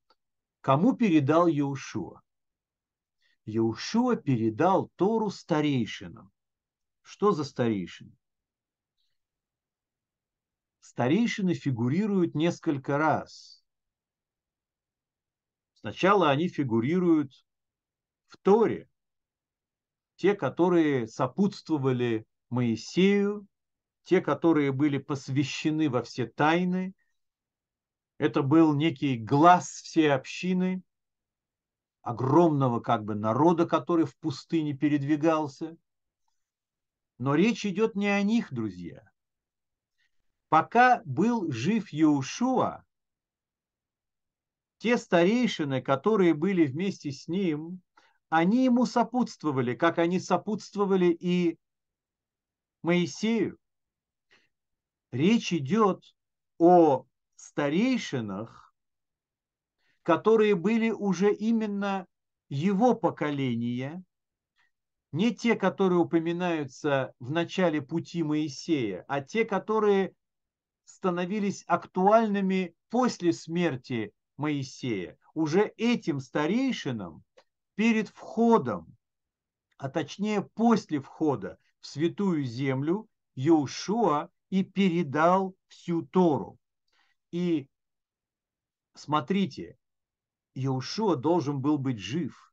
Кому 0.61 0.95
передал 0.95 1.49
Иешуа? 1.49 2.23
Иешуа 3.45 4.15
передал 4.15 4.89
Тору 4.95 5.31
старейшинам. 5.31 6.31
Что 7.03 7.33
за 7.33 7.43
старейшины? 7.43 8.17
Старейшины 10.79 11.55
фигурируют 11.55 12.37
несколько 12.37 12.99
раз 12.99 13.62
Сначала 15.83 16.31
они 16.31 16.47
фигурируют 16.47 17.33
в 18.29 18.37
Торе, 18.37 18.89
те, 20.15 20.37
которые 20.37 21.09
сопутствовали 21.09 22.25
Моисею, 22.51 23.49
те, 24.05 24.21
которые 24.21 24.71
были 24.71 24.99
посвящены 24.99 25.91
во 25.91 26.05
все 26.05 26.27
тайны. 26.29 26.95
Это 28.19 28.43
был 28.43 28.75
некий 28.77 29.17
глаз 29.17 29.71
всей 29.83 30.15
общины, 30.15 30.85
огромного 32.03 32.79
как 32.79 33.03
бы 33.03 33.17
народа, 33.17 33.67
который 33.67 34.07
в 34.07 34.17
пустыне 34.19 34.75
передвигался. 34.75 35.77
Но 37.19 37.35
речь 37.35 37.67
идет 37.67 37.97
не 37.97 38.07
о 38.07 38.23
них, 38.23 38.53
друзья. 38.55 39.03
Пока 40.49 41.03
был 41.05 41.51
жив 41.51 41.93
Иешуа, 41.93 42.85
те 44.83 44.99
старейшины, 44.99 45.81
которые 45.81 46.35
были 46.35 46.67
вместе 46.67 47.13
с 47.13 47.29
ним, 47.29 47.81
они 48.31 48.65
ему 48.65 48.85
сопутствовали, 48.85 49.77
как 49.77 49.99
они 49.99 50.19
сопутствовали 50.19 51.07
и 51.07 51.57
Моисею. 52.83 53.59
Речь 55.13 55.53
идет 55.53 56.03
о 56.59 57.05
старейшинах, 57.37 58.75
которые 60.03 60.57
были 60.57 60.91
уже 60.91 61.33
именно 61.33 62.09
его 62.49 62.95
поколения, 62.95 64.03
не 65.13 65.33
те, 65.33 65.55
которые 65.55 66.01
упоминаются 66.01 67.15
в 67.21 67.31
начале 67.31 67.83
пути 67.83 68.25
Моисея, 68.25 69.05
а 69.07 69.21
те, 69.21 69.45
которые 69.45 70.13
становились 70.87 71.63
актуальными 71.69 72.75
после 72.91 73.33
смерти 73.33 74.13
Моисея, 74.43 75.17
уже 75.35 75.73
этим 75.77 76.19
старейшинам 76.19 77.23
перед 77.77 78.09
входом, 78.09 78.97
а 79.79 79.89
точнее 79.89 80.43
после 80.43 81.01
входа 81.01 81.59
в 81.79 81.87
святую 81.87 82.45
землю, 82.45 83.09
Иошуа 83.37 84.31
и 84.51 84.65
передал 84.65 85.55
всю 85.69 86.03
Тору. 86.03 86.59
И 87.31 87.69
смотрите, 88.95 89.79
Иошуа 90.55 91.15
должен 91.15 91.61
был 91.61 91.79
быть 91.79 92.01
жив, 92.01 92.53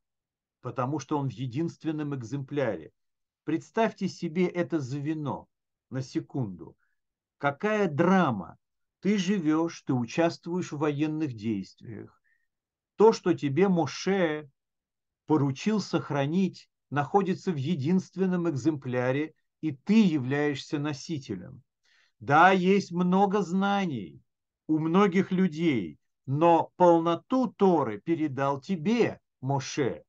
потому 0.60 1.00
что 1.00 1.18
он 1.18 1.28
в 1.28 1.32
единственном 1.32 2.14
экземпляре. 2.14 2.92
Представьте 3.42 4.06
себе 4.06 4.46
это 4.46 4.78
звено 4.78 5.48
на 5.90 6.02
секунду. 6.02 6.76
Какая 7.38 7.88
драма, 7.88 8.58
ты 9.00 9.18
живешь, 9.18 9.82
ты 9.82 9.92
участвуешь 9.92 10.72
в 10.72 10.78
военных 10.78 11.34
действиях. 11.34 12.20
То, 12.96 13.12
что 13.12 13.34
тебе 13.34 13.68
Моше 13.68 14.50
поручил 15.26 15.80
сохранить, 15.80 16.68
находится 16.90 17.52
в 17.52 17.56
единственном 17.56 18.48
экземпляре, 18.50 19.34
и 19.60 19.72
ты 19.72 20.02
являешься 20.04 20.78
носителем. 20.78 21.62
Да, 22.18 22.50
есть 22.50 22.92
много 22.92 23.42
знаний 23.42 24.20
у 24.66 24.78
многих 24.78 25.32
людей, 25.32 25.98
но 26.26 26.72
полноту 26.76 27.48
Торы 27.48 28.00
передал 28.00 28.60
тебе, 28.60 29.20
Моше. 29.40 30.04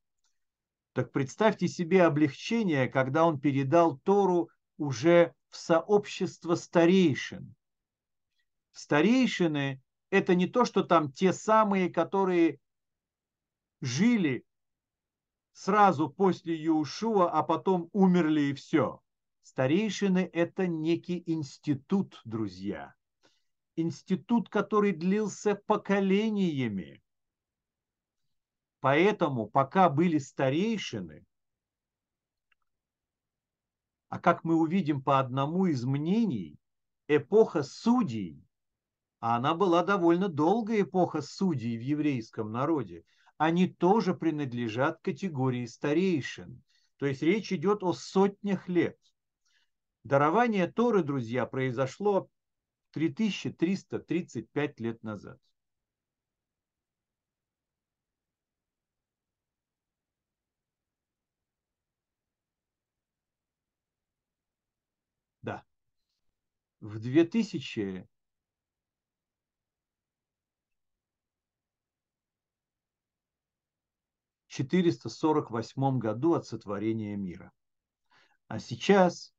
Так 0.93 1.11
представьте 1.13 1.69
себе 1.69 2.03
облегчение, 2.03 2.87
когда 2.89 3.25
он 3.25 3.39
передал 3.39 3.97
Тору 3.99 4.49
уже 4.77 5.33
в 5.49 5.55
сообщество 5.55 6.55
старейшин. 6.55 7.55
Старейшины– 8.71 9.81
это 10.09 10.35
не 10.35 10.47
то, 10.47 10.65
что 10.65 10.83
там 10.83 11.11
те 11.11 11.33
самые, 11.33 11.89
которые 11.89 12.59
жили 13.81 14.45
сразу 15.53 16.09
после 16.09 16.55
Иешуа, 16.55 17.29
а 17.29 17.43
потом 17.43 17.89
умерли 17.93 18.41
и 18.41 18.53
все. 18.53 19.01
Старейшины– 19.41 20.29
это 20.33 20.67
некий 20.67 21.23
институт, 21.25 22.21
друзья. 22.25 22.95
Институт, 23.75 24.49
который 24.49 24.91
длился 24.91 25.55
поколениями. 25.55 27.01
Поэтому, 28.79 29.47
пока 29.47 29.89
были 29.89 30.17
старейшины, 30.17 31.25
а 34.09 34.19
как 34.19 34.43
мы 34.43 34.55
увидим 34.55 35.01
по 35.01 35.19
одному 35.19 35.67
из 35.67 35.85
мнений, 35.85 36.57
эпоха 37.07 37.63
судей, 37.63 38.43
а 39.21 39.37
она 39.37 39.53
была 39.53 39.83
довольно 39.83 40.27
долгая 40.29 40.81
эпоха 40.81 41.21
судей 41.21 41.77
в 41.77 41.81
еврейском 41.81 42.51
народе, 42.51 43.05
они 43.37 43.67
тоже 43.67 44.15
принадлежат 44.15 44.99
категории 45.01 45.67
старейшин. 45.67 46.61
То 46.97 47.05
есть 47.05 47.21
речь 47.21 47.53
идет 47.53 47.83
о 47.83 47.93
сотнях 47.93 48.67
лет. 48.67 48.97
Дарование 50.03 50.67
Торы, 50.67 51.03
друзья, 51.03 51.45
произошло 51.45 52.29
3335 52.91 54.79
лет 54.79 55.03
назад. 55.03 55.39
Да. 65.43 65.63
В 66.79 66.97
2000 66.97 68.10
448 74.51 75.97
году 75.97 76.33
от 76.33 76.45
сотворения 76.45 77.15
мира. 77.15 77.53
А 78.49 78.59
сейчас 78.59 79.33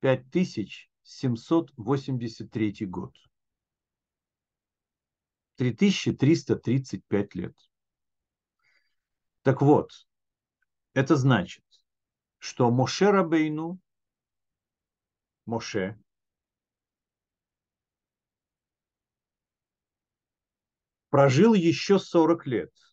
5783 0.00 2.84
год. 2.84 3.16
3335 5.56 7.34
лет. 7.36 7.56
Так 9.40 9.62
вот, 9.62 10.06
это 10.92 11.16
значит, 11.16 11.64
что 12.36 12.70
Моше 12.70 13.10
Рабейну, 13.10 13.80
Моше, 15.46 15.98
прожил 21.08 21.54
еще 21.54 21.98
40 21.98 22.46
лет– 22.46 22.74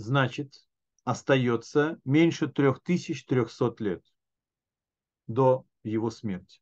значит, 0.00 0.66
остается 1.04 2.00
меньше 2.04 2.48
3300 2.48 3.84
лет 3.84 4.04
до 5.26 5.66
его 5.82 6.10
смерти. 6.10 6.60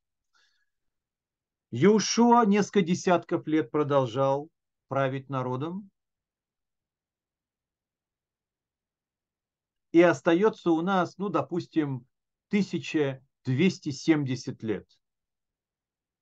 Иушуа 1.70 2.46
несколько 2.46 2.80
десятков 2.82 3.46
лет 3.46 3.70
продолжал 3.70 4.50
править 4.88 5.28
народом. 5.28 5.90
И 9.92 10.02
остается 10.02 10.70
у 10.70 10.80
нас, 10.82 11.16
ну, 11.18 11.28
допустим, 11.28 12.06
1270 12.48 14.62
лет. 14.62 14.88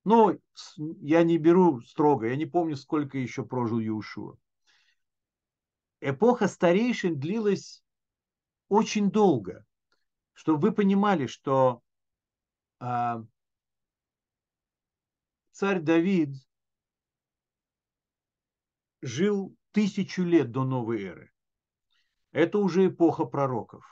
Ну, 0.04 0.38
я 0.76 1.22
не 1.24 1.38
беру 1.38 1.80
строго, 1.80 2.28
я 2.28 2.36
не 2.36 2.46
помню, 2.46 2.76
сколько 2.76 3.18
еще 3.18 3.44
прожил 3.44 3.80
Иушуа 3.80 4.36
эпоха 6.00 6.48
старейшин 6.48 7.18
длилась 7.18 7.84
очень 8.68 9.10
долго, 9.10 9.64
чтобы 10.32 10.68
вы 10.68 10.72
понимали, 10.72 11.26
что 11.26 11.82
э, 12.80 13.14
царь 15.52 15.80
Давид 15.80 16.34
жил 19.02 19.56
тысячу 19.72 20.22
лет 20.22 20.50
до 20.50 20.64
новой 20.64 21.02
эры. 21.02 21.32
Это 22.32 22.58
уже 22.58 22.88
эпоха 22.88 23.24
пророков. 23.24 23.84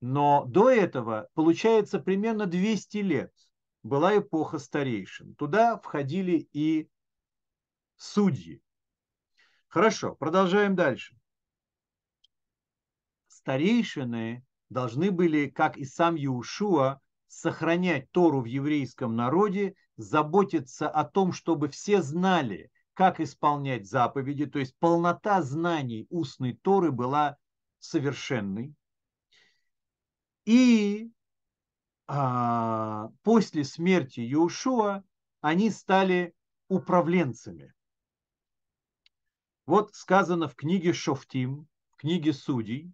Но 0.00 0.44
до 0.46 0.70
этого, 0.70 1.28
получается, 1.34 1.98
примерно 1.98 2.46
200 2.46 2.98
лет 2.98 3.32
была 3.82 4.18
эпоха 4.18 4.58
старейшин. 4.58 5.34
Туда 5.34 5.78
входили 5.78 6.48
и 6.52 6.88
судьи. 7.96 8.62
Хорошо, 9.68 10.14
продолжаем 10.14 10.74
дальше. 10.74 11.14
Старейшины 13.26 14.44
должны 14.70 15.10
были, 15.10 15.46
как 15.46 15.76
и 15.76 15.84
сам 15.84 16.16
Иушуа, 16.16 17.00
сохранять 17.26 18.10
Тору 18.10 18.40
в 18.40 18.46
еврейском 18.46 19.14
народе, 19.14 19.74
заботиться 19.96 20.88
о 20.88 21.04
том, 21.04 21.32
чтобы 21.32 21.68
все 21.68 22.00
знали, 22.00 22.70
как 22.94 23.20
исполнять 23.20 23.86
заповеди, 23.86 24.46
то 24.46 24.58
есть 24.58 24.74
полнота 24.78 25.42
знаний 25.42 26.06
устной 26.08 26.54
Торы 26.54 26.90
была 26.90 27.36
совершенной. 27.78 28.74
И 30.46 31.10
а, 32.06 33.10
после 33.22 33.64
смерти 33.64 34.20
Иушуа 34.32 35.04
они 35.42 35.70
стали 35.70 36.34
управленцами. 36.68 37.74
Вот 39.68 39.94
сказано 39.94 40.48
в 40.48 40.54
книге 40.54 40.94
Шофтим, 40.94 41.68
в 41.90 41.96
книге 41.98 42.32
Судей, 42.32 42.90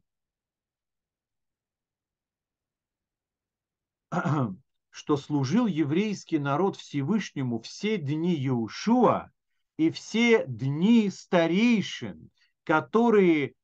что 4.90 5.16
служил 5.16 5.68
еврейский 5.68 6.40
народ 6.40 6.74
Всевышнему 6.74 7.60
все 7.60 7.96
дни 7.96 8.34
Иешуа 8.34 9.30
и 9.76 9.92
все 9.92 10.44
дни 10.48 11.10
старейшин, 11.10 12.32
которые, 12.64 13.54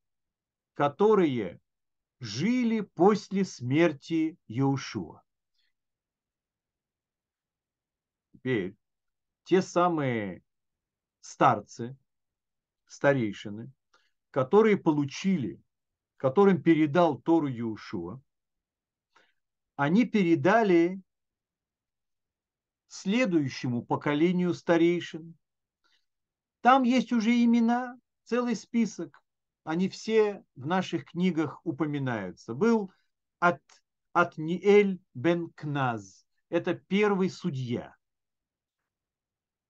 которые 0.75 1.61
жили 2.21 2.83
после 2.83 3.45
смерти 3.45 4.39
Иешуа. 4.47 5.25
Теперь 8.33 8.77
те 9.43 9.63
самые 9.63 10.45
старцы, 11.21 11.99
старейшины, 12.91 13.71
которые 14.31 14.77
получили, 14.77 15.63
которым 16.17 16.63
передал 16.63 17.19
Тору 17.19 17.47
Иешуа, 17.47 18.21
они 19.77 20.05
передали 20.05 21.01
следующему 22.89 23.83
поколению 23.83 24.53
старейшин. 24.53 25.39
Там 26.61 26.83
есть 26.83 27.13
уже 27.13 27.43
имена, 27.43 27.99
целый 28.25 28.57
список. 28.57 29.23
Они 29.63 29.89
все 29.89 30.45
в 30.57 30.67
наших 30.67 31.05
книгах 31.05 31.65
упоминаются. 31.65 32.55
Был 32.55 32.93
от, 33.39 33.63
от 34.13 34.37
Ниэль 34.37 35.01
бен 35.15 35.51
Кназ. 35.51 36.27
Это 36.49 36.75
первый 36.75 37.31
судья 37.31 37.97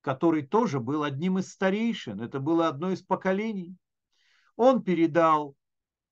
который 0.01 0.47
тоже 0.47 0.81
был 0.81 1.03
одним 1.03 1.39
из 1.39 1.51
старейшин, 1.51 2.21
это 2.21 2.41
было 2.41 2.69
одно 2.69 2.91
из 2.91 3.03
поколений. 3.03 3.77
Он 4.57 4.83
передал 4.83 5.57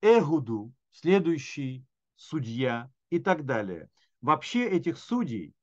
Эгуду, 0.01 0.73
следующий 0.91 1.85
судья 2.17 2.91
и 3.11 3.19
так 3.19 3.45
далее. 3.45 3.91
Вообще 4.21 4.69
этих 4.69 4.99
судей 4.99 5.55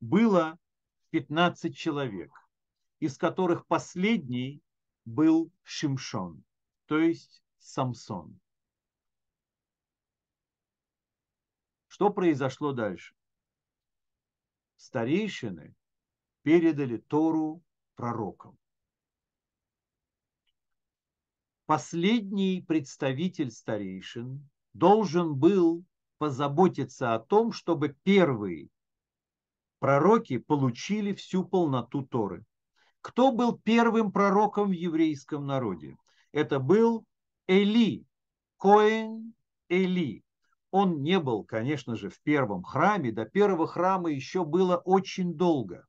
было 0.00 0.58
15 1.10 1.76
человек, 1.76 2.32
из 3.00 3.16
которых 3.16 3.66
последний 3.66 4.62
был 5.04 5.52
Шимшон, 5.62 6.44
то 6.86 6.98
есть 6.98 7.42
Самсон. 7.58 8.38
Что 11.86 12.10
произошло 12.10 12.72
дальше? 12.72 13.14
Старейшины 14.76 15.74
передали 16.42 16.96
Тору 16.98 17.62
пророкам. 17.94 18.58
последний 21.72 22.60
представитель 22.60 23.50
старейшин 23.50 24.46
должен 24.74 25.34
был 25.34 25.84
позаботиться 26.18 27.14
о 27.14 27.18
том, 27.18 27.52
чтобы 27.52 27.96
первые 28.02 28.68
пророки 29.78 30.36
получили 30.36 31.14
всю 31.14 31.44
полноту 31.44 32.02
Торы. 32.02 32.44
Кто 33.00 33.32
был 33.32 33.58
первым 33.58 34.12
пророком 34.12 34.68
в 34.68 34.72
еврейском 34.72 35.46
народе? 35.46 35.96
Это 36.30 36.60
был 36.60 37.06
Эли, 37.46 38.04
Коэн 38.58 39.32
Эли. 39.70 40.22
Он 40.70 41.00
не 41.00 41.18
был, 41.18 41.42
конечно 41.42 41.96
же, 41.96 42.10
в 42.10 42.20
первом 42.20 42.64
храме. 42.64 43.12
До 43.12 43.24
первого 43.24 43.66
храма 43.66 44.10
еще 44.10 44.44
было 44.44 44.76
очень 44.76 45.38
долго. 45.38 45.86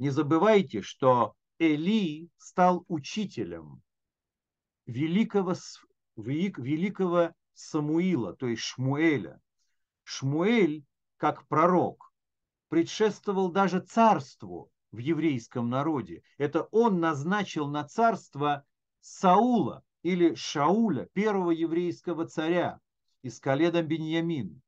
Не 0.00 0.08
забывайте, 0.08 0.80
что 0.80 1.34
Эли 1.58 2.30
стал 2.38 2.86
учителем 2.88 3.82
великого, 4.86 5.54
великого 6.16 7.34
Самуила, 7.52 8.34
то 8.34 8.46
есть 8.46 8.62
Шмуэля. 8.62 9.42
Шмуэль, 10.04 10.86
как 11.18 11.46
пророк, 11.48 12.14
предшествовал 12.70 13.50
даже 13.50 13.80
царству 13.80 14.70
в 14.90 14.96
еврейском 14.96 15.68
народе. 15.68 16.22
Это 16.38 16.62
он 16.70 16.98
назначил 16.98 17.68
на 17.68 17.84
царство 17.86 18.64
Саула 19.00 19.84
или 20.00 20.34
Шауля, 20.34 21.10
первого 21.12 21.50
еврейского 21.50 22.26
царя 22.26 22.80
из 23.20 23.38
колена 23.38 23.82
Беньямин. 23.82 24.62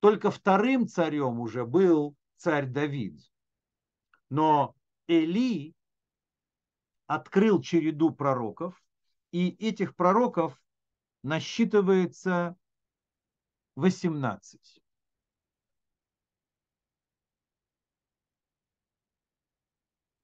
Только 0.00 0.30
вторым 0.30 0.88
царем 0.88 1.40
уже 1.40 1.66
был 1.66 2.16
царь 2.38 2.64
Давид. 2.64 3.20
Но 4.30 4.74
Эли 5.06 5.74
открыл 7.06 7.60
череду 7.60 8.12
пророков, 8.12 8.82
и 9.30 9.48
этих 9.50 9.94
пророков 9.96 10.60
насчитывается 11.22 12.56
18. 13.76 14.80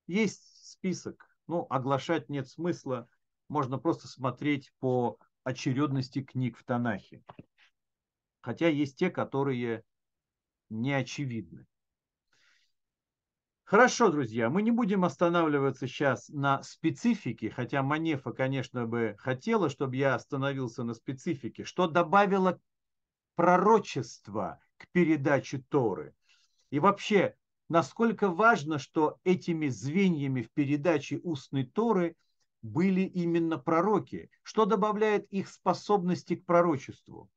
Есть 0.06 0.43
список, 0.66 1.28
ну, 1.47 1.66
оглашать 1.70 2.28
нет 2.28 2.48
смысла, 2.48 3.09
можно 3.48 3.78
просто 3.78 4.09
смотреть 4.09 4.72
по 4.81 5.18
очередности 5.44 6.22
книг 6.22 6.59
в 6.59 6.64
Танахе. 6.64 7.22
Хотя 8.40 8.68
есть 8.68 8.98
те, 8.98 9.10
которые 9.10 9.85
не 10.68 10.93
очевидны. 10.93 11.66
Хорошо, 13.70 14.10
друзья, 14.10 14.51
мы 14.51 14.62
не 14.62 14.72
будем 14.72 15.05
останавливаться 15.05 15.86
сейчас 15.86 16.28
на 16.28 16.60
специфике, 16.64 17.51
хотя 17.51 17.84
Манефа, 17.84 18.32
конечно, 18.32 18.84
бы 18.84 19.14
хотела, 19.16 19.70
чтобы 19.70 19.94
я 19.94 20.16
остановился 20.16 20.82
на 20.82 20.92
специфике. 20.92 21.62
Что 21.62 21.86
добавило 21.86 22.59
пророчество 23.36 24.59
к 24.76 24.88
передаче 24.90 25.62
Торы? 25.68 26.16
И 26.70 26.80
вообще, 26.80 27.36
насколько 27.68 28.28
важно, 28.28 28.80
что 28.80 29.20
этими 29.22 29.68
звеньями 29.68 30.42
в 30.42 30.51
передаче 30.51 31.20
устной 31.22 31.64
Торы 31.64 32.16
были 32.62 33.02
именно 33.02 33.56
пророки? 33.56 34.32
Что 34.42 34.64
добавляет 34.64 35.28
их 35.30 35.48
способности 35.48 36.34
к 36.34 36.44
пророчеству? 36.44 37.30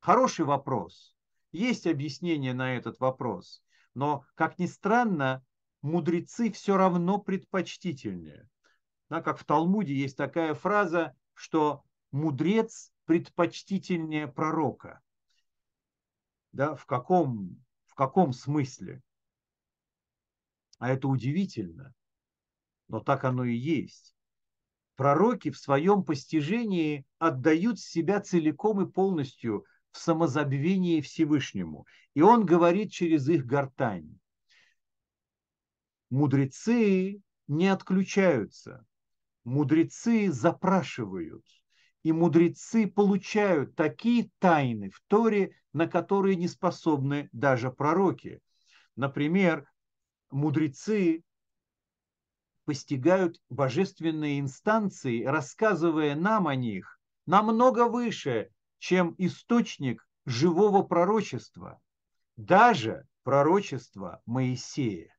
Хороший 0.00 0.44
вопрос. 0.44 1.14
Есть 1.52 1.86
объяснение 1.86 2.52
на 2.52 2.74
этот 2.74 2.98
вопрос. 2.98 3.62
Но, 3.94 4.24
как 4.34 4.58
ни 4.58 4.66
странно, 4.66 5.44
мудрецы 5.82 6.50
все 6.50 6.76
равно 6.76 7.18
предпочтительнее. 7.18 8.48
Да, 9.08 9.22
как 9.22 9.38
в 9.38 9.44
Талмуде 9.44 9.94
есть 9.94 10.16
такая 10.16 10.54
фраза, 10.54 11.14
что 11.34 11.82
мудрец 12.10 12.92
предпочтительнее 13.04 14.28
пророка. 14.28 15.00
Да, 16.52 16.74
в, 16.74 16.84
каком, 16.86 17.64
в 17.86 17.94
каком 17.94 18.32
смысле? 18.32 19.02
А 20.78 20.90
это 20.90 21.08
удивительно, 21.08 21.94
но 22.88 23.00
так 23.00 23.24
оно 23.24 23.44
и 23.44 23.54
есть. 23.54 24.14
Пророки 24.96 25.50
в 25.50 25.58
своем 25.58 26.02
постижении 26.02 27.06
отдают 27.18 27.78
себя 27.78 28.20
целиком 28.20 28.80
и 28.82 28.90
полностью 28.90 29.64
в 29.92 29.98
самозабвении 29.98 31.00
Всевышнему. 31.00 31.86
И 32.14 32.20
он 32.20 32.44
говорит 32.44 32.90
через 32.92 33.28
их 33.28 33.46
гортань 33.46 34.18
мудрецы 36.10 37.20
не 37.46 37.68
отключаются, 37.68 38.86
мудрецы 39.44 40.30
запрашивают, 40.30 41.44
и 42.02 42.12
мудрецы 42.12 42.86
получают 42.86 43.74
такие 43.74 44.30
тайны 44.38 44.90
в 44.90 45.02
Торе, 45.08 45.52
на 45.72 45.86
которые 45.86 46.36
не 46.36 46.48
способны 46.48 47.28
даже 47.32 47.70
пророки. 47.70 48.40
Например, 48.96 49.68
мудрецы 50.30 51.22
постигают 52.64 53.40
божественные 53.48 54.40
инстанции, 54.40 55.24
рассказывая 55.24 56.14
нам 56.14 56.48
о 56.48 56.54
них 56.54 57.00
намного 57.26 57.88
выше, 57.88 58.50
чем 58.78 59.14
источник 59.18 60.06
живого 60.26 60.82
пророчества, 60.82 61.80
даже 62.36 63.06
пророчества 63.22 64.22
Моисея. 64.26 65.17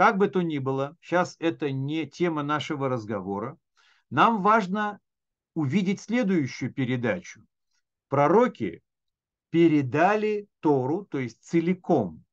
Как 0.00 0.16
бы 0.16 0.28
то 0.28 0.40
ни 0.40 0.56
было, 0.56 0.96
сейчас 1.02 1.36
это 1.40 1.70
не 1.70 2.06
тема 2.06 2.42
нашего 2.42 2.88
разговора. 2.88 3.58
Нам 4.08 4.40
важно 4.40 4.98
увидеть 5.52 6.00
следующую 6.00 6.72
передачу. 6.72 7.46
Пророки 8.08 8.82
передали 9.50 10.48
Тору, 10.60 11.04
то 11.04 11.18
есть 11.18 11.42
целиком 11.42 12.24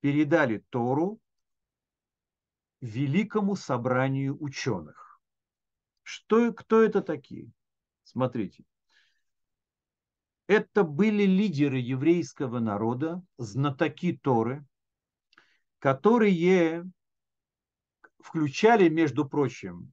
передали 0.00 0.64
Тору 0.70 1.20
великому 2.80 3.54
собранию 3.54 4.36
ученых. 4.42 5.20
Что, 6.02 6.52
кто 6.52 6.82
это 6.82 7.00
такие? 7.00 7.48
Смотрите. 8.02 8.64
Это 10.48 10.82
были 10.82 11.22
лидеры 11.22 11.78
еврейского 11.78 12.58
народа, 12.58 13.22
знатоки 13.36 14.16
Торы, 14.20 14.66
которые 15.78 16.84
включали, 18.20 18.88
между 18.88 19.28
прочим, 19.28 19.92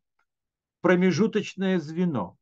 промежуточное 0.82 1.80
звено. 1.80 2.38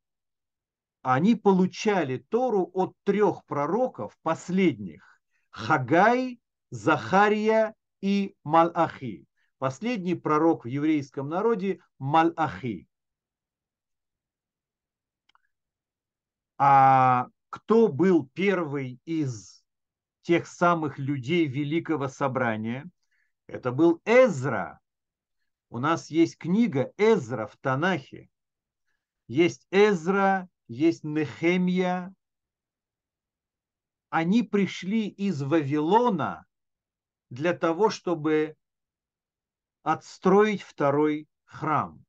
Они 1.01 1.35
получали 1.35 2.17
Тору 2.17 2.69
от 2.73 2.95
трех 3.03 3.45
пророков 3.45 4.17
последних– 4.21 5.21
Хагай, 5.49 6.39
Захария 6.71 7.75
и 8.01 8.35
Малахи. 8.43 9.27
Последний 9.59 10.15
пророк 10.15 10.65
в 10.65 10.67
еврейском 10.67 11.29
народе– 11.29 11.79
Малахи. 11.99 12.87
А 16.57 17.27
кто 17.49 17.87
был 17.89 18.29
первый 18.33 18.99
из 19.05 19.63
тех 20.21 20.47
самых 20.47 20.97
людей 20.97 21.45
Великого 21.47 22.07
Собрания– 22.07 22.89
это 23.47 23.71
был 23.71 24.01
Эзра. 24.05 24.79
У 25.69 25.79
нас 25.79 26.09
есть 26.09 26.37
книга 26.37 26.93
Эзра 26.97 27.47
в 27.47 27.57
Танахе. 27.57 28.29
Есть 29.27 29.67
Эзра, 29.71 30.49
есть 30.67 31.03
Нехемия. 31.03 32.13
Они 34.09 34.43
пришли 34.43 35.07
из 35.07 35.41
Вавилона 35.41 36.45
для 37.29 37.53
того, 37.53 37.89
чтобы 37.89 38.55
отстроить 39.81 40.61
второй 40.61 41.27
храм. 41.45 42.05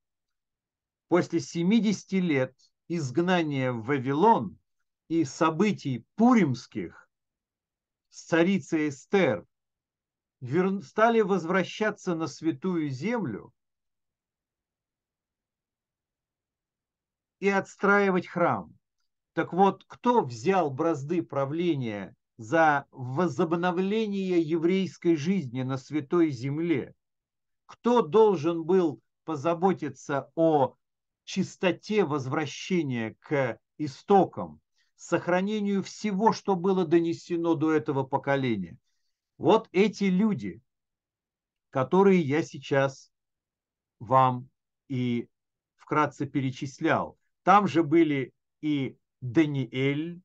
После 1.09 1.41
70 1.41 2.13
лет 2.13 2.55
изгнания 2.89 3.73
в 3.73 3.85
Вавилон 3.85 4.59
и 5.09 5.25
событий 5.25 6.07
пуримских 6.17 7.09
с 8.11 8.25
царицей 8.25 8.91
Эстер 8.91 9.47
стали 10.83 11.21
возвращаться 11.21 12.15
на 12.15 12.27
святую 12.27 12.91
землю 12.91 13.53
и 17.41 17.49
отстраивать 17.49 18.27
храм. 18.27 18.75
Так 19.33 19.53
вот, 19.53 19.85
кто 19.87 20.23
взял 20.23 20.71
бразды 20.71 21.23
правления 21.23 22.15
за 22.37 22.87
возобновление 22.91 24.41
еврейской 24.41 25.17
жизни 25.17 25.63
на 25.63 25.79
святой 25.79 26.31
земле? 26.31 26.95
Кто 27.67 28.03
должен 28.03 28.65
был 28.65 29.01
позаботиться 29.25 30.31
о 30.35 30.77
чистоте 31.25 32.05
возвращения 32.05 33.17
к 33.21 33.59
истокам, 33.79 34.61
сохранению 34.95 35.83
всего, 35.83 36.33
что 36.33 36.55
было 36.55 36.87
донесено 36.87 37.55
до 37.55 37.73
этого 37.73 38.05
поколения? 38.05 38.79
Вот 39.45 39.69
эти 39.73 40.05
люди, 40.05 40.63
которые 41.69 42.23
я 42.23 42.43
сейчас 42.43 43.13
вам 43.99 44.49
и 44.89 45.29
вкратце 45.77 46.25
перечислял. 46.25 47.19
Там 47.43 47.69
же 47.69 47.83
были 47.83 48.33
и 48.63 48.97
Даниэль, 49.21 50.23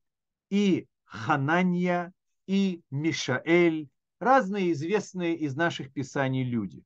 и 0.48 0.88
Хананья, 1.04 2.14
и 2.46 2.80
Мишаэль, 2.90 3.90
разные 4.20 4.72
известные 4.72 5.36
из 5.36 5.54
наших 5.54 5.92
писаний 5.92 6.44
люди. 6.44 6.82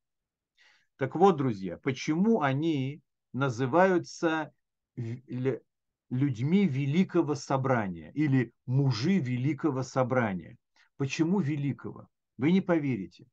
Так 0.97 1.15
вот, 1.15 1.37
друзья, 1.37 1.79
почему 1.79 2.41
они 2.41 3.01
называются 3.33 4.53
людьми 4.97 6.67
великого 6.67 7.37
собрания 7.37 8.11
или 8.11 8.53
мужи 8.67 9.21
великого 9.21 9.85
собрания? 9.85 10.57
Почему 10.97 11.39
великого? 11.39 12.09
Вы 12.37 12.53
не 12.53 12.61
поверите. 12.61 13.27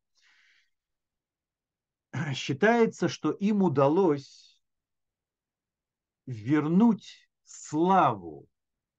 Считается, 2.34 3.08
что 3.08 3.32
им 3.32 3.64
удалось 3.64 4.60
вернуть 6.26 7.30
славу 7.44 8.48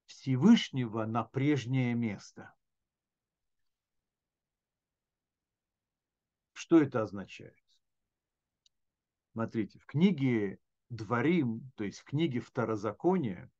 Всевышнего 0.05 1.05
на 1.05 1.23
прежнее 1.23 1.93
место. 1.93 2.53
Что 6.53 6.81
это 6.81 7.01
означает? 7.01 7.57
Смотрите, 9.31 9.79
в 9.79 9.85
книге 9.85 10.59
Дворим, 10.89 11.71
то 11.75 11.83
есть 11.83 11.99
в 11.99 12.03
книге 12.03 12.39
Второзакония, 12.39 13.51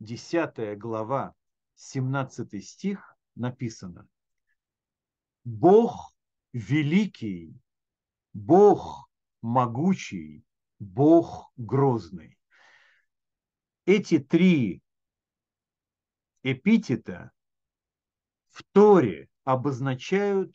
10 0.00 0.78
глава, 0.78 1.34
17 1.74 2.64
стих 2.64 3.16
написано 3.34 4.08
«Бог 5.50 6.14
великий, 6.52 7.58
Бог 8.34 9.08
могучий, 9.40 10.44
Бог 10.78 11.50
грозный». 11.56 12.38
Эти 13.86 14.18
три 14.18 14.82
эпитета 16.42 17.32
в 18.48 18.62
Торе 18.72 19.30
обозначают 19.44 20.54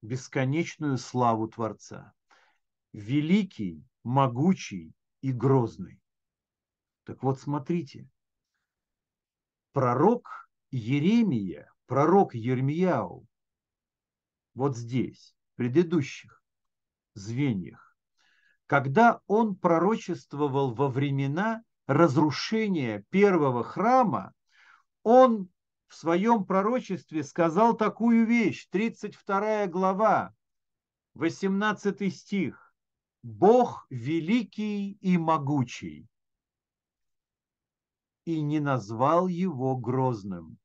бесконечную 0.00 0.96
славу 0.96 1.46
Творца. 1.48 2.14
Великий, 2.94 3.84
могучий 4.04 4.94
и 5.20 5.32
грозный. 5.32 6.00
Так 7.04 7.22
вот, 7.22 7.40
смотрите. 7.40 8.08
Пророк 9.72 10.48
Еремия, 10.70 11.70
пророк 11.84 12.34
Ермияу, 12.34 13.27
вот 14.58 14.76
здесь, 14.76 15.36
в 15.52 15.56
предыдущих 15.58 16.42
звеньях, 17.14 17.96
когда 18.66 19.20
он 19.28 19.54
пророчествовал 19.54 20.74
во 20.74 20.88
времена 20.88 21.62
разрушения 21.86 23.04
первого 23.08 23.62
храма, 23.62 24.34
он 25.04 25.48
в 25.86 25.94
своем 25.94 26.44
пророчестве 26.44 27.22
сказал 27.22 27.76
такую 27.76 28.26
вещь, 28.26 28.66
32 28.70 29.68
глава, 29.68 30.34
18 31.14 32.14
стих. 32.14 32.74
Бог 33.22 33.86
великий 33.90 34.92
и 34.94 35.18
могучий, 35.18 36.08
и 38.24 38.40
не 38.40 38.58
назвал 38.58 39.28
его 39.28 39.76
грозным. 39.76 40.58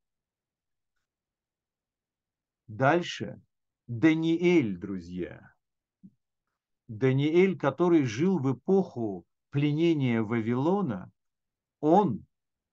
Дальше 2.67 3.39
Даниэль, 3.87 4.77
друзья. 4.77 5.53
Даниэль, 6.87 7.57
который 7.57 8.05
жил 8.05 8.39
в 8.39 8.53
эпоху 8.53 9.25
пленения 9.49 10.21
Вавилона, 10.21 11.11
он 11.81 12.25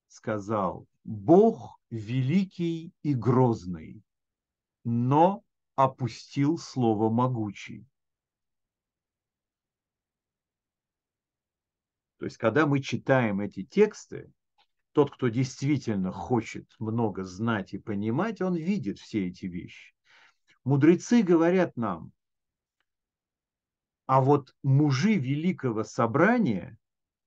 сказал, 0.06 0.86
Бог 1.02 1.80
великий 1.90 2.92
и 3.02 3.14
грозный, 3.14 4.02
но 4.84 5.42
опустил 5.74 6.58
слово 6.58 7.10
могучий. 7.10 7.84
То 12.18 12.26
есть, 12.26 12.36
когда 12.36 12.66
мы 12.66 12.80
читаем 12.80 13.40
эти 13.40 13.64
тексты, 13.64 14.30
тот, 14.92 15.10
кто 15.10 15.26
действительно 15.26 16.12
хочет 16.12 16.72
много 16.78 17.24
знать 17.24 17.72
и 17.72 17.78
понимать, 17.78 18.40
он 18.40 18.54
видит 18.54 19.00
все 19.00 19.26
эти 19.26 19.46
вещи. 19.46 19.92
Мудрецы 20.64 21.22
говорят 21.22 21.76
нам, 21.76 22.12
а 24.06 24.20
вот 24.20 24.54
мужи 24.62 25.14
великого 25.14 25.84
собрания, 25.84 26.76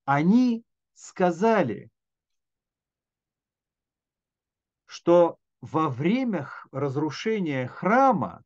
они 0.06 0.64
сказали, 0.94 1.90
что 4.86 5.38
во 5.62 5.90
время 5.90 6.50
разрушения 6.72 7.68
храма, 7.68 8.44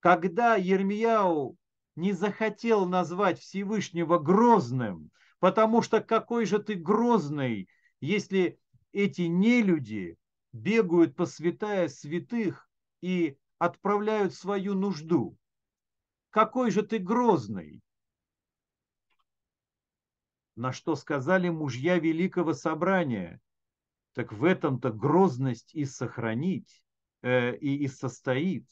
когда 0.00 0.56
Ермияу 0.56 1.56
не 1.96 2.12
захотел 2.12 2.86
назвать 2.86 3.38
Всевышнего 3.38 4.18
грозным, 4.18 5.10
потому 5.38 5.80
что 5.80 6.00
какой 6.00 6.44
же 6.44 6.58
ты 6.58 6.74
грозный, 6.74 7.68
если 8.00 8.58
эти 8.92 9.22
нелюди 9.22 10.18
бегают 10.52 11.16
по 11.16 11.24
святая 11.24 11.88
святых 11.88 12.69
и 13.00 13.38
отправляют 13.58 14.34
свою 14.34 14.74
нужду. 14.74 15.36
Какой 16.30 16.70
же 16.70 16.82
ты 16.82 16.98
грозный? 16.98 17.82
На 20.56 20.72
что 20.72 20.94
сказали 20.94 21.48
мужья 21.48 21.98
великого 21.98 22.54
собрания, 22.54 23.40
так 24.12 24.32
в 24.32 24.44
этом-то 24.44 24.92
грозность 24.92 25.74
и 25.74 25.84
сохранить, 25.84 26.82
э, 27.22 27.56
и, 27.56 27.84
и 27.84 27.88
состоит, 27.88 28.68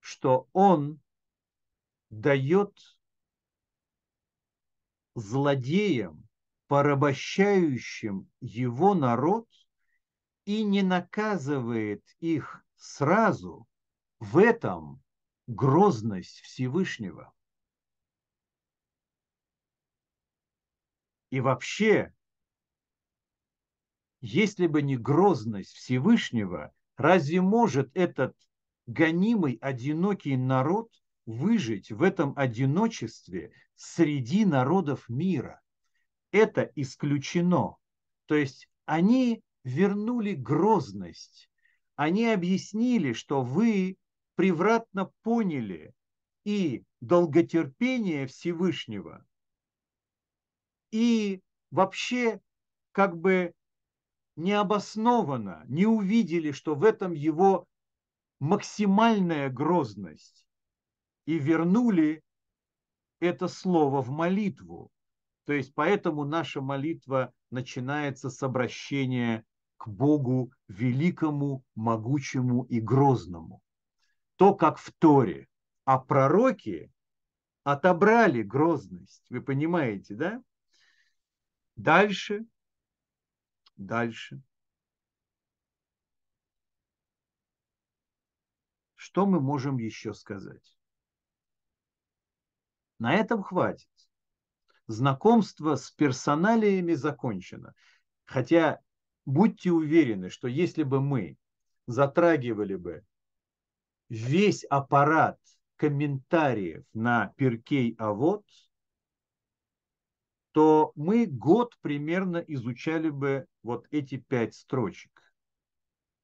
что 0.00 0.48
он 0.52 1.00
дает 2.10 2.76
злодеям, 5.14 6.28
порабощающим 6.66 8.30
его 8.40 8.94
народ, 8.94 9.48
и 10.44 10.62
не 10.62 10.82
наказывает 10.82 12.04
их 12.20 12.63
сразу, 12.84 13.66
в 14.20 14.36
этом 14.38 15.02
грозность 15.46 16.40
Всевышнего. 16.40 17.32
И 21.30 21.40
вообще, 21.40 22.14
если 24.20 24.66
бы 24.66 24.82
не 24.82 24.96
грозность 24.96 25.72
Всевышнего, 25.72 26.72
разве 26.96 27.40
может 27.40 27.90
этот 27.96 28.36
гонимый, 28.86 29.58
одинокий 29.60 30.36
народ 30.36 30.92
выжить 31.26 31.90
в 31.90 32.02
этом 32.02 32.34
одиночестве 32.36 33.52
среди 33.74 34.44
народов 34.44 35.08
мира? 35.08 35.60
Это 36.30 36.70
исключено. 36.76 37.76
То 38.26 38.34
есть 38.34 38.68
они 38.84 39.42
вернули 39.64 40.34
грозность. 40.34 41.48
Они 41.96 42.26
объяснили, 42.26 43.12
что 43.12 43.42
вы 43.42 43.96
превратно 44.34 45.12
поняли 45.22 45.94
и 46.44 46.84
долготерпение 47.00 48.26
Всевышнего, 48.26 49.24
и 50.90 51.40
вообще 51.70 52.40
как 52.92 53.16
бы 53.16 53.54
необоснованно 54.36 55.64
не 55.66 55.86
увидели, 55.86 56.50
что 56.50 56.74
в 56.74 56.84
этом 56.84 57.12
его 57.12 57.66
максимальная 58.40 59.48
грозность, 59.48 60.46
и 61.26 61.38
вернули 61.38 62.22
это 63.20 63.48
слово 63.48 64.02
в 64.02 64.10
молитву. 64.10 64.90
То 65.44 65.52
есть 65.52 65.74
поэтому 65.74 66.24
наша 66.24 66.60
молитва 66.60 67.32
начинается 67.50 68.30
с 68.30 68.42
обращения 68.42 69.44
к 69.76 69.88
Богу 69.88 70.52
великому, 70.68 71.64
могучему 71.74 72.64
и 72.64 72.80
грозному. 72.80 73.60
То, 74.36 74.54
как 74.54 74.78
в 74.78 74.92
Торе. 74.98 75.48
А 75.84 75.98
пророки 75.98 76.90
отобрали 77.62 78.42
грозность. 78.42 79.24
Вы 79.30 79.42
понимаете, 79.42 80.14
да? 80.14 80.42
Дальше 81.76 82.46
Дальше. 83.76 84.40
Что 88.94 89.26
мы 89.26 89.40
можем 89.40 89.78
еще 89.78 90.14
сказать? 90.14 90.76
На 92.98 93.14
этом 93.14 93.42
хватит. 93.42 93.88
Знакомство 94.86 95.74
с 95.74 95.90
персоналиями 95.90 96.94
закончено. 96.94 97.74
Хотя 98.24 98.80
будьте 99.26 99.70
уверены, 99.70 100.30
что 100.30 100.48
если 100.48 100.82
бы 100.82 101.00
мы 101.00 101.36
затрагивали 101.86 102.76
бы 102.76 103.04
весь 104.08 104.64
аппарат 104.64 105.38
комментариев 105.76 106.84
на 106.92 107.32
Перкей 107.36 107.94
Авод, 107.98 108.44
то 110.52 110.92
мы 110.94 111.26
год 111.26 111.76
примерно 111.80 112.38
изучали 112.38 113.10
бы 113.10 113.46
вот 113.62 113.86
эти 113.90 114.18
пять 114.18 114.54
строчек. 114.54 115.10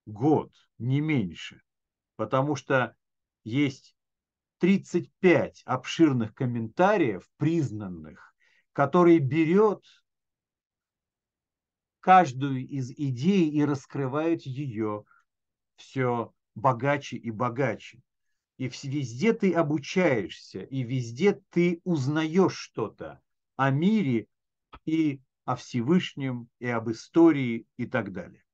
Год, 0.07 0.53
не 0.79 1.01
меньше. 1.01 1.63
Потому 2.17 2.55
что 2.55 2.95
есть 3.43 3.97
35 4.59 5.63
обширных 5.65 6.35
комментариев, 6.35 7.29
признанных, 7.39 8.35
которые 8.73 9.19
берет 9.19 9.85
каждую 12.01 12.67
из 12.67 12.91
идей 12.91 13.51
и 13.51 13.65
раскрывает 13.65 14.43
ее 14.43 15.05
все 15.77 16.33
богаче 16.55 17.17
и 17.17 17.31
богаче. 17.31 18.03
И 18.59 18.69
везде 18.69 19.33
ты 19.33 19.55
обучаешься, 19.55 20.61
и 20.61 20.83
везде 20.83 21.41
ты 21.51 21.81
узнаешь 21.85 22.57
что-то 22.57 23.21
о 23.57 23.71
мире 23.71 24.27
и 24.85 25.23
о 25.45 25.57
Всевышнем, 25.57 26.49
и 26.59 26.67
об 26.67 26.91
истории 26.91 27.67
и 27.77 27.87
так 27.87 28.13
далее. 28.13 28.45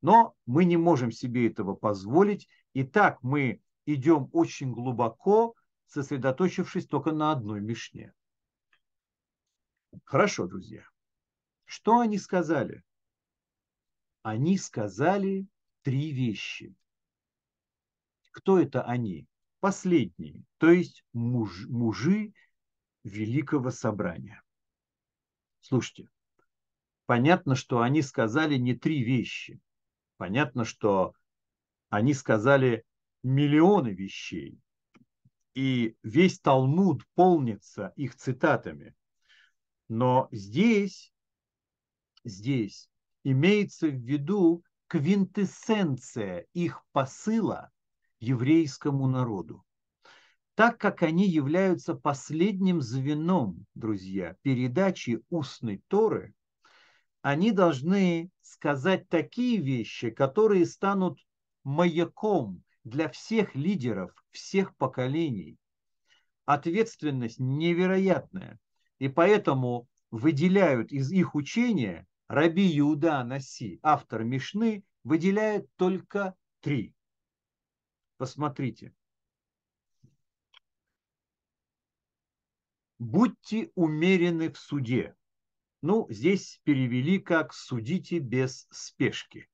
Но 0.00 0.36
мы 0.46 0.64
не 0.64 0.76
можем 0.76 1.10
себе 1.10 1.48
этого 1.48 1.74
позволить, 1.74 2.48
и 2.72 2.84
так 2.84 3.20
мы 3.22 3.60
идем 3.84 4.28
очень 4.32 4.72
глубоко, 4.72 5.54
сосредоточившись 5.86 6.86
только 6.86 7.10
на 7.10 7.32
одной 7.32 7.60
мишне. 7.60 8.12
Хорошо, 10.04 10.46
друзья. 10.46 10.84
Что 11.64 11.98
они 11.98 12.18
сказали? 12.18 12.82
Они 14.22 14.58
сказали 14.58 15.46
три 15.82 16.12
вещи. 16.12 16.74
Кто 18.32 18.58
это 18.58 18.82
они? 18.82 19.26
Последние, 19.60 20.44
то 20.58 20.70
есть 20.70 21.04
муж, 21.12 21.66
мужи 21.66 22.32
Великого 23.02 23.70
Собрания. 23.70 24.42
Слушайте, 25.60 26.08
понятно, 27.06 27.56
что 27.56 27.80
они 27.80 28.02
сказали 28.02 28.56
не 28.56 28.74
три 28.74 29.02
вещи. 29.02 29.60
Понятно, 30.16 30.64
что 30.64 31.14
они 31.88 32.14
сказали 32.14 32.84
миллионы 33.22 33.88
вещей. 33.88 34.60
И 35.54 35.96
весь 36.02 36.38
Талмуд 36.38 37.04
полнится 37.14 37.92
их 37.96 38.14
цитатами. 38.14 38.94
Но 39.88 40.28
здесь, 40.30 41.12
здесь 42.24 42.88
имеется 43.30 43.88
в 43.88 43.94
виду 43.94 44.62
квинтэссенция 44.86 46.46
их 46.54 46.82
посыла 46.92 47.70
еврейскому 48.20 49.06
народу. 49.06 49.64
Так 50.54 50.78
как 50.78 51.02
они 51.02 51.28
являются 51.28 51.94
последним 51.94 52.80
звеном, 52.80 53.66
друзья, 53.74 54.36
передачи 54.42 55.20
устной 55.30 55.82
Торы, 55.88 56.34
они 57.22 57.52
должны 57.52 58.30
сказать 58.40 59.08
такие 59.08 59.58
вещи, 59.58 60.10
которые 60.10 60.66
станут 60.66 61.20
маяком 61.64 62.64
для 62.82 63.08
всех 63.08 63.54
лидеров 63.54 64.12
всех 64.30 64.74
поколений. 64.76 65.58
Ответственность 66.44 67.38
невероятная. 67.38 68.58
И 68.98 69.08
поэтому 69.08 69.86
выделяют 70.10 70.90
из 70.92 71.12
их 71.12 71.34
учения 71.34 72.06
Раби 72.28 72.78
Иуда 72.78 73.24
Наси, 73.24 73.80
автор 73.82 74.22
Мишны, 74.22 74.84
выделяет 75.02 75.66
только 75.76 76.34
три. 76.60 76.94
Посмотрите. 78.18 78.92
Будьте 82.98 83.70
умерены 83.74 84.52
в 84.52 84.58
суде. 84.58 85.16
Ну, 85.80 86.06
здесь 86.10 86.60
перевели 86.64 87.18
как 87.18 87.54
«судите 87.54 88.18
без 88.18 88.66
спешки». 88.70 89.48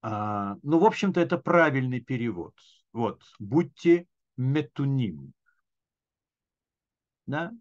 А, 0.00 0.56
ну, 0.62 0.78
в 0.78 0.84
общем-то, 0.84 1.20
это 1.20 1.38
правильный 1.38 2.00
перевод. 2.00 2.54
Вот, 2.92 3.22
будьте 3.38 4.06
метуним. 4.36 5.34
Да? 7.26 7.52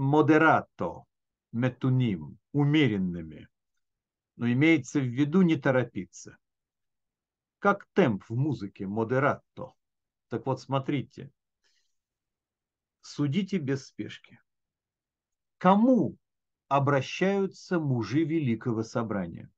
Модерато, 0.00 1.04
метуним, 1.52 2.38
умеренными. 2.52 3.48
Но 4.36 4.50
имеется 4.50 5.00
в 5.00 5.04
виду 5.04 5.42
не 5.42 5.56
торопиться. 5.56 6.38
Как 7.58 7.86
темп 7.92 8.24
в 8.28 8.34
музыке, 8.34 8.86
модерато. 8.86 9.74
Так 10.28 10.46
вот, 10.46 10.60
смотрите. 10.60 11.30
Судите 13.02 13.58
без 13.58 13.86
спешки. 13.86 14.40
Кому 15.58 16.16
обращаются 16.68 17.78
мужи 17.78 18.24
Великого 18.24 18.82
Собрания? 18.82 19.50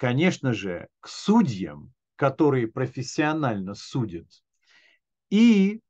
конечно 0.00 0.54
же, 0.54 0.88
к 1.00 1.08
судьям, 1.08 1.92
которые 2.16 2.68
профессионально 2.68 3.74
судят, 3.74 4.28
и 5.28 5.82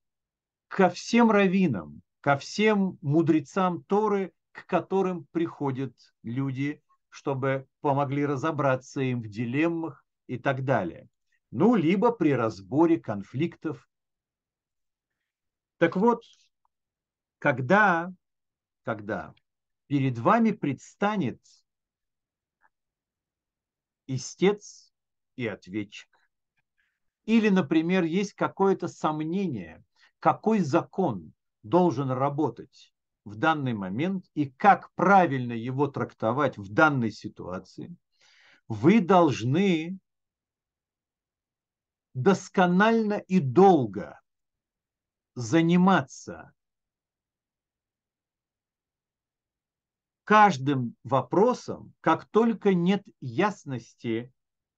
ко 0.67 0.91
всем 0.91 1.31
раввинам, 1.31 2.03
ко 2.21 2.37
всем 2.37 2.99
мудрецам 3.01 3.83
Торы, 3.85 4.33
к 4.53 4.67
которым 4.67 5.27
приходят 5.33 5.95
люди, 6.23 6.83
чтобы 7.09 7.67
помогли 7.81 8.27
разобраться 8.27 9.01
им 9.01 9.23
в 9.23 9.29
дилеммах 9.29 10.05
и 10.27 10.39
так 10.39 10.65
далее. 10.65 11.09
Ну, 11.51 11.75
либо 11.75 12.13
при 12.13 12.33
разборе 12.33 13.01
конфликтов. 13.01 13.89
Так 15.79 15.97
вот, 15.97 16.23
когда, 17.39 18.13
когда 18.85 19.35
перед 19.87 20.19
вами 20.19 20.53
предстанет 20.53 21.41
истец 24.07 24.93
и 25.37 25.47
ответчик. 25.47 26.09
Или, 27.25 27.49
например, 27.49 28.05
есть 28.05 28.35
какое-то 28.35 28.89
сомнение, 28.89 29.83
какой 30.19 30.61
закон 30.61 31.33
должен 31.63 32.11
работать 32.11 32.93
в 33.25 33.37
данный 33.37 33.75
момент 33.75 34.27
и 34.35 34.51
как 34.51 34.93
правильно 34.95 35.53
его 35.53 35.87
трактовать 35.87 36.59
в 36.59 36.73
данной 36.73 37.11
ситуации, 37.11 37.95
вы 38.69 39.01
должны 39.01 39.99
досконально 42.15 43.15
и 43.15 43.41
долго 43.41 44.21
заниматься 45.35 46.53
каждым 50.25 50.95
вопросом, 51.03 51.93
как 52.01 52.25
только 52.27 52.73
нет 52.75 53.05
ясности, 53.21 54.33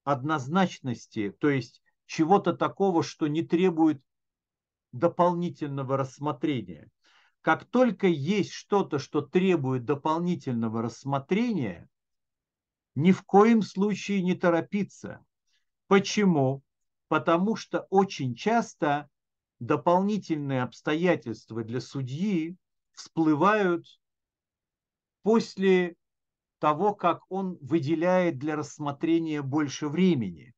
однозначности, 0.04 1.30
то 1.30 1.50
есть 1.50 1.82
чего-то 2.06 2.54
такого, 2.54 3.02
что 3.02 3.26
не 3.26 3.42
требует 3.42 4.02
дополнительного 4.92 5.96
рассмотрения. 5.96 6.90
Как 7.40 7.64
только 7.64 8.06
есть 8.06 8.52
что-то, 8.52 8.98
что 8.98 9.20
требует 9.20 9.84
дополнительного 9.84 10.82
рассмотрения, 10.82 11.88
ни 12.94 13.10
в 13.12 13.22
коем 13.22 13.62
случае 13.62 14.22
не 14.22 14.34
торопиться. 14.34 15.24
Почему? 15.88 16.62
Потому 17.08 17.56
что 17.56 17.86
очень 17.90 18.34
часто 18.34 19.08
дополнительные 19.58 20.62
обстоятельства 20.62 21.64
для 21.64 21.80
судьи 21.80 22.56
всплывают 22.92 23.86
после 25.22 25.96
того, 26.58 26.94
как 26.94 27.22
он 27.30 27.58
выделяет 27.60 28.38
для 28.38 28.56
рассмотрения 28.56 29.42
больше 29.42 29.88
времени, 29.88 30.54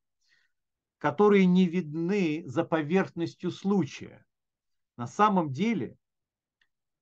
которые 0.97 1.45
не 1.45 1.67
видны 1.67 2.43
за 2.45 2.63
поверхностью 2.63 3.51
случая. 3.51 4.24
На 4.97 5.07
самом 5.07 5.51
деле 5.51 5.97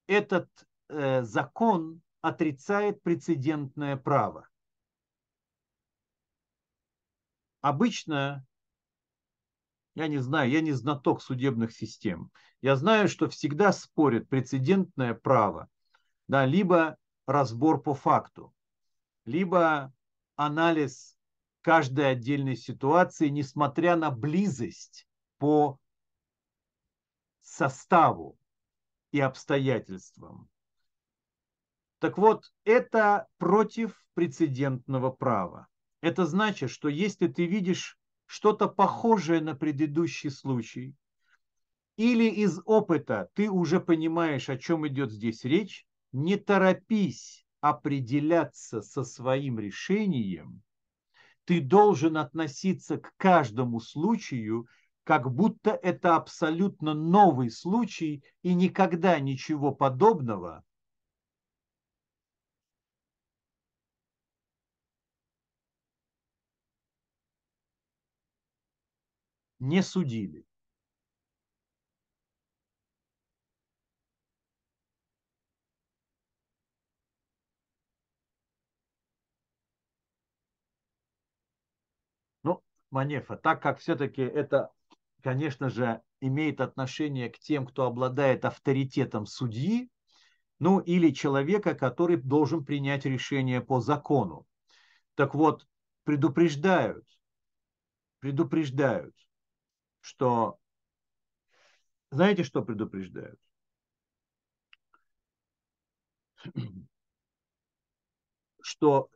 этот 0.07 0.49
э, 0.89 1.23
закон 1.23 2.01
отрицает 2.21 3.01
прецедентное 3.03 3.97
право. 3.97 4.47
Обычно, 7.61 8.45
я 9.95 10.07
не 10.07 10.17
знаю, 10.17 10.49
я 10.49 10.61
не 10.61 10.71
знаток 10.71 11.21
судебных 11.21 11.71
систем, 11.71 12.31
я 12.61 12.75
знаю, 12.75 13.07
что 13.07 13.29
всегда 13.29 13.71
спорят 13.71 14.27
прецедентное 14.27 15.13
право, 15.13 15.69
да, 16.27 16.45
либо 16.45 16.97
разбор 17.25 17.81
по 17.81 17.93
факту, 17.93 18.53
либо 19.25 19.93
анализ 20.35 21.17
каждой 21.61 22.11
отдельной 22.11 22.55
ситуации, 22.55 23.29
несмотря 23.29 23.95
на 23.95 24.11
близость 24.11 25.07
по 25.37 25.79
составу 27.53 28.39
и 29.11 29.19
обстоятельствам. 29.19 30.49
Так 31.99 32.17
вот, 32.17 32.51
это 32.65 33.27
против 33.37 34.03
прецедентного 34.15 35.11
права. 35.11 35.67
Это 36.01 36.25
значит, 36.25 36.71
что 36.71 36.89
если 36.89 37.27
ты 37.27 37.45
видишь 37.45 37.97
что-то 38.25 38.67
похожее 38.67 39.39
на 39.39 39.55
предыдущий 39.55 40.31
случай, 40.31 40.95
или 41.95 42.23
из 42.23 42.59
опыта 42.65 43.29
ты 43.35 43.49
уже 43.49 43.79
понимаешь, 43.79 44.49
о 44.49 44.57
чем 44.57 44.87
идет 44.87 45.11
здесь 45.11 45.43
речь, 45.43 45.85
не 46.11 46.37
торопись 46.37 47.45
определяться 47.61 48.81
со 48.81 49.03
своим 49.03 49.59
решением, 49.59 50.63
ты 51.45 51.61
должен 51.61 52.17
относиться 52.17 52.97
к 52.97 53.13
каждому 53.17 53.79
случаю, 53.79 54.67
как 55.03 55.31
будто 55.33 55.71
это 55.71 56.15
абсолютно 56.15 56.93
новый 56.93 57.49
случай 57.49 58.23
и 58.41 58.53
никогда 58.53 59.19
ничего 59.19 59.71
подобного 59.73 60.63
не 69.59 69.81
судили. 69.81 70.45
Ну, 82.43 82.61
Манефа, 82.91 83.35
так 83.37 83.61
как 83.61 83.79
все-таки 83.79 84.21
это, 84.21 84.71
конечно 85.23 85.69
же, 85.69 86.01
имеет 86.19 86.61
отношение 86.61 87.29
к 87.29 87.39
тем, 87.39 87.65
кто 87.65 87.85
обладает 87.85 88.45
авторитетом 88.45 89.25
судьи, 89.25 89.89
ну 90.59 90.79
или 90.79 91.11
человека, 91.11 91.73
который 91.73 92.17
должен 92.17 92.63
принять 92.63 93.05
решение 93.05 93.61
по 93.61 93.79
закону. 93.79 94.45
Так 95.15 95.33
вот, 95.33 95.65
предупреждают, 96.03 97.05
предупреждают, 98.19 99.15
что, 100.01 100.59
знаете, 102.11 102.43
что 102.43 102.61
предупреждают? 102.61 103.39
Что 108.61 109.09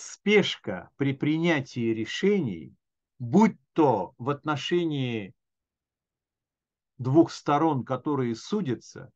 спешка 0.00 0.90
при 0.96 1.12
принятии 1.12 1.92
решений, 1.92 2.74
будь 3.18 3.56
то 3.72 4.14
в 4.18 4.30
отношении 4.30 5.34
двух 6.98 7.32
сторон, 7.32 7.84
которые 7.84 8.34
судятся, 8.34 9.10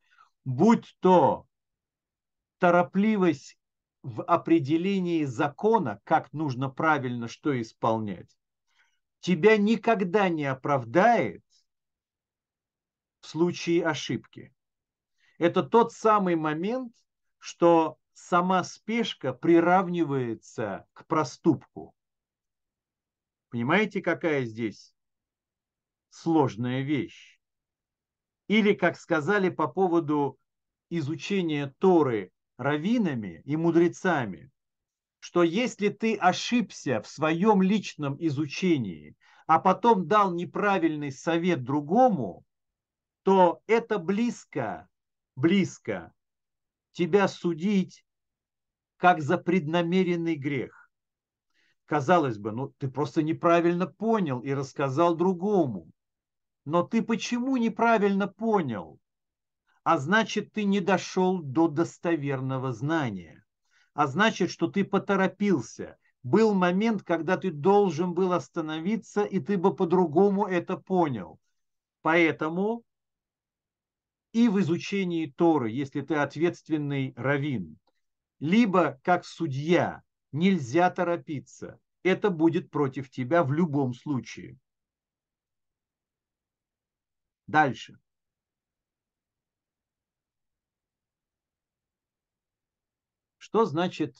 будь 0.45 0.97
то 1.01 1.47
торопливость 2.59 3.59
в 4.03 4.23
определении 4.23 5.25
закона, 5.25 6.01
как 6.05 6.33
нужно 6.33 6.69
правильно 6.69 7.29
что 7.29 7.61
исполнять, 7.61 8.37
тебя 9.21 9.57
никогда 9.57 10.29
не 10.29 10.45
оправдает 10.45 11.43
в 13.21 13.27
случае 13.27 13.87
ошибки. 13.87 14.55
Это 15.39 15.63
тот 15.63 15.93
самый 15.93 16.37
момент, 16.37 16.95
что 17.39 17.99
сама 18.15 18.65
спешка 18.65 19.33
приравнивается 19.33 20.87
к 20.93 21.07
проступку. 21.07 21.95
Понимаете, 23.51 24.01
какая 24.01 24.45
здесь 24.45 24.95
сложная 26.11 26.83
вещь? 26.83 27.39
Или, 28.49 28.73
как 28.73 28.97
сказали 28.97 29.49
по 29.49 29.69
поводу 29.69 30.39
изучения 30.91 31.75
Торы 31.79 32.33
раввинами 32.57 33.43
и 33.45 33.57
мудрецами, 33.57 34.51
что 35.19 35.43
если 35.43 35.89
ты 35.89 36.17
ошибся 36.17 37.01
в 37.01 37.09
своем 37.09 37.63
личном 37.63 38.17
изучении, 38.19 39.17
а 39.47 39.59
потом 39.59 40.07
дал 40.07 40.33
неправильный 40.33 41.11
совет 41.11 41.65
другому, 41.65 42.45
то 43.23 43.63
это 43.67 43.99
близко, 43.99 44.89
близко 45.35 46.13
тебя 46.95 47.29
судить 47.29 48.04
как 49.05 49.21
за 49.21 49.37
преднамеренный 49.37 50.35
грех. 50.35 50.91
Казалось 51.85 52.39
бы, 52.39 52.53
ну 52.53 52.69
ты 52.79 52.89
просто 52.89 53.23
неправильно 53.23 53.87
понял 53.87 54.41
и 54.41 54.55
рассказал 54.55 55.15
другому. 55.15 55.91
Но 56.65 56.85
ты 56.85 57.03
почему 57.03 57.59
неправильно 57.59 58.29
понял? 58.29 58.99
А 59.83 59.99
значит, 59.99 60.55
ты 60.55 60.65
не 60.65 60.81
дошел 60.81 61.43
до 61.43 61.69
достоверного 61.69 62.73
знания. 62.73 63.45
А 63.93 64.07
значит, 64.07 64.51
что 64.51 64.69
ты 64.69 64.85
поторопился. 64.87 65.99
Был 66.23 66.55
момент, 66.55 67.03
когда 67.03 67.37
ты 67.37 67.51
должен 67.51 68.15
был 68.15 68.33
остановиться, 68.33 69.23
и 69.23 69.39
ты 69.39 69.59
бы 69.59 69.77
по-другому 69.77 70.47
это 70.47 70.79
понял. 70.79 71.39
Поэтому 72.01 72.85
и 74.33 74.49
в 74.49 74.59
изучении 74.61 75.27
Торы, 75.27 75.71
если 75.71 76.01
ты 76.01 76.15
ответственный 76.15 77.13
раввин, 77.19 77.79
либо 78.41 79.01
как 79.03 79.25
судья, 79.25 80.03
нельзя 80.33 80.91
торопиться. 80.91 81.81
Это 82.03 82.31
будет 82.31 82.71
против 82.71 83.11
тебя 83.11 83.43
в 83.43 83.53
любом 83.53 83.95
случае. 83.95 84.59
Дальше. 87.47 87.99
Что 93.39 93.67
значит 93.67 94.17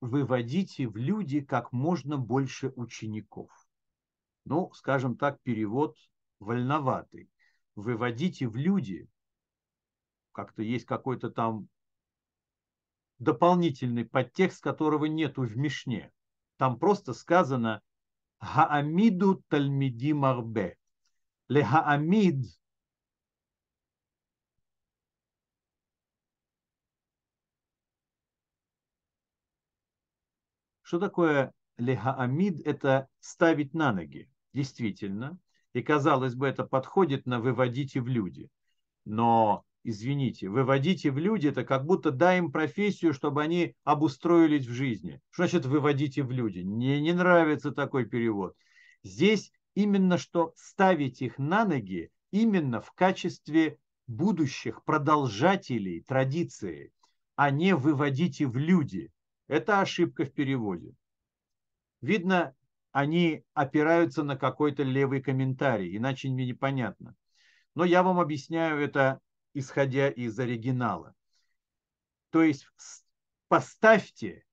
выводите 0.00 0.86
в 0.88 0.96
люди 0.96 1.40
как 1.40 1.72
можно 1.72 2.18
больше 2.18 2.72
учеников? 2.76 3.50
Ну, 4.44 4.72
скажем 4.74 5.16
так, 5.16 5.40
перевод 5.42 5.96
вольноватый. 6.38 7.30
Выводите 7.76 8.46
в 8.46 8.56
люди, 8.56 9.08
как-то 10.32 10.62
есть 10.62 10.84
какой-то 10.84 11.30
там 11.30 11.68
дополнительный 13.18 14.04
подтекст, 14.04 14.62
которого 14.62 15.06
нету 15.06 15.42
в 15.42 15.56
Мишне. 15.56 16.12
Там 16.56 16.78
просто 16.78 17.14
сказано 17.14 17.80
«Хаамиду 18.38 19.42
тальмиди 19.48 20.12
марбе». 20.12 20.76
Лехаамид 21.48 22.46
Что 30.84 30.98
такое 31.00 31.52
лехаамид? 31.78 32.60
Это 32.64 33.08
ставить 33.18 33.74
на 33.74 33.90
ноги. 33.92 34.30
Действительно. 34.52 35.38
И 35.72 35.82
казалось 35.82 36.34
бы, 36.34 36.46
это 36.46 36.64
подходит 36.64 37.26
на 37.26 37.40
выводите 37.40 38.00
в 38.00 38.06
люди. 38.06 38.48
Но, 39.04 39.64
извините, 39.84 40.48
выводите 40.48 41.10
в 41.10 41.18
люди, 41.18 41.48
это 41.48 41.64
как 41.64 41.84
будто 41.84 42.10
дай 42.10 42.38
им 42.38 42.50
профессию, 42.50 43.12
чтобы 43.12 43.42
они 43.42 43.76
обустроились 43.84 44.66
в 44.66 44.72
жизни. 44.72 45.20
Что 45.30 45.46
значит 45.46 45.66
выводите 45.66 46.22
в 46.22 46.32
люди? 46.32 46.60
Мне 46.60 47.00
не 47.00 47.12
нравится 47.12 47.70
такой 47.70 48.06
перевод. 48.06 48.56
Здесь 49.02 49.52
именно 49.74 50.18
что 50.18 50.52
ставить 50.56 51.22
их 51.22 51.38
на 51.38 51.64
ноги 51.64 52.10
именно 52.30 52.80
в 52.80 52.90
качестве 52.92 53.78
будущих 54.06 54.82
продолжателей 54.84 56.00
традиции, 56.02 56.92
а 57.36 57.50
не 57.50 57.76
выводите 57.76 58.46
в 58.46 58.56
люди. 58.56 59.12
Это 59.46 59.80
ошибка 59.80 60.24
в 60.24 60.32
переводе. 60.32 60.94
Видно, 62.00 62.54
они 62.92 63.44
опираются 63.54 64.22
на 64.22 64.36
какой-то 64.36 64.82
левый 64.82 65.20
комментарий, 65.20 65.96
иначе 65.96 66.28
мне 66.28 66.46
непонятно. 66.46 67.14
Но 67.74 67.84
я 67.84 68.02
вам 68.02 68.20
объясняю 68.20 68.80
это, 68.80 69.20
исходя 69.54 70.10
из 70.10 70.38
оригинала. 70.38 71.14
То 72.30 72.42
есть 72.42 72.66
поставьте 73.48 74.44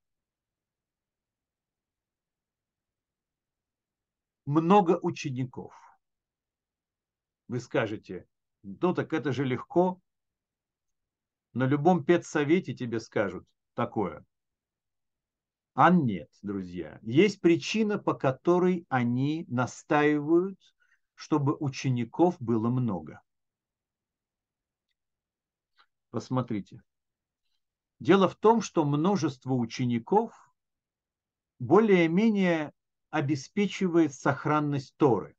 много 4.45 4.99
учеников. 5.01 5.73
Вы 7.47 7.59
скажете, 7.59 8.27
ну 8.63 8.93
так 8.93 9.11
это 9.13 9.33
же 9.33 9.43
легко. 9.43 9.99
На 11.53 11.65
любом 11.65 12.05
педсовете 12.05 12.73
тебе 12.73 12.99
скажут 12.99 13.45
такое. 13.73 14.25
А 15.73 15.89
нет, 15.89 16.29
друзья. 16.41 16.99
Есть 17.01 17.41
причина, 17.41 17.97
по 17.97 18.13
которой 18.13 18.85
они 18.89 19.45
настаивают, 19.47 20.59
чтобы 21.15 21.55
учеников 21.59 22.35
было 22.39 22.69
много. 22.69 23.21
Посмотрите. 26.11 26.81
Дело 27.99 28.27
в 28.27 28.35
том, 28.35 28.61
что 28.61 28.83
множество 28.83 29.53
учеников 29.53 30.33
более-менее 31.59 32.73
обеспечивает 33.09 34.13
сохранность 34.13 34.95
Торы. 34.97 35.35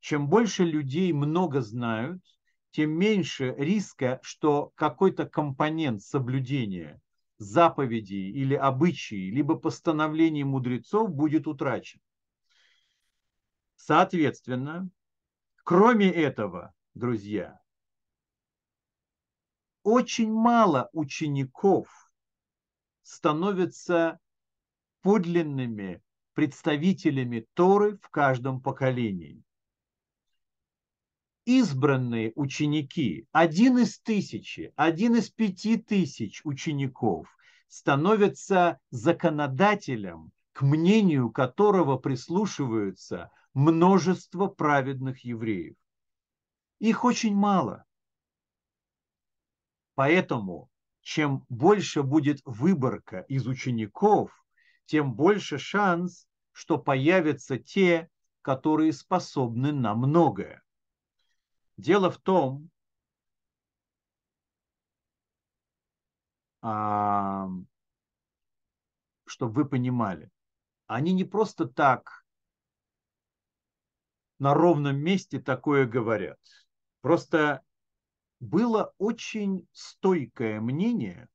Чем 0.00 0.28
больше 0.28 0.64
людей 0.64 1.12
много 1.12 1.62
знают, 1.62 2.22
тем 2.70 2.90
меньше 2.90 3.54
риска, 3.56 4.20
что 4.22 4.72
какой-то 4.74 5.26
компонент 5.26 6.02
соблюдения 6.02 7.00
заповедей 7.38 8.30
или 8.30 8.54
обычаи, 8.54 9.30
либо 9.30 9.56
постановлений 9.56 10.44
мудрецов 10.44 11.10
будет 11.10 11.46
утрачен. 11.46 12.00
Соответственно, 13.76 14.90
кроме 15.64 16.10
этого, 16.10 16.74
друзья, 16.94 17.60
очень 19.86 20.32
мало 20.32 20.90
учеников 20.92 21.86
становятся 23.02 24.18
подлинными 25.00 26.02
представителями 26.34 27.46
Торы 27.54 27.96
в 27.98 28.08
каждом 28.08 28.60
поколении. 28.60 29.44
Избранные 31.44 32.32
ученики, 32.34 33.28
один 33.30 33.78
из 33.78 34.00
тысячи, 34.00 34.72
один 34.74 35.14
из 35.14 35.30
пяти 35.30 35.76
тысяч 35.76 36.40
учеников 36.42 37.28
становятся 37.68 38.80
законодателем, 38.90 40.32
к 40.52 40.62
мнению 40.62 41.30
которого 41.30 41.96
прислушиваются 41.96 43.30
множество 43.54 44.48
праведных 44.48 45.20
евреев. 45.20 45.76
Их 46.80 47.04
очень 47.04 47.36
мало. 47.36 47.84
Поэтому 49.96 50.70
чем 51.00 51.46
больше 51.48 52.02
будет 52.02 52.42
выборка 52.44 53.20
из 53.20 53.46
учеников, 53.46 54.30
тем 54.84 55.14
больше 55.14 55.58
шанс, 55.58 56.28
что 56.52 56.78
появятся 56.78 57.58
те, 57.58 58.10
которые 58.42 58.92
способны 58.92 59.72
на 59.72 59.94
многое. 59.94 60.62
Дело 61.78 62.10
в 62.10 62.18
том, 62.18 62.70
а, 66.60 67.48
чтобы 69.24 69.52
вы 69.54 69.64
понимали, 69.64 70.30
они 70.86 71.12
не 71.14 71.24
просто 71.24 71.66
так 71.66 72.26
на 74.38 74.52
ровном 74.52 74.98
месте 74.98 75.40
такое 75.40 75.86
говорят. 75.86 76.38
Просто 77.00 77.62
было 78.46 78.92
очень 78.98 79.66
стойкое 79.72 80.60
мнение 80.60 81.28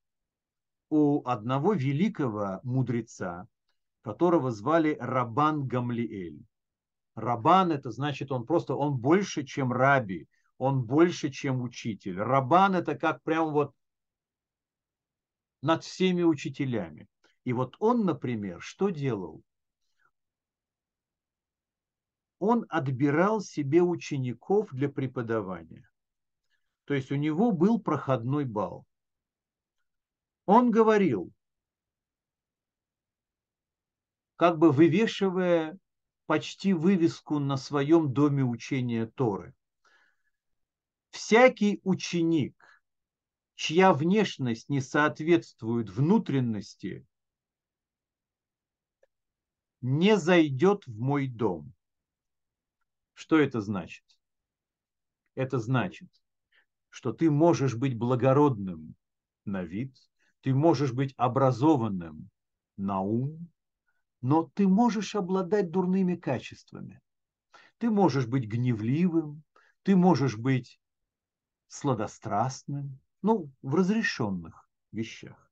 у 0.89 1.25
одного 1.27 1.73
великого 1.73 2.59
мудреца, 2.63 3.47
которого 4.01 4.51
звали 4.51 4.97
Рабан 4.99 5.67
Гамлиэль. 5.67 6.43
Рабан 7.15 7.71
это 7.71 7.91
значит, 7.91 8.31
он 8.31 8.45
просто, 8.45 8.75
он 8.75 8.97
больше, 8.97 9.43
чем 9.43 9.73
раби, 9.73 10.27
он 10.57 10.83
больше, 10.83 11.29
чем 11.29 11.61
учитель. 11.61 12.17
Рабан 12.17 12.75
это 12.75 12.95
как 12.95 13.21
прям 13.23 13.51
вот 13.51 13.73
над 15.61 15.83
всеми 15.83 16.23
учителями. 16.23 17.07
И 17.43 17.53
вот 17.53 17.75
он, 17.79 18.05
например, 18.05 18.61
что 18.61 18.89
делал? 18.89 19.43
Он 22.39 22.65
отбирал 22.69 23.41
себе 23.41 23.81
учеников 23.81 24.69
для 24.71 24.89
преподавания. 24.89 25.90
То 26.85 26.93
есть 26.93 27.11
у 27.11 27.15
него 27.15 27.51
был 27.51 27.79
проходной 27.79 28.45
бал. 28.45 28.85
Он 30.45 30.71
говорил, 30.71 31.31
как 34.35 34.57
бы 34.57 34.71
вывешивая 34.71 35.77
почти 36.25 36.73
вывеску 36.73 37.39
на 37.39 37.57
своем 37.57 38.11
доме 38.13 38.43
учения 38.43 39.05
Торы. 39.05 39.53
Всякий 41.09 41.79
ученик, 41.83 42.55
чья 43.55 43.93
внешность 43.93 44.69
не 44.69 44.81
соответствует 44.81 45.89
внутренности, 45.89 47.05
не 49.81 50.17
зайдет 50.17 50.87
в 50.87 50.99
мой 50.99 51.27
дом. 51.27 51.73
Что 53.13 53.37
это 53.37 53.61
значит? 53.61 54.05
Это 55.35 55.59
значит, 55.59 56.09
что 56.91 57.13
ты 57.13 57.31
можешь 57.31 57.75
быть 57.75 57.97
благородным 57.97 58.95
на 59.45 59.63
вид, 59.63 59.95
ты 60.41 60.53
можешь 60.53 60.91
быть 60.91 61.13
образованным 61.17 62.29
на 62.77 62.99
ум, 62.99 63.47
но 64.21 64.51
ты 64.53 64.67
можешь 64.67 65.15
обладать 65.15 65.71
дурными 65.71 66.15
качествами. 66.15 67.01
Ты 67.77 67.89
можешь 67.89 68.27
быть 68.27 68.45
гневливым, 68.45 69.41
ты 69.83 69.95
можешь 69.95 70.37
быть 70.37 70.79
сладострастным, 71.67 72.99
ну, 73.21 73.49
в 73.61 73.73
разрешенных 73.73 74.69
вещах. 74.91 75.49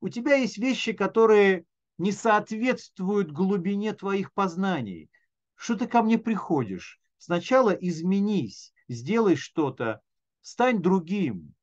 У 0.00 0.08
тебя 0.08 0.34
есть 0.34 0.58
вещи, 0.58 0.92
которые 0.92 1.64
не 1.96 2.10
соответствуют 2.10 3.30
глубине 3.30 3.92
твоих 3.92 4.32
познаний. 4.32 5.10
Что 5.54 5.76
ты 5.76 5.86
ко 5.86 6.02
мне 6.02 6.18
приходишь? 6.18 7.00
Сначала 7.18 7.70
изменись, 7.70 8.74
сделай 8.88 9.36
что-то, 9.36 10.00
стань 10.42 10.82
другим. 10.82 11.54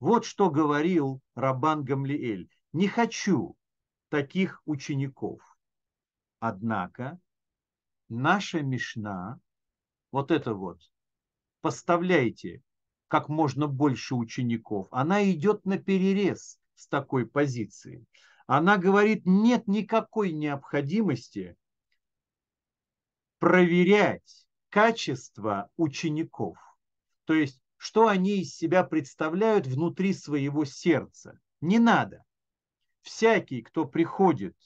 Вот 0.00 0.24
что 0.24 0.50
говорил 0.50 1.20
Рабан 1.34 1.84
Гамлиэль. 1.84 2.50
Не 2.72 2.88
хочу 2.88 3.56
таких 4.10 4.60
учеников. 4.66 5.40
Однако 6.40 7.18
наша 8.08 8.62
Мишна, 8.62 9.40
вот 10.12 10.30
это 10.30 10.54
вот, 10.54 10.80
поставляйте 11.60 12.62
как 13.08 13.28
можно 13.28 13.66
больше 13.68 14.14
учеников, 14.14 14.88
она 14.90 15.28
идет 15.30 15.64
на 15.64 15.78
перерез 15.78 16.58
с 16.74 16.88
такой 16.88 17.26
позиции. 17.26 18.04
Она 18.46 18.76
говорит, 18.76 19.22
нет 19.24 19.66
никакой 19.66 20.32
необходимости 20.32 21.56
проверять 23.38 24.46
качество 24.68 25.70
учеников. 25.76 26.58
То 27.24 27.34
есть 27.34 27.63
что 27.76 28.08
они 28.08 28.40
из 28.40 28.54
себя 28.54 28.84
представляют 28.84 29.66
внутри 29.66 30.14
своего 30.14 30.64
сердца. 30.64 31.38
Не 31.60 31.78
надо. 31.78 32.24
Всякий, 33.02 33.62
кто 33.62 33.84
приходит 33.84 34.56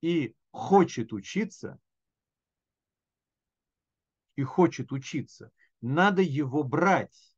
и 0.00 0.34
хочет 0.50 1.12
учиться, 1.12 1.78
и 4.36 4.42
хочет 4.42 4.92
учиться, 4.92 5.50
надо 5.80 6.22
его 6.22 6.64
брать. 6.64 7.36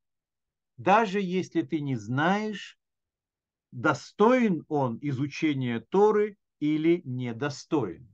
Даже 0.77 1.19
если 1.21 1.61
ты 1.61 1.79
не 1.79 1.95
знаешь, 1.95 2.79
достоин 3.71 4.65
он 4.67 4.97
изучения 5.01 5.79
Торы 5.79 6.37
или 6.59 7.01
недостоин. 7.05 8.13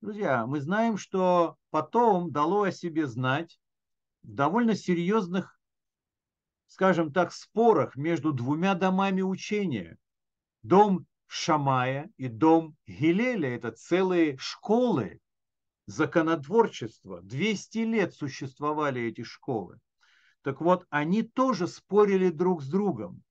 Друзья, 0.00 0.46
мы 0.46 0.60
знаем, 0.60 0.96
что 0.96 1.56
потом 1.70 2.30
дало 2.30 2.62
о 2.62 2.72
себе 2.72 3.06
знать 3.06 3.58
в 4.22 4.32
довольно 4.32 4.74
серьезных 4.74 5.57
скажем 6.68 7.12
так, 7.12 7.32
спорах 7.32 7.96
между 7.96 8.32
двумя 8.32 8.74
домами 8.74 9.22
учения. 9.22 9.98
Дом 10.62 11.06
Шамая 11.26 12.10
и 12.16 12.28
дом 12.28 12.76
Гилеля– 12.86 13.54
это 13.56 13.72
целые 13.72 14.36
школы 14.38 15.20
законотворчества. 15.86 17.20
200 17.22 17.78
лет 17.78 18.14
существовали 18.14 19.02
эти 19.02 19.22
школы. 19.24 19.78
Так 20.42 20.60
вот, 20.60 20.86
они 20.90 21.22
тоже 21.22 21.66
спорили 21.66 22.30
друг 22.30 22.62
с 22.62 22.68
другом. 22.68 23.22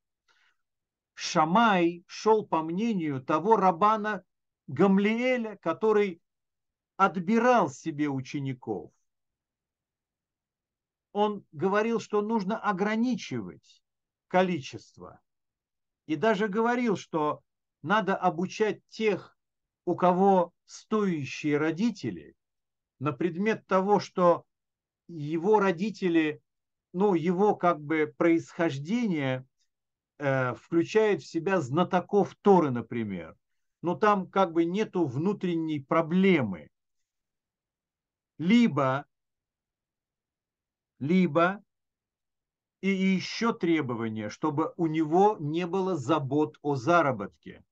Шамай 1.14 2.04
шел 2.06 2.46
по 2.46 2.62
мнению 2.62 3.22
того 3.22 3.56
рабана 3.56 4.24
Гамлиэля, 4.68 5.58
который 5.62 6.22
отбирал 6.98 7.70
себе 7.70 8.10
учеников 8.10 8.92
он 11.18 11.44
говорил, 11.52 12.00
что 12.00 12.22
нужно 12.22 12.60
ограничивать 12.60 13.84
количество. 14.28 15.20
И 16.06 16.16
даже 16.16 16.48
говорил, 16.48 16.96
что 16.96 17.42
надо 17.82 18.16
обучать 18.16 18.88
тех, 18.90 19.36
у 19.86 19.96
кого 19.96 20.54
стоящие 20.66 21.58
родители, 21.58 22.36
на 23.00 23.14
предмет 23.14 23.66
того, 23.66 24.00
что 24.00 24.46
его 25.08 25.60
родители, 25.60 26.40
ну, 26.94 27.16
его 27.16 27.56
как 27.56 27.82
бы 27.82 28.14
происхождение 28.16 29.44
э, 30.20 30.54
включает 30.54 31.24
в 31.24 31.28
себя 31.28 31.62
знатоков 31.62 32.36
Торы, 32.44 32.70
например. 32.70 33.36
Но 33.82 33.96
там 33.96 34.30
как 34.30 34.54
бы 34.54 34.66
нету 34.66 35.08
внутренней 35.08 35.80
проблемы. 35.80 36.70
Либо 38.38 39.07
либо 41.00 41.64
и 42.82 42.90
еще 42.90 43.54
требование, 43.54 44.30
чтобы 44.30 44.74
у 44.78 44.88
него 44.88 45.38
не 45.40 45.66
было 45.66 45.96
забот 45.96 46.58
о 46.62 46.76
заработке. 46.76 47.64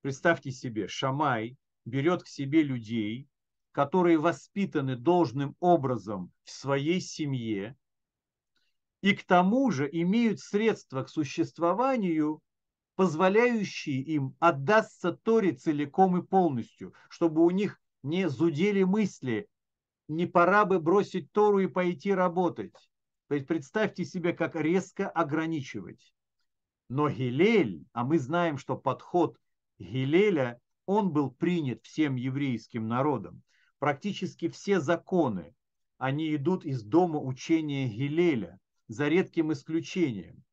Представьте 0.00 0.50
себе, 0.50 0.88
Шамай 0.88 1.56
берет 1.84 2.22
к 2.22 2.28
себе 2.28 2.62
людей, 2.62 3.28
которые 3.72 4.18
воспитаны 4.18 4.96
должным 4.96 5.56
образом 5.60 6.32
в 6.44 6.50
своей 6.50 7.00
семье, 7.00 7.76
и 9.00 9.14
к 9.14 9.24
тому 9.24 9.70
же 9.70 9.88
имеют 9.90 10.40
средства 10.40 11.02
к 11.02 11.10
существованию, 11.10 12.40
позволяющие 12.94 14.00
им 14.00 14.36
отдаться 14.38 15.12
Торе 15.12 15.52
целиком 15.52 16.16
и 16.16 16.22
полностью, 16.22 16.94
чтобы 17.10 17.44
у 17.44 17.50
них 17.50 17.80
не 18.02 18.28
зудели 18.28 18.84
мысли 18.84 19.48
не 20.08 20.26
пора 20.26 20.64
бы 20.64 20.78
бросить 20.78 21.32
Тору 21.32 21.60
и 21.60 21.66
пойти 21.66 22.12
работать. 22.12 22.74
То 23.28 23.34
есть 23.34 23.46
представьте 23.46 24.04
себе, 24.04 24.32
как 24.32 24.54
резко 24.56 25.08
ограничивать. 25.08 26.14
Но 26.88 27.08
Гилель, 27.08 27.86
а 27.92 28.04
мы 28.04 28.18
знаем, 28.18 28.58
что 28.58 28.76
подход 28.76 29.38
Гилеля, 29.78 30.60
он 30.86 31.12
был 31.12 31.30
принят 31.30 31.82
всем 31.82 32.16
еврейским 32.16 32.86
народом. 32.86 33.42
Практически 33.78 34.48
все 34.48 34.80
законы, 34.80 35.54
они 35.98 36.34
идут 36.34 36.64
из 36.64 36.82
дома 36.82 37.18
учения 37.18 37.88
Гилеля, 37.88 38.58
за 38.88 39.08
редким 39.08 39.52
исключением. 39.52 40.44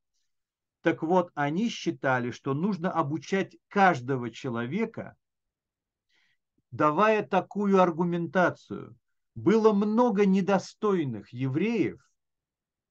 Так 0.81 1.03
вот, 1.03 1.31
они 1.35 1.69
считали, 1.69 2.31
что 2.31 2.53
нужно 2.53 2.91
обучать 2.91 3.55
каждого 3.67 4.31
человека, 4.31 5.15
давая 6.71 7.23
такую 7.23 7.81
аргументацию. 7.81 8.95
Было 9.35 9.73
много 9.73 10.25
недостойных 10.25 11.31
евреев, 11.31 11.99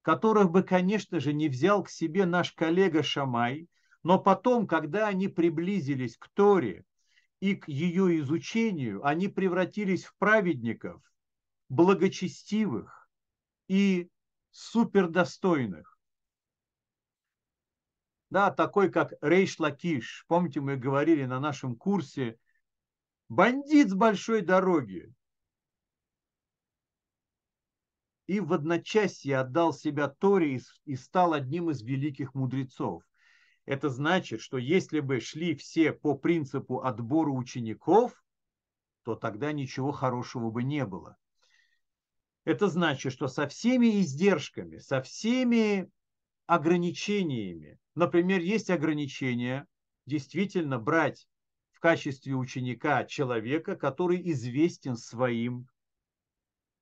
которых 0.03 0.51
бы, 0.51 0.63
конечно 0.63 1.21
же, 1.21 1.33
не 1.33 1.49
взял 1.49 1.83
к 1.83 1.91
себе 1.91 2.25
наш 2.25 2.53
коллега 2.53 3.03
Шамай, 3.03 3.69
но 4.03 4.19
потом, 4.19 4.67
когда 4.67 5.09
они 5.09 5.29
приблизились 5.29 6.17
к 6.17 6.29
Торе 6.31 6.85
и 7.41 7.55
к 7.55 7.69
ее 7.69 8.19
изучению, 8.21 9.05
они 9.07 9.29
превратились 9.29 10.05
в 10.05 10.15
праведников, 10.17 11.03
благочестивых 11.69 13.09
и 13.69 14.09
супердостойных 14.51 16.01
да, 18.31 18.53
такой 18.53 18.91
как 18.91 19.13
Рейш 19.21 19.59
Лакиш. 19.59 20.25
Помните, 20.29 20.61
мы 20.61 20.77
говорили 20.77 21.25
на 21.25 21.41
нашем 21.41 21.77
курсе, 21.77 22.39
бандит 23.29 23.91
с 23.91 23.95
большой 23.95 24.43
дороги. 24.43 25.13
И 28.31 28.39
в 28.39 28.53
одночасье 28.53 29.39
отдал 29.39 29.73
себя 29.73 30.07
Торе 30.07 30.61
и 30.85 30.95
стал 30.95 31.33
одним 31.33 31.69
из 31.71 31.83
великих 31.83 32.33
мудрецов. 32.33 33.03
Это 33.65 33.89
значит, 33.89 34.41
что 34.41 34.57
если 34.57 35.01
бы 35.01 35.19
шли 35.19 35.57
все 35.57 35.93
по 35.93 36.15
принципу 36.15 36.79
отбора 36.79 37.31
учеников, 37.31 38.23
то 39.03 39.17
тогда 39.17 39.51
ничего 39.51 39.91
хорошего 39.91 40.53
бы 40.53 40.63
не 40.63 40.87
было. 40.87 41.17
Это 42.45 42.69
значит, 42.69 43.13
что 43.13 43.27
со 43.27 43.49
всеми 43.49 44.01
издержками, 44.01 44.79
со 44.79 45.03
всеми 45.03 45.91
ограничениями. 46.47 47.81
Например, 47.97 48.39
есть 48.39 48.71
ограничение 48.71 49.67
действительно 50.07 50.79
брать 50.79 51.27
в 51.73 51.81
качестве 51.81 52.35
ученика 52.35 53.05
человека, 53.07 53.75
который 53.75 54.23
известен 54.31 54.97
своим 54.97 55.67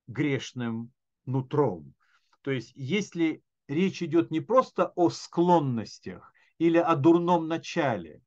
грешным 0.08 0.92
нутром. 1.28 1.94
То 2.42 2.50
есть, 2.50 2.72
если 2.74 3.42
речь 3.68 4.02
идет 4.02 4.30
не 4.30 4.40
просто 4.40 4.92
о 4.96 5.10
склонностях 5.10 6.32
или 6.58 6.78
о 6.78 6.96
дурном 6.96 7.46
начале, 7.46 8.22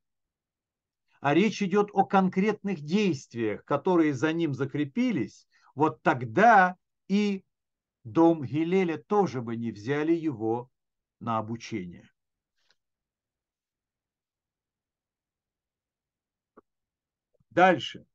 а 1.20 1.34
речь 1.34 1.62
идет 1.62 1.90
о 1.92 2.04
конкретных 2.04 2.80
действиях, 2.80 3.64
которые 3.64 4.14
за 4.14 4.32
ним 4.32 4.54
закрепились, 4.54 5.46
вот 5.74 6.02
тогда 6.02 6.76
и 7.08 7.44
дом 8.04 8.44
Гилеля 8.44 8.98
тоже 8.98 9.42
бы 9.42 9.56
не 9.56 9.70
взяли 9.70 10.12
его 10.12 10.70
на 11.20 11.38
обучение. 11.38 12.10
Дальше. 17.50 18.06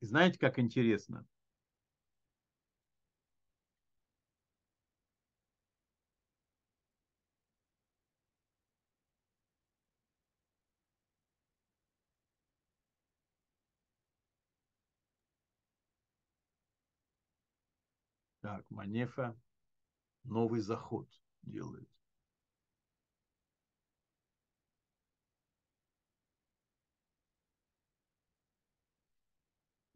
Знаете, 0.00 0.38
как 0.38 0.58
интересно? 0.58 1.26
Так, 18.48 18.64
Манефа 18.70 19.36
новый 20.24 20.60
заход 20.60 21.06
делает. 21.42 21.86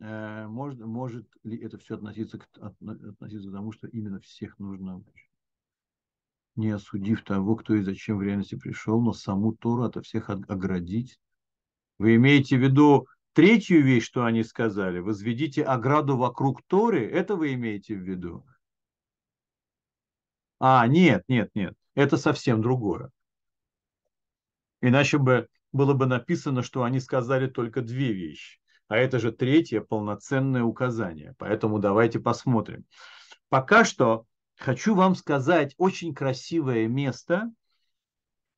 Э, 0.01 0.47
может, 0.49 0.81
может 0.81 1.27
ли 1.45 1.57
это 1.63 1.79
все 1.79 1.95
относиться 1.95 2.41
к, 2.41 2.47
относиться 2.59 3.49
к 3.49 3.53
тому, 3.55 3.73
что 3.73 3.87
именно 3.87 4.21
всех 4.21 4.59
нужно, 4.59 5.03
не 6.55 6.73
осудив 6.73 7.25
того, 7.25 7.57
кто 7.57 7.75
и 7.75 7.81
зачем 7.81 8.19
в 8.19 8.23
реальности 8.23 8.57
пришел, 8.57 9.01
но 9.01 9.15
саму 9.15 9.55
Тору 9.55 9.85
от 9.85 10.05
всех 10.05 10.29
оградить? 10.29 11.19
Вы 11.97 12.17
имеете 12.17 12.59
в 12.59 12.61
виду 12.61 13.07
третью 13.33 13.83
вещь, 13.83 14.05
что 14.05 14.25
они 14.25 14.43
сказали? 14.45 14.99
Возведите 14.99 15.63
ограду 15.63 16.17
вокруг 16.17 16.63
Торы? 16.67 17.07
Это 17.07 17.37
вы 17.37 17.55
имеете 17.55 17.95
в 17.95 18.01
виду? 18.01 18.45
А, 20.59 20.87
нет, 20.87 21.25
нет, 21.29 21.51
нет, 21.55 21.75
это 21.95 22.17
совсем 22.17 22.63
другое. 22.63 23.11
Иначе 24.81 25.19
бы 25.19 25.49
было 25.73 25.95
бы 25.95 26.07
написано, 26.07 26.63
что 26.63 26.85
они 26.85 27.01
сказали 27.01 27.47
только 27.47 27.83
две 27.83 28.13
вещи. 28.13 28.59
А 28.89 28.97
это 28.97 29.19
же 29.19 29.33
третье 29.33 29.81
полноценное 29.81 30.63
указание. 30.63 31.35
Поэтому 31.39 31.79
давайте 31.79 32.21
посмотрим. 32.21 32.85
Пока 33.49 33.85
что 33.85 34.27
хочу 34.57 34.95
вам 34.95 35.15
сказать 35.15 35.75
очень 35.79 36.15
красивое 36.15 36.87
место. 36.89 37.51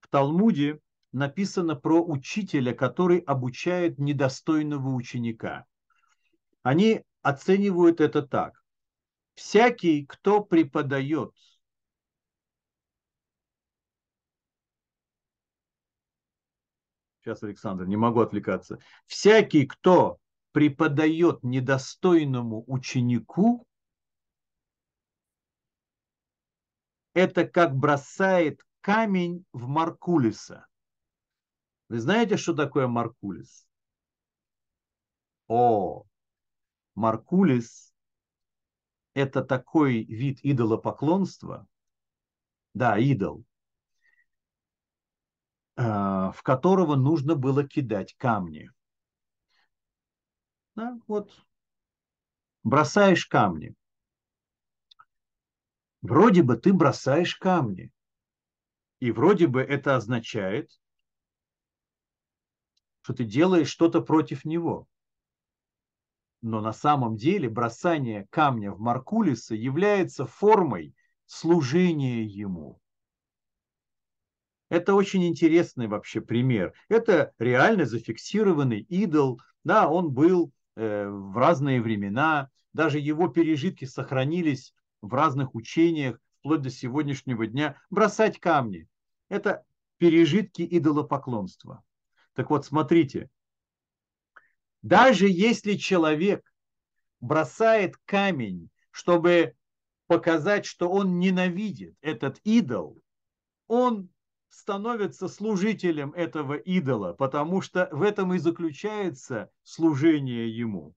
В 0.00 0.08
Талмуде 0.08 0.80
написано 1.14 1.76
про 1.76 2.02
учителя, 2.02 2.74
который 2.74 3.18
обучает 3.18 3.98
недостойного 3.98 4.88
ученика. 4.88 5.64
Они 6.62 7.02
оценивают 7.22 8.00
это 8.00 8.22
так. 8.22 8.62
Всякий, 9.34 10.04
кто 10.06 10.42
преподает 10.42 11.32
Сейчас, 17.20 17.42
Александр, 17.42 17.86
не 17.86 17.96
могу 17.96 18.20
отвлекаться. 18.20 18.78
Всякий, 19.06 19.64
кто 19.64 20.18
преподает 20.52 21.42
недостойному 21.42 22.64
ученику, 22.66 23.66
это 27.14 27.46
как 27.46 27.74
бросает 27.74 28.60
камень 28.82 29.46
в 29.54 29.68
Маркулиса. 29.68 30.66
Вы 31.94 32.00
знаете, 32.00 32.36
что 32.36 32.54
такое 32.54 32.88
Маркулис? 32.88 33.68
О, 35.46 36.02
Маркулис– 36.96 37.94
это 39.14 39.44
такой 39.44 40.02
вид 40.02 40.40
идолопоклонства, 40.42 41.68
да, 42.74 42.98
идол, 42.98 43.44
а, 45.76 46.32
в 46.32 46.42
которого 46.42 46.96
нужно 46.96 47.36
было 47.36 47.62
кидать 47.62 48.16
камни. 48.18 48.68
Да, 50.74 50.98
вот 51.06 51.30
бросаешь 52.64 53.24
камни. 53.26 53.72
Вроде 56.02 56.42
бы 56.42 56.56
ты 56.56 56.72
бросаешь 56.72 57.36
камни. 57.36 57.92
И 58.98 59.12
вроде 59.12 59.46
бы 59.46 59.62
это 59.62 59.94
означает, 59.94 60.72
что 63.04 63.12
ты 63.12 63.24
делаешь 63.24 63.68
что-то 63.68 64.00
против 64.00 64.46
него. 64.46 64.88
Но 66.40 66.62
на 66.62 66.72
самом 66.72 67.18
деле 67.18 67.50
бросание 67.50 68.26
камня 68.30 68.72
в 68.72 68.80
Маркулиса 68.80 69.54
является 69.54 70.24
формой 70.24 70.94
служения 71.26 72.24
ему. 72.24 72.80
Это 74.70 74.94
очень 74.94 75.28
интересный 75.28 75.86
вообще 75.86 76.22
пример. 76.22 76.72
Это 76.88 77.34
реально 77.38 77.84
зафиксированный 77.84 78.80
идол. 78.80 79.38
Да, 79.64 79.90
он 79.90 80.10
был 80.10 80.50
э, 80.74 81.06
в 81.06 81.36
разные 81.36 81.82
времена. 81.82 82.48
Даже 82.72 82.98
его 83.00 83.28
пережитки 83.28 83.84
сохранились 83.84 84.72
в 85.02 85.12
разных 85.12 85.54
учениях 85.54 86.18
вплоть 86.38 86.62
до 86.62 86.70
сегодняшнего 86.70 87.46
дня. 87.46 87.76
Бросать 87.90 88.40
камни. 88.40 88.88
Это 89.28 89.62
пережитки 89.98 90.66
идолопоклонства. 90.70 91.84
Так 92.34 92.50
вот, 92.50 92.66
смотрите. 92.66 93.30
Даже 94.82 95.28
если 95.28 95.74
человек 95.74 96.44
бросает 97.20 97.96
камень, 98.04 98.68
чтобы 98.90 99.54
показать, 100.06 100.66
что 100.66 100.90
он 100.90 101.18
ненавидит 101.18 101.94
этот 102.02 102.38
идол, 102.44 103.00
он 103.66 104.10
становится 104.50 105.28
служителем 105.28 106.12
этого 106.12 106.54
идола, 106.54 107.12
потому 107.12 107.60
что 107.60 107.88
в 107.90 108.02
этом 108.02 108.34
и 108.34 108.38
заключается 108.38 109.50
служение 109.62 110.54
ему. 110.54 110.94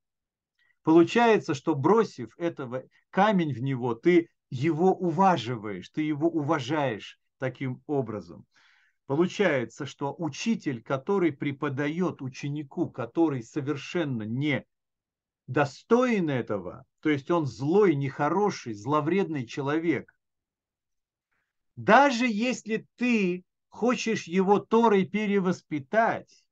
Получается, 0.83 1.53
что 1.53 1.75
бросив 1.75 2.37
этого 2.37 2.83
камень 3.09 3.53
в 3.53 3.61
него, 3.61 3.95
ты 3.95 4.29
его 4.49 4.93
уваживаешь, 4.93 5.89
ты 5.89 6.01
его 6.01 6.29
уважаешь 6.29 7.19
таким 7.39 7.81
образом. 7.87 8.45
Получается, 9.07 9.85
что 9.85 10.13
учитель, 10.17 10.83
который 10.83 11.31
преподает 11.31 12.21
ученику, 12.21 12.89
который 12.89 13.41
совершенно 13.41 14.23
не 14.23 14.65
достоин 15.47 16.29
этого, 16.29 16.85
то 16.99 17.09
есть 17.09 17.31
он 17.31 17.45
злой, 17.45 17.95
нехороший, 17.95 18.73
зловредный 18.73 19.47
человек, 19.47 20.13
даже 21.77 22.27
если 22.27 22.85
ты 22.97 23.45
хочешь 23.69 24.27
его 24.27 24.59
Торой 24.59 25.05
перевоспитать, 25.05 26.43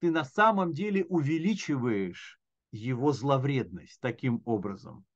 ты 0.00 0.10
на 0.10 0.24
самом 0.24 0.74
деле 0.74 1.06
увеличиваешь 1.06 2.38
его 2.72 3.12
зловредность 3.12 3.98
таким 4.02 4.42
образом, 4.44 5.06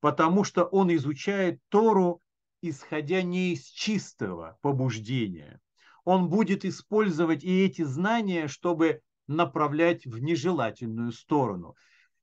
потому 0.00 0.42
что 0.42 0.64
он 0.64 0.92
изучает 0.92 1.60
Тору 1.68 2.20
исходя 2.68 3.22
не 3.22 3.52
из 3.52 3.64
чистого 3.66 4.58
побуждения. 4.62 5.60
Он 6.04 6.28
будет 6.28 6.64
использовать 6.64 7.42
и 7.44 7.64
эти 7.64 7.82
знания, 7.82 8.48
чтобы 8.48 9.00
направлять 9.26 10.06
в 10.06 10.18
нежелательную 10.18 11.12
сторону. 11.12 11.74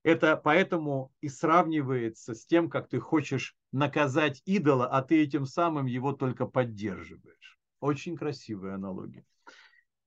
Это 0.04 0.36
поэтому 0.36 1.12
и 1.22 1.30
сравнивается 1.30 2.34
с 2.34 2.46
тем, 2.46 2.70
как 2.70 2.90
ты 2.90 3.00
хочешь 3.00 3.56
наказать 3.72 4.42
идола, 4.46 4.88
а 4.88 5.02
ты 5.02 5.22
этим 5.22 5.46
самым 5.46 5.86
его 5.86 6.14
только 6.14 6.46
поддерживаешь. 6.46 7.58
Очень 7.80 8.16
красивая 8.16 8.76
аналогия. 8.76 9.26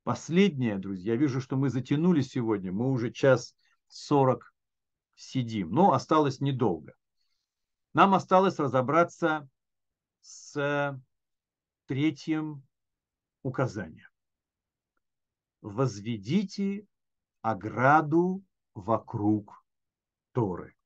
Последняя, 0.05 0.79
друзья, 0.79 1.15
я 1.15 1.19
вижу, 1.19 1.41
что 1.41 1.57
мы 1.57 1.69
затянули 1.69 2.21
сегодня, 2.21 2.73
мы 2.73 2.91
уже 2.91 3.11
час 3.11 3.55
сорок 3.89 4.55
сидим, 5.17 5.71
но 5.71 5.93
осталось 5.93 6.41
недолго. 6.41 6.95
Нам 7.93 8.15
осталось 8.15 8.59
разобраться 8.59 9.49
с 10.27 11.01
третьим 11.87 12.67
указанием. 13.43 14.11
Возведите 15.61 16.89
ограду 17.43 18.45
вокруг 18.75 19.65
Торы. 20.33 20.77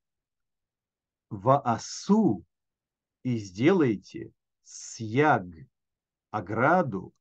Ваасу 1.30 2.44
и 3.22 3.38
сделайте 3.38 4.34
сьяг 4.62 5.46
ограду 6.30 7.14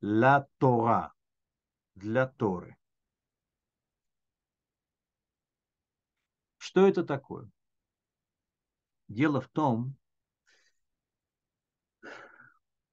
ла 0.00 0.48
Тора 0.58 1.12
для 1.94 2.28
Торы. 2.28 2.78
Что 6.58 6.86
это 6.86 7.04
такое? 7.04 7.50
Дело 9.08 9.40
в 9.40 9.48
том, 9.48 9.96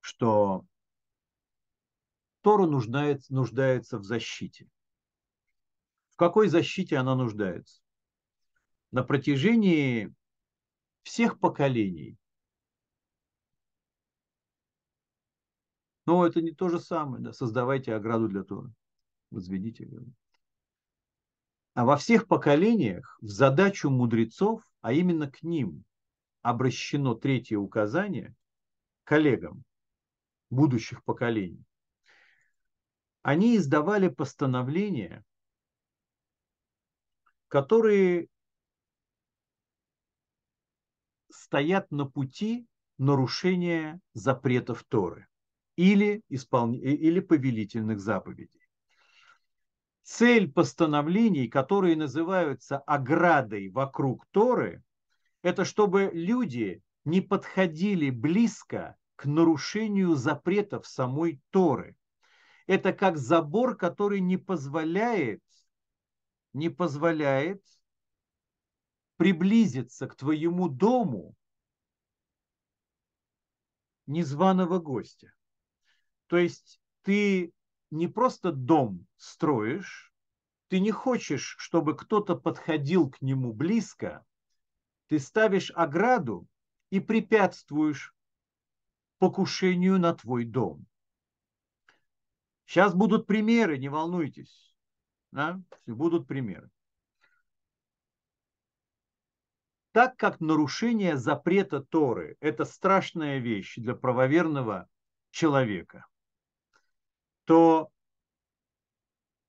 что 0.03 0.65
Тора 2.41 2.67
нуждается, 2.67 3.33
нуждается 3.33 3.97
в 3.97 4.03
защите. 4.03 4.69
В 6.09 6.17
какой 6.17 6.49
защите 6.49 6.97
она 6.97 7.15
нуждается? 7.15 7.81
На 8.91 9.01
протяжении 9.01 10.13
всех 11.03 11.39
поколений. 11.39 12.17
Но 16.05 16.27
это 16.27 16.41
не 16.41 16.51
то 16.51 16.67
же 16.67 16.81
самое. 16.81 17.23
Да? 17.23 17.31
Создавайте 17.31 17.95
ограду 17.95 18.27
для 18.27 18.43
Тора. 18.43 18.69
Возведите. 19.31 19.89
А 21.75 21.85
во 21.85 21.95
всех 21.95 22.27
поколениях 22.27 23.17
в 23.21 23.29
задачу 23.29 23.89
мудрецов, 23.89 24.61
а 24.81 24.91
именно 24.91 25.31
к 25.31 25.43
ним, 25.43 25.85
обращено 26.41 27.15
третье 27.15 27.57
указание 27.57 28.35
коллегам 29.05 29.63
будущих 30.49 31.03
поколений. 31.03 31.63
Они 33.21 33.57
издавали 33.57 34.09
постановления, 34.09 35.23
которые 37.47 38.27
стоят 41.29 41.89
на 41.91 42.05
пути 42.05 42.67
нарушения 42.97 43.99
запретов 44.13 44.83
Торы 44.83 45.27
или, 45.75 46.21
исполн... 46.29 46.73
или 46.73 47.19
повелительных 47.19 47.99
заповедей. 47.99 48.61
Цель 50.03 50.51
постановлений, 50.51 51.47
которые 51.47 51.95
называются 51.95 52.77
оградой 52.77 53.69
вокруг 53.69 54.25
Торы, 54.31 54.83
это 55.41 55.63
чтобы 55.63 56.11
люди 56.13 56.81
не 57.05 57.21
подходили 57.21 58.09
близко 58.09 58.97
нарушению 59.25 60.15
запретов 60.15 60.87
самой 60.87 61.41
Торы. 61.49 61.95
Это 62.67 62.93
как 62.93 63.17
забор, 63.17 63.75
который 63.75 64.19
не 64.19 64.37
позволяет, 64.37 65.43
не 66.53 66.69
позволяет 66.69 67.63
приблизиться 69.17 70.07
к 70.07 70.15
твоему 70.15 70.69
дому 70.69 71.35
незваного 74.05 74.79
гостя. 74.79 75.33
То 76.27 76.37
есть 76.37 76.79
ты 77.03 77.53
не 77.91 78.07
просто 78.07 78.51
дом 78.51 79.05
строишь, 79.17 80.13
ты 80.67 80.79
не 80.79 80.91
хочешь, 80.91 81.55
чтобы 81.59 81.95
кто-то 81.95 82.35
подходил 82.35 83.09
к 83.09 83.21
нему 83.21 83.53
близко, 83.53 84.25
ты 85.07 85.19
ставишь 85.19 85.71
ограду 85.75 86.47
и 86.89 86.99
препятствуешь 86.99 88.12
покушению 89.23 89.99
на 89.99 90.13
твой 90.13 90.43
дом. 90.43 90.85
Сейчас 92.65 92.93
будут 92.93 93.25
примеры, 93.25 93.77
не 93.77 93.87
волнуйтесь. 93.87 94.75
Да? 95.31 95.61
Будут 95.85 96.27
примеры. 96.27 96.69
Так 99.93 100.17
как 100.17 100.41
нарушение 100.41 101.15
запрета 101.15 101.79
Торы– 101.81 102.35
это 102.41 102.65
страшная 102.65 103.37
вещь 103.37 103.75
для 103.77 103.95
правоверного 103.95 104.89
человека, 105.31 106.05
то 107.45 107.93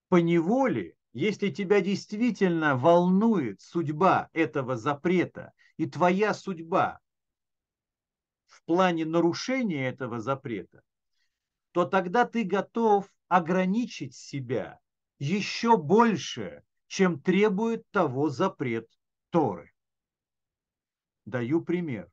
по 0.09 0.21
неволе, 0.21 0.95
если 1.13 1.51
тебя 1.51 1.81
действительно 1.81 2.77
волнует 2.77 3.61
судьба 3.61 4.31
этого 4.35 4.77
запрета 4.77 5.53
и 5.79 5.87
твоя 5.87 6.33
судьба 6.33 7.01
в 8.55 8.63
плане 8.65 9.05
нарушения 9.05 9.89
этого 9.89 10.21
запрета, 10.21 10.83
то 11.73 11.85
тогда 11.85 12.25
ты 12.25 12.45
готов 12.45 13.13
ограничить 13.29 14.15
себя 14.15 14.79
еще 15.19 15.77
больше, 15.77 16.63
чем 16.87 17.21
требует 17.21 17.85
того 17.91 18.29
запрет 18.29 18.89
Торы. 19.31 19.73
Даю 21.25 21.63
пример. 21.63 22.09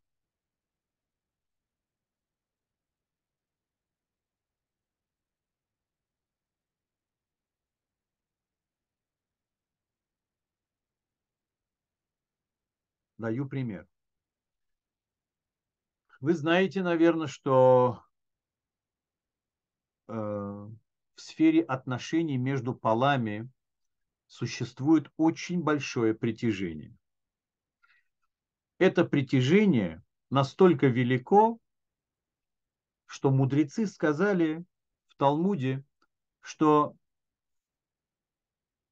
Даю 13.20 13.46
пример. 13.48 13.88
Вы 16.22 16.36
знаете, 16.36 16.84
наверное, 16.84 17.26
что 17.26 18.04
э, 20.08 20.14
в 20.14 20.78
сфере 21.16 21.64
отношений 21.64 22.38
между 22.38 22.76
полами 22.76 23.50
существует 24.28 25.12
очень 25.18 25.64
большое 25.64 26.14
притяжение. 26.14 26.96
Это 28.78 29.04
притяжение 29.04 30.04
настолько 30.30 30.86
велико, 30.86 31.58
что 33.08 33.32
мудрецы 33.32 33.88
сказали 33.88 34.64
в 35.08 35.16
Талмуде, 35.16 35.84
что 36.40 36.96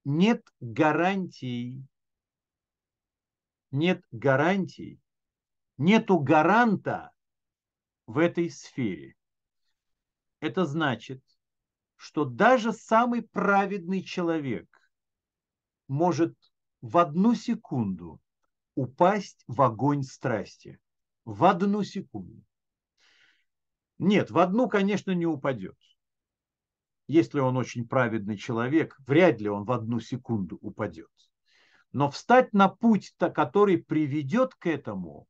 нет 0.04 0.52
гарантий, 0.60 1.86
нет 3.70 4.04
гарантий, 4.10 5.00
нету 5.78 6.18
гаранта 6.18 7.12
в 8.10 8.18
этой 8.18 8.50
сфере. 8.50 9.16
Это 10.40 10.66
значит, 10.66 11.24
что 11.96 12.26
даже 12.26 12.74
самый 12.74 13.22
праведный 13.22 14.02
человек 14.02 14.68
может 15.88 16.36
в 16.82 16.98
одну 16.98 17.36
секунду 17.36 18.20
упасть 18.74 19.44
в 19.46 19.62
огонь 19.62 20.02
страсти. 20.02 20.80
В 21.24 21.46
одну 21.46 21.84
секунду. 21.84 22.44
Нет, 24.00 24.32
в 24.32 24.40
одну, 24.40 24.68
конечно, 24.68 25.12
не 25.12 25.28
упадет. 25.28 25.78
Если 27.06 27.40
он 27.40 27.58
очень 27.58 27.88
праведный 27.88 28.38
человек, 28.38 28.98
вряд 29.06 29.40
ли 29.40 29.50
он 29.50 29.66
в 29.66 29.72
одну 29.72 30.00
секунду 30.00 30.58
упадет. 30.62 31.12
Но 31.92 32.10
встать 32.10 32.54
на 32.54 32.70
путь, 32.70 33.14
который 33.20 33.78
приведет 33.78 34.56
к 34.56 34.66
этому, 34.66 35.28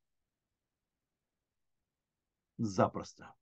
запросто. 2.68 3.34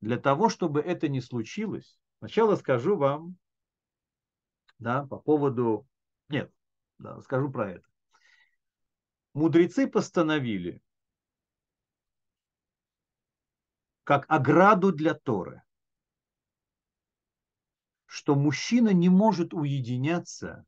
Для 0.00 0.18
того, 0.18 0.48
чтобы 0.48 0.80
это 0.80 1.08
не 1.08 1.20
случилось, 1.20 1.98
сначала 2.18 2.56
скажу 2.56 2.96
вам 2.96 3.36
да, 4.78 5.04
по 5.06 5.18
поводу... 5.18 5.88
Нет, 6.28 6.52
да, 6.98 7.20
скажу 7.22 7.50
про 7.50 7.72
это. 7.72 7.88
Мудрецы 9.34 9.86
постановили, 9.86 10.82
как 14.04 14.24
ограду 14.28 14.92
для 14.92 15.14
Торы, 15.14 15.62
что 18.06 18.34
мужчина 18.34 18.92
не 18.92 19.08
может 19.08 19.52
уединяться 19.52 20.64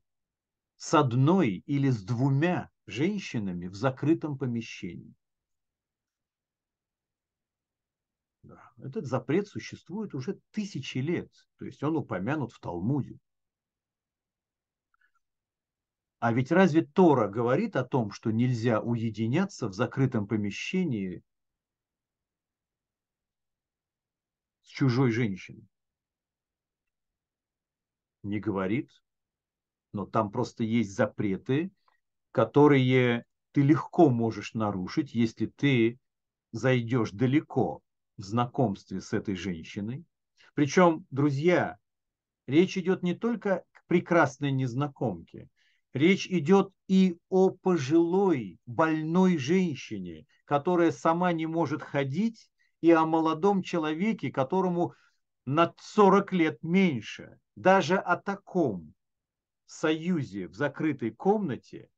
с 0.77 0.93
одной 0.93 1.63
или 1.65 1.89
с 1.89 2.03
двумя 2.03 2.69
женщинами 2.85 3.67
в 3.67 3.75
закрытом 3.75 4.37
помещении. 4.37 5.15
Да. 8.43 8.71
Этот 8.77 9.05
запрет 9.05 9.47
существует 9.47 10.15
уже 10.15 10.39
тысячи 10.51 10.97
лет, 10.97 11.31
то 11.57 11.65
есть 11.65 11.83
он 11.83 11.95
упомянут 11.95 12.51
в 12.51 12.59
Талмуде. 12.59 13.19
А 16.19 16.33
ведь 16.33 16.51
разве 16.51 16.83
Тора 16.83 17.27
говорит 17.27 17.75
о 17.75 17.83
том, 17.83 18.11
что 18.11 18.31
нельзя 18.31 18.79
уединяться 18.79 19.67
в 19.67 19.73
закрытом 19.73 20.27
помещении 20.27 21.23
с 24.61 24.67
чужой 24.67 25.11
женщиной? 25.11 25.67
Не 28.23 28.39
говорит, 28.39 28.91
но 29.93 30.05
там 30.05 30.31
просто 30.31 30.63
есть 30.63 30.95
запреты, 30.95 31.71
которые 32.31 33.25
ты 33.51 33.63
легко 33.63 34.09
можешь 34.09 34.53
нарушить, 34.53 35.15
если 35.15 35.47
ты 35.47 35.99
зайдешь 36.51 37.11
далеко 37.11 37.81
в 38.21 38.25
знакомстве 38.25 39.01
с 39.01 39.13
этой 39.13 39.35
женщиной. 39.35 40.05
Причем, 40.53 41.05
друзья, 41.11 41.77
речь 42.47 42.77
идет 42.77 43.03
не 43.03 43.13
только 43.13 43.63
к 43.71 43.85
прекрасной 43.87 44.51
незнакомке, 44.51 45.49
речь 45.93 46.27
идет 46.27 46.71
и 46.87 47.17
о 47.29 47.49
пожилой, 47.49 48.59
больной 48.65 49.37
женщине, 49.37 50.25
которая 50.45 50.91
сама 50.91 51.33
не 51.33 51.47
может 51.47 51.81
ходить, 51.81 52.49
и 52.81 52.91
о 52.91 53.05
молодом 53.05 53.61
человеке, 53.61 54.31
которому 54.31 54.95
на 55.45 55.73
40 55.77 56.33
лет 56.33 56.63
меньше. 56.63 57.39
Даже 57.55 57.97
о 57.97 58.17
таком 58.17 58.93
союзе 59.65 60.47
в 60.47 60.55
закрытой 60.55 61.11
комнате 61.11 61.89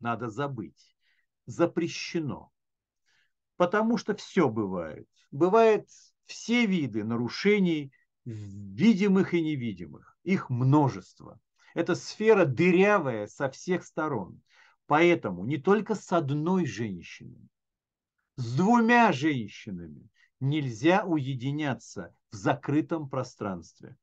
надо 0.00 0.28
забыть. 0.28 0.96
Запрещено. 1.46 2.51
Потому 3.62 3.96
что 3.96 4.16
все 4.16 4.48
бывает. 4.48 5.06
Бывает 5.30 5.88
все 6.26 6.66
виды 6.66 7.04
нарушений, 7.04 7.92
видимых 8.24 9.34
и 9.34 9.40
невидимых. 9.40 10.18
Их 10.24 10.50
множество. 10.50 11.38
Это 11.72 11.94
сфера 11.94 12.44
дырявая 12.44 13.28
со 13.28 13.48
всех 13.48 13.84
сторон. 13.84 14.42
Поэтому 14.88 15.44
не 15.44 15.58
только 15.58 15.94
с 15.94 16.10
одной 16.10 16.66
женщиной, 16.66 17.48
с 18.34 18.56
двумя 18.56 19.12
женщинами 19.12 20.10
нельзя 20.40 21.04
уединяться 21.04 22.12
в 22.32 22.34
закрытом 22.34 23.08
пространстве. 23.08 23.96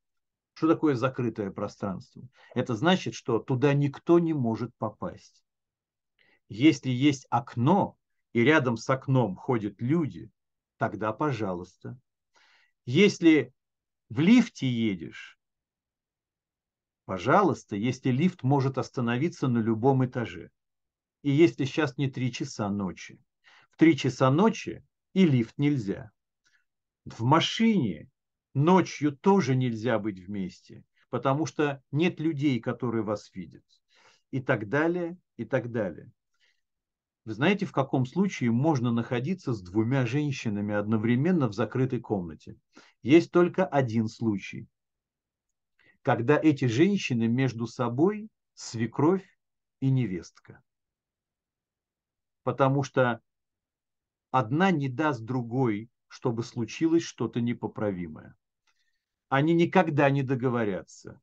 Что 0.54 0.68
такое 0.68 0.94
закрытое 0.94 1.50
пространство? 1.50 2.26
Это 2.54 2.74
значит, 2.74 3.12
что 3.12 3.38
туда 3.38 3.74
никто 3.74 4.20
не 4.20 4.32
может 4.32 4.74
попасть. 4.78 5.44
Если 6.48 6.88
есть 6.88 7.26
окно, 7.28 7.98
и 8.32 8.42
рядом 8.42 8.76
с 8.76 8.88
окном 8.88 9.36
ходят 9.36 9.80
люди, 9.80 10.30
тогда 10.76 11.12
пожалуйста. 11.12 11.98
Если 12.86 13.52
в 14.08 14.20
лифте 14.20 14.68
едешь, 14.68 15.38
пожалуйста, 17.04 17.76
если 17.76 18.10
лифт 18.10 18.42
может 18.42 18.78
остановиться 18.78 19.48
на 19.48 19.58
любом 19.58 20.04
этаже. 20.04 20.50
И 21.22 21.30
если 21.30 21.64
сейчас 21.64 21.98
не 21.98 22.10
три 22.10 22.32
часа 22.32 22.70
ночи. 22.70 23.20
В 23.70 23.76
три 23.76 23.96
часа 23.96 24.30
ночи 24.30 24.84
и 25.12 25.26
лифт 25.26 25.58
нельзя. 25.58 26.10
В 27.04 27.22
машине 27.22 28.08
ночью 28.54 29.16
тоже 29.16 29.54
нельзя 29.54 29.98
быть 29.98 30.18
вместе, 30.18 30.84
потому 31.10 31.46
что 31.46 31.82
нет 31.90 32.20
людей, 32.20 32.60
которые 32.60 33.02
вас 33.02 33.34
видят. 33.34 33.64
И 34.30 34.40
так 34.40 34.68
далее, 34.68 35.18
и 35.36 35.44
так 35.44 35.70
далее. 35.70 36.12
Вы 37.30 37.34
знаете, 37.34 37.64
в 37.64 37.70
каком 37.70 38.06
случае 38.06 38.50
можно 38.50 38.90
находиться 38.90 39.52
с 39.52 39.62
двумя 39.62 40.04
женщинами 40.04 40.74
одновременно 40.74 41.46
в 41.46 41.52
закрытой 41.52 42.00
комнате? 42.00 42.56
Есть 43.04 43.30
только 43.30 43.64
один 43.64 44.08
случай. 44.08 44.66
Когда 46.02 46.36
эти 46.36 46.64
женщины 46.64 47.28
между 47.28 47.68
собой 47.68 48.30
свекровь 48.54 49.24
и 49.78 49.90
невестка. 49.90 50.60
Потому 52.42 52.82
что 52.82 53.20
одна 54.32 54.72
не 54.72 54.88
даст 54.88 55.20
другой, 55.20 55.88
чтобы 56.08 56.42
случилось 56.42 57.04
что-то 57.04 57.40
непоправимое. 57.40 58.34
Они 59.28 59.54
никогда 59.54 60.10
не 60.10 60.24
договорятся. 60.24 61.20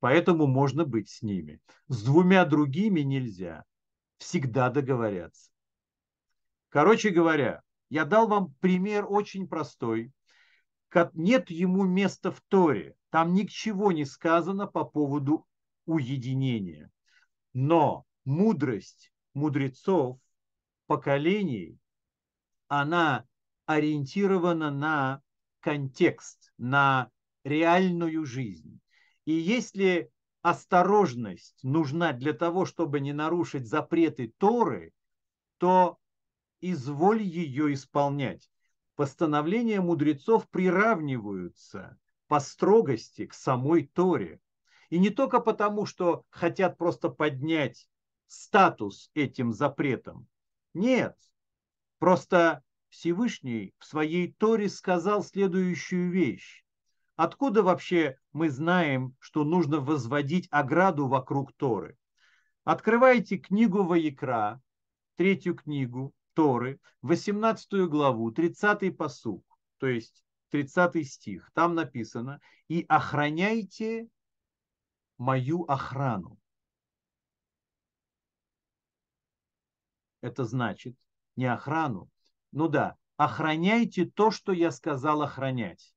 Поэтому 0.00 0.48
можно 0.48 0.84
быть 0.84 1.10
с 1.10 1.22
ними. 1.22 1.60
С 1.86 2.02
двумя 2.02 2.44
другими 2.44 3.02
нельзя 3.02 3.64
всегда 4.24 4.70
договорятся. 4.70 5.50
Короче 6.70 7.10
говоря, 7.10 7.62
я 7.90 8.06
дал 8.06 8.26
вам 8.26 8.54
пример 8.60 9.04
очень 9.06 9.46
простой. 9.46 10.12
Нет 11.12 11.50
ему 11.50 11.84
места 11.84 12.32
в 12.32 12.40
Торе. 12.48 12.94
Там 13.10 13.34
ничего 13.34 13.92
не 13.92 14.06
сказано 14.06 14.66
по 14.66 14.84
поводу 14.84 15.46
уединения. 15.84 16.90
Но 17.52 18.06
мудрость 18.24 19.12
мудрецов 19.34 20.18
поколений, 20.86 21.78
она 22.68 23.26
ориентирована 23.66 24.70
на 24.70 25.20
контекст, 25.60 26.52
на 26.56 27.10
реальную 27.44 28.24
жизнь. 28.24 28.80
И 29.26 29.32
если 29.32 30.10
осторожность 30.44 31.58
нужна 31.62 32.12
для 32.12 32.34
того, 32.34 32.66
чтобы 32.66 33.00
не 33.00 33.14
нарушить 33.14 33.66
запреты 33.66 34.34
Торы, 34.36 34.92
то 35.56 35.98
изволь 36.60 37.22
ее 37.22 37.72
исполнять. 37.72 38.50
Постановления 38.94 39.80
мудрецов 39.80 40.46
приравниваются 40.50 41.98
по 42.28 42.40
строгости 42.40 43.24
к 43.24 43.32
самой 43.32 43.86
Торе. 43.86 44.38
И 44.90 44.98
не 44.98 45.08
только 45.08 45.40
потому, 45.40 45.86
что 45.86 46.26
хотят 46.28 46.76
просто 46.76 47.08
поднять 47.08 47.88
статус 48.26 49.10
этим 49.14 49.54
запретом. 49.54 50.28
Нет, 50.74 51.16
просто 51.98 52.62
Всевышний 52.90 53.72
в 53.78 53.86
своей 53.86 54.30
Торе 54.30 54.68
сказал 54.68 55.24
следующую 55.24 56.10
вещь. 56.10 56.63
Откуда 57.16 57.62
вообще 57.62 58.18
мы 58.32 58.50
знаем, 58.50 59.14
что 59.20 59.44
нужно 59.44 59.78
возводить 59.78 60.48
ограду 60.50 61.06
вокруг 61.06 61.52
Торы? 61.52 61.96
Открывайте 62.64 63.38
книгу 63.38 63.84
Ваикра, 63.84 64.60
третью 65.16 65.54
книгу 65.54 66.12
Торы, 66.32 66.80
18 67.02 67.88
главу, 67.88 68.32
30 68.32 68.96
посук, 68.96 69.44
то 69.78 69.86
есть 69.86 70.24
30 70.50 71.06
стих. 71.06 71.50
Там 71.54 71.76
написано 71.76 72.40
«И 72.66 72.84
охраняйте 72.88 74.08
мою 75.16 75.62
охрану». 75.64 76.36
Это 80.20 80.44
значит 80.44 80.96
не 81.36 81.44
охрану. 81.44 82.10
Ну 82.50 82.66
да, 82.66 82.96
охраняйте 83.16 84.06
то, 84.06 84.32
что 84.32 84.52
я 84.52 84.72
сказал 84.72 85.22
охранять 85.22 85.94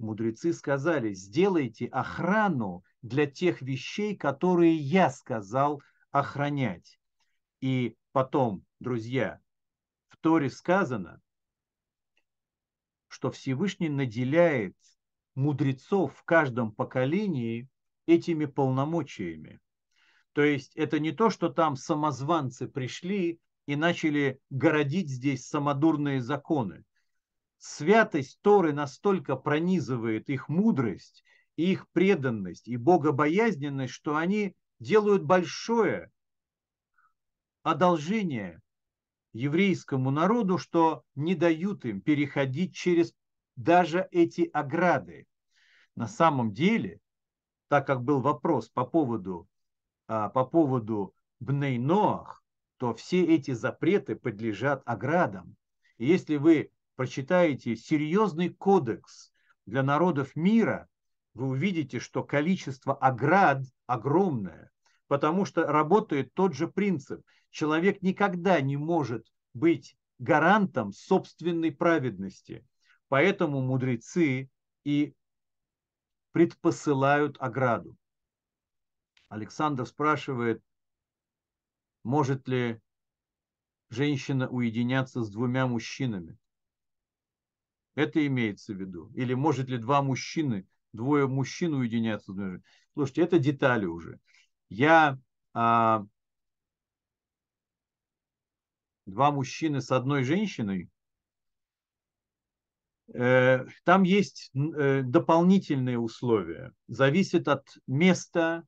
мудрецы 0.00 0.52
сказали, 0.52 1.12
сделайте 1.12 1.86
охрану 1.86 2.84
для 3.02 3.26
тех 3.26 3.62
вещей, 3.62 4.16
которые 4.16 4.76
я 4.76 5.10
сказал 5.10 5.82
охранять. 6.10 6.98
И 7.60 7.96
потом, 8.12 8.64
друзья, 8.80 9.40
в 10.08 10.16
Торе 10.16 10.50
сказано, 10.50 11.20
что 13.08 13.30
Всевышний 13.30 13.88
наделяет 13.88 14.76
мудрецов 15.34 16.16
в 16.16 16.24
каждом 16.24 16.72
поколении 16.72 17.68
этими 18.06 18.46
полномочиями. 18.46 19.60
То 20.32 20.42
есть 20.42 20.76
это 20.76 20.98
не 20.98 21.12
то, 21.12 21.30
что 21.30 21.48
там 21.48 21.76
самозванцы 21.76 22.68
пришли 22.68 23.40
и 23.66 23.76
начали 23.76 24.40
городить 24.48 25.08
здесь 25.08 25.46
самодурные 25.46 26.20
законы 26.20 26.84
святость 27.60 28.40
Торы 28.40 28.72
настолько 28.72 29.36
пронизывает 29.36 30.28
их 30.30 30.48
мудрость, 30.48 31.22
и 31.56 31.72
их 31.72 31.88
преданность 31.90 32.66
и 32.68 32.76
богобоязненность, 32.76 33.92
что 33.92 34.16
они 34.16 34.56
делают 34.78 35.22
большое 35.22 36.10
одолжение 37.62 38.60
еврейскому 39.34 40.10
народу, 40.10 40.56
что 40.56 41.04
не 41.14 41.34
дают 41.34 41.84
им 41.84 42.00
переходить 42.00 42.74
через 42.74 43.14
даже 43.56 44.08
эти 44.10 44.48
ограды. 44.52 45.26
На 45.94 46.08
самом 46.08 46.54
деле, 46.54 47.00
так 47.68 47.86
как 47.86 48.02
был 48.02 48.22
вопрос 48.22 48.70
по 48.70 48.86
поводу, 48.86 49.46
а, 50.08 50.30
по 50.30 50.46
поводу 50.46 51.14
Бней 51.40 51.78
Ноах, 51.78 52.42
то 52.78 52.94
все 52.94 53.22
эти 53.22 53.50
запреты 53.50 54.16
подлежат 54.16 54.82
оградам. 54.86 55.56
И 55.98 56.06
если 56.06 56.36
вы 56.36 56.70
прочитаете 57.00 57.76
серьезный 57.76 58.50
кодекс 58.50 59.32
для 59.64 59.82
народов 59.82 60.36
мира, 60.36 60.86
вы 61.32 61.46
увидите, 61.46 61.98
что 61.98 62.22
количество 62.22 62.94
оград 62.94 63.62
огромное, 63.86 64.70
потому 65.06 65.46
что 65.46 65.64
работает 65.66 66.34
тот 66.34 66.52
же 66.52 66.68
принцип. 66.68 67.22
Человек 67.48 68.02
никогда 68.02 68.60
не 68.60 68.76
может 68.76 69.26
быть 69.54 69.96
гарантом 70.18 70.92
собственной 70.92 71.72
праведности. 71.72 72.66
Поэтому 73.08 73.62
мудрецы 73.62 74.50
и 74.84 75.14
предпосылают 76.32 77.38
ограду. 77.40 77.96
Александр 79.30 79.86
спрашивает, 79.86 80.62
может 82.04 82.46
ли 82.46 82.78
женщина 83.88 84.50
уединяться 84.50 85.22
с 85.22 85.30
двумя 85.30 85.66
мужчинами? 85.66 86.36
Это 88.00 88.26
имеется 88.26 88.72
в 88.72 88.76
виду. 88.76 89.10
Или 89.14 89.34
может 89.34 89.68
ли 89.68 89.78
два 89.78 90.02
мужчины, 90.02 90.66
двое 90.92 91.28
мужчин 91.28 91.74
уединяться 91.74 92.32
Слушайте, 92.94 93.22
это 93.22 93.38
детали 93.38 93.86
уже. 93.86 94.18
Я 94.68 95.18
а, 95.52 96.04
два 99.06 99.30
мужчины 99.30 99.80
с 99.80 99.90
одной 99.90 100.24
женщиной, 100.24 100.88
э, 103.12 103.66
там 103.84 104.02
есть 104.02 104.50
э, 104.54 105.02
дополнительные 105.02 105.98
условия. 105.98 106.72
Зависит 106.88 107.48
от 107.48 107.66
места, 107.86 108.64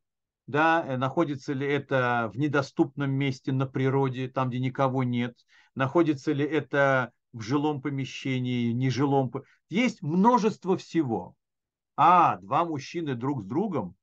да, 0.47 0.85
э, 0.87 0.97
находится 0.97 1.53
ли 1.53 1.67
это 1.67 2.31
в 2.35 2.39
недоступном 2.39 3.11
месте 3.11 3.53
на 3.53 3.67
природе, 3.67 4.29
там, 4.29 4.51
где 4.51 4.59
никого 4.59 5.05
нет, 5.05 5.37
находится 5.75 6.33
ли 6.33 6.45
это 6.45 7.13
в 7.33 7.41
жилом 7.41 7.81
помещении, 7.81 8.73
нежилом. 8.73 9.33
Есть 9.69 10.03
множество 10.03 10.77
всего. 10.77 11.37
А, 11.97 12.39
два 12.39 12.65
мужчины 12.65 13.15
друг 13.15 13.43
с 13.43 13.45
другом, 13.45 13.97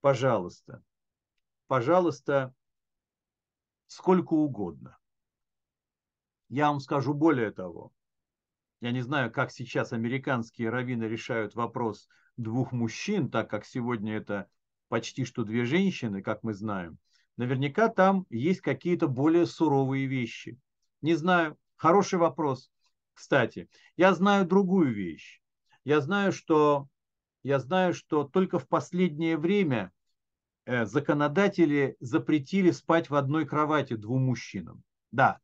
пожалуйста, 0.00 0.82
пожалуйста, 1.66 2.54
сколько 3.86 4.34
угодно. 4.34 4.98
Я 6.48 6.68
вам 6.68 6.80
скажу 6.80 7.14
более 7.14 7.50
того. 7.50 7.92
Я 8.80 8.90
не 8.90 9.00
знаю, 9.00 9.32
как 9.32 9.50
сейчас 9.52 9.92
американские 9.92 10.70
раввины 10.70 11.04
решают 11.04 11.54
вопрос 11.54 12.08
двух 12.36 12.72
мужчин, 12.72 13.30
так 13.30 13.48
как 13.48 13.64
сегодня 13.64 14.16
это 14.16 14.48
почти 14.88 15.24
что 15.24 15.44
две 15.44 15.64
женщины, 15.64 16.22
как 16.22 16.42
мы 16.42 16.52
знаем, 16.52 16.98
наверняка 17.36 17.88
там 17.88 18.26
есть 18.28 18.60
какие-то 18.60 19.08
более 19.08 19.46
суровые 19.46 20.06
вещи. 20.06 20.58
Не 21.00 21.14
знаю, 21.14 21.56
хороший 21.82 22.20
вопрос. 22.20 22.70
Кстати, 23.12 23.68
я 23.96 24.14
знаю 24.14 24.46
другую 24.46 24.94
вещь. 24.94 25.42
Я 25.82 26.00
знаю, 26.00 26.30
что, 26.30 26.88
я 27.42 27.58
знаю, 27.58 27.92
что 27.92 28.22
только 28.22 28.60
в 28.60 28.68
последнее 28.68 29.36
время 29.36 29.90
э, 30.64 30.86
законодатели 30.86 31.96
запретили 31.98 32.70
спать 32.70 33.10
в 33.10 33.16
одной 33.16 33.46
кровати 33.46 33.96
двум 33.96 34.26
мужчинам. 34.26 34.84
Да. 35.10 35.40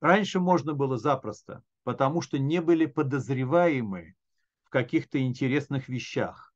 Раньше 0.00 0.38
можно 0.38 0.72
было 0.74 0.96
запросто, 0.96 1.64
потому 1.82 2.22
что 2.22 2.38
не 2.38 2.60
были 2.60 2.86
подозреваемы 2.86 4.14
в 4.62 4.70
каких-то 4.70 5.20
интересных 5.20 5.88
вещах. 5.88 6.54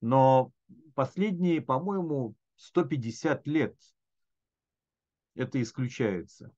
Но 0.00 0.52
последние, 0.94 1.60
по-моему, 1.60 2.36
150 2.54 3.48
лет 3.48 3.76
это 5.40 5.60
исключается. 5.60 6.52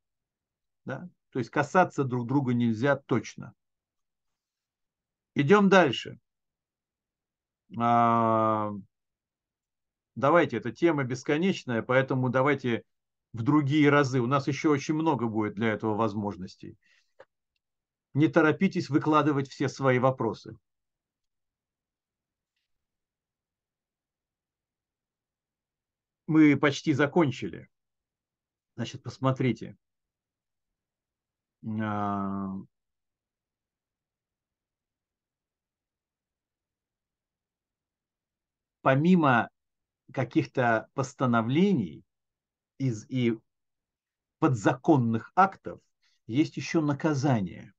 Да? 0.85 1.09
То 1.31 1.39
есть 1.39 1.51
касаться 1.51 2.05
друг 2.05 2.27
друга 2.27 2.53
нельзя 2.53 2.97
точно. 2.97 3.55
Идем 5.35 5.69
дальше. 5.69 6.19
А, 7.79 8.73
давайте, 10.15 10.59
эта 10.59 10.73
тема 10.73 11.05
бесконечная, 11.05 11.83
поэтому 11.83 12.29
давайте 12.29 12.83
в 13.33 13.43
другие 13.43 13.89
разы. 13.89 14.21
У 14.21 14.27
нас 14.27 14.47
еще 14.49 14.69
очень 14.69 14.95
много 14.95 15.27
будет 15.27 15.55
для 15.55 15.69
этого 15.69 15.95
возможностей. 15.95 16.77
Не 18.13 18.29
торопитесь 18.29 18.91
выкладывать 18.91 19.49
все 19.49 19.69
свои 19.69 19.99
вопросы. 19.99 20.59
мы 26.33 26.57
почти 26.57 26.95
закончили. 26.95 27.69
Значит, 28.77 29.03
посмотрите. 29.03 29.77
А, 31.81 32.57
помимо 38.83 39.49
каких-то 40.13 40.89
постановлений 40.95 42.05
из 42.79 43.07
и 43.09 43.39
подзаконных 44.39 45.33
актов, 45.37 45.81
есть 46.27 46.57
еще 46.57 46.81
наказание. 46.81 47.73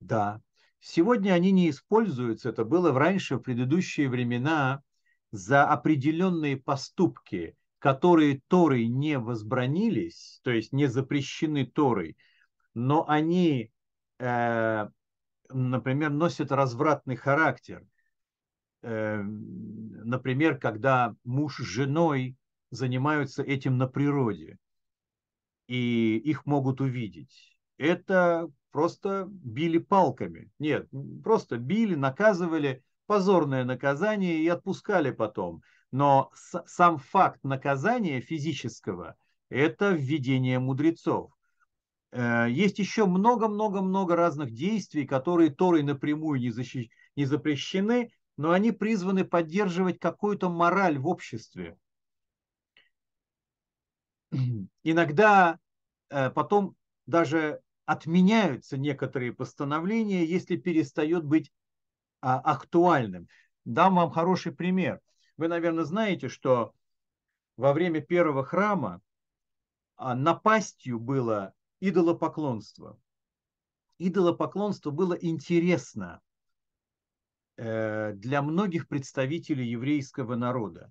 Да, 0.00 0.42
сегодня 0.80 1.32
они 1.32 1.52
не 1.52 1.70
используются, 1.70 2.50
это 2.50 2.64
было 2.64 2.92
раньше, 2.92 3.36
в 3.36 3.40
предыдущие 3.40 4.08
времена, 4.08 4.82
за 5.30 5.64
определенные 5.64 6.56
поступки, 6.56 7.56
которые 7.78 8.40
Торой 8.48 8.86
не 8.86 9.18
возбранились, 9.18 10.40
то 10.42 10.50
есть 10.50 10.72
не 10.72 10.86
запрещены 10.86 11.66
Торой, 11.66 12.16
но 12.74 13.08
они, 13.08 13.70
э, 14.18 14.88
например, 15.50 16.10
носят 16.10 16.52
развратный 16.52 17.16
характер. 17.16 17.84
Э, 18.82 19.22
например, 19.22 20.58
когда 20.58 21.14
муж 21.24 21.58
с 21.58 21.64
женой 21.64 22.36
занимаются 22.70 23.42
этим 23.42 23.78
на 23.78 23.86
природе, 23.86 24.58
и 25.68 26.16
их 26.18 26.46
могут 26.46 26.80
увидеть. 26.80 27.58
Это 27.76 28.48
просто 28.70 29.26
били 29.28 29.78
палками. 29.78 30.50
Нет, 30.58 30.88
просто 31.22 31.58
били, 31.58 31.94
наказывали– 31.94 32.82
позорное 33.06 33.64
наказание 33.64 34.38
и 34.38 34.48
отпускали 34.48 35.10
потом. 35.10 35.62
Но 35.92 36.30
сам 36.34 36.98
факт 36.98 37.42
наказания 37.44 38.20
физического– 38.20 39.16
это 39.48 39.90
введение 39.90 40.58
мудрецов. 40.58 41.32
Э, 42.12 42.46
есть 42.48 42.78
еще 42.78 43.06
много-много-много 43.06 44.16
разных 44.16 44.52
действий, 44.52 45.06
которые 45.06 45.50
Торой 45.50 45.82
напрямую 45.82 46.40
не, 46.40 46.50
защищ... 46.50 46.88
не 47.14 47.24
запрещены, 47.24 48.10
но 48.36 48.50
они 48.50 48.72
призваны 48.72 49.24
поддерживать 49.24 49.98
какую-то 49.98 50.48
мораль 50.50 50.98
в 50.98 51.06
обществе. 51.06 51.78
Иногда 54.82 55.58
э, 56.10 56.30
потом 56.30 56.74
даже 57.06 57.60
отменяются 57.86 58.76
некоторые 58.76 59.32
постановления, 59.32 60.24
если 60.24 60.56
перестает 60.56 61.24
быть 61.24 61.52
а, 62.20 62.40
актуальным. 62.40 63.28
Дам 63.64 63.94
вам 63.94 64.10
хороший 64.10 64.52
пример. 64.52 65.00
Вы, 65.36 65.48
наверное, 65.48 65.84
знаете, 65.84 66.28
что 66.28 66.74
во 67.56 67.72
время 67.72 68.00
первого 68.00 68.44
храма 68.44 69.02
а, 69.96 70.14
напастью 70.14 70.98
было 70.98 71.54
идолопоклонство. 71.80 72.98
Идолопоклонство 73.98 74.90
было 74.90 75.14
интересно 75.14 76.20
э, 77.56 78.12
для 78.12 78.42
многих 78.42 78.88
представителей 78.88 79.66
еврейского 79.66 80.36
народа, 80.36 80.90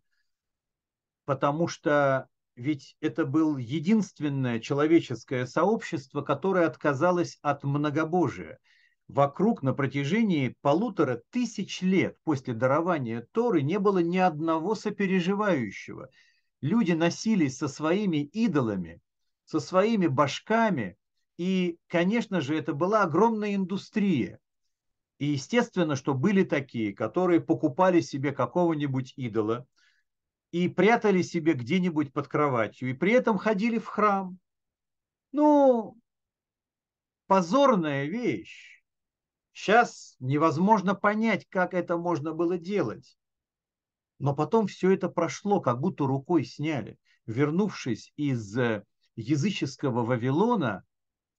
потому 1.26 1.68
что 1.68 2.28
ведь 2.56 2.98
это 3.02 3.26
было 3.26 3.58
единственное 3.58 4.60
человеческое 4.60 5.46
сообщество, 5.46 6.22
которое 6.22 6.68
отказалось 6.68 7.38
от 7.42 7.64
многобожия– 7.64 8.60
вокруг 9.08 9.62
на 9.62 9.74
протяжении 9.74 10.56
полутора 10.62 11.22
тысяч 11.30 11.82
лет 11.82 12.18
после 12.24 12.54
дарования 12.54 13.28
Торы 13.32 13.62
не 13.62 13.80
было 13.80 14.00
ни 14.00 14.18
одного 14.18 14.76
сопереживающего. 14.76 16.10
Люди 16.62 16.94
носились 16.94 17.58
со 17.58 17.68
своими 17.68 18.24
идолами, 18.24 19.02
со 19.46 19.60
своими 19.60 20.08
башками, 20.08 20.98
и, 21.38 21.78
конечно 21.88 22.42
же, 22.42 22.58
это 22.58 22.74
была 22.74 23.04
огромная 23.04 23.56
индустрия. 23.56 24.40
И 25.18 25.28
естественно, 25.28 25.96
что 25.96 26.14
были 26.14 26.44
такие, 26.44 26.94
которые 26.94 27.40
покупали 27.42 28.02
себе 28.02 28.32
какого-нибудь 28.32 29.14
идола 29.16 29.66
и 30.52 30.68
прятали 30.68 31.22
себе 31.22 31.54
где-нибудь 31.54 32.12
под 32.12 32.28
кроватью, 32.28 32.90
и 32.90 32.94
при 32.94 33.14
этом 33.14 33.38
ходили 33.38 33.78
в 33.78 33.88
храм. 33.88 34.38
Ну, 35.32 35.98
позорная 37.28 38.06
вещь. 38.06 38.75
Сейчас 39.56 40.18
невозможно 40.20 40.96
понять, 40.96 41.48
как 41.48 41.74
это 41.74 41.96
можно 41.96 42.34
было 42.34 42.58
делать. 42.58 43.18
Но 44.20 44.36
потом 44.36 44.68
все 44.68 44.92
это 44.92 45.08
прошло, 45.08 45.62
как 45.62 45.80
будто 45.80 46.06
рукой 46.06 46.44
сняли. 46.44 47.00
Вернувшись 47.26 48.12
из 48.18 48.56
э, 48.58 48.84
языческого 49.16 50.04
Вавилона, 50.04 50.84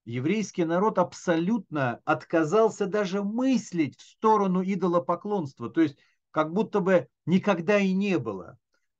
еврейский 0.03 0.65
народ 0.65 0.97
абсолютно 0.97 2.01
отказался 2.05 2.87
даже 2.87 3.21
мыслить 3.23 3.99
в 3.99 4.01
сторону 4.01 4.63
идолопоклонства. 4.63 5.69
То 5.69 5.81
есть 5.81 5.99
как 6.31 6.51
будто 6.53 6.79
бы 6.79 7.07
никогда 7.27 7.77
и 7.77 7.93
не 7.93 8.17
было. 8.17 8.57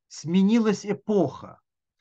Сменилась 0.10 0.86
эпоха. 0.86 1.60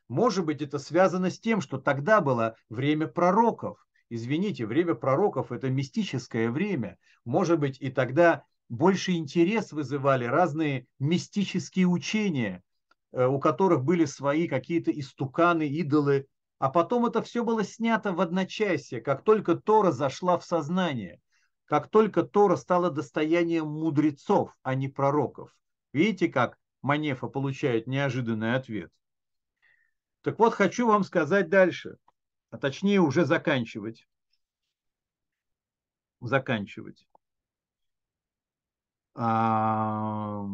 Может 0.08 0.44
быть, 0.44 0.60
это 0.60 0.78
связано 0.78 1.30
с 1.30 1.40
тем, 1.40 1.62
что 1.62 1.78
тогда 1.78 2.20
было 2.20 2.56
время 2.68 3.06
пророков. 3.06 3.85
Извините, 4.08 4.66
время 4.66 4.94
пророков– 4.94 5.50
это 5.52 5.68
мистическое 5.68 6.50
время. 6.50 6.98
Может 7.24 7.58
быть, 7.58 7.80
и 7.80 7.90
тогда 7.90 8.44
больше 8.68 9.12
интерес 9.12 9.72
вызывали 9.72 10.24
разные 10.24 10.86
мистические 10.98 11.86
учения, 11.86 12.62
э, 13.12 13.26
у 13.26 13.40
которых 13.40 13.84
были 13.84 14.04
свои 14.04 14.46
какие-то 14.46 14.92
истуканы, 14.92 15.68
идолы, 15.68 16.26
а 16.58 16.70
потом 16.70 17.06
это 17.06 17.20
все 17.22 17.44
было 17.44 17.64
снято 17.64 18.12
в 18.12 18.20
одночасье, 18.20 19.00
как 19.00 19.24
только 19.24 19.56
Тора 19.56 19.90
зашла 19.90 20.38
в 20.38 20.44
сознание, 20.44 21.20
как 21.66 21.90
только 21.90 22.22
Тора 22.22 22.56
стала 22.56 22.90
достоянием 22.90 23.66
мудрецов, 23.66 24.56
а 24.62 24.74
не 24.74 24.88
пророков. 24.88 25.54
Видите, 25.92 26.28
как 26.28 26.56
Манефа 26.80 27.26
получает 27.26 27.86
неожиданный 27.86 28.54
ответ? 28.54 28.90
Так 30.22 30.38
вот, 30.38 30.54
хочу 30.54 30.86
вам 30.86 31.04
сказать 31.04 31.48
дальше, 31.48 31.96
а 32.50 32.58
точнее 32.58 33.00
уже 33.00 33.24
заканчивать. 33.24 34.06
Заканчивать. 36.20 37.06
А 39.14 40.44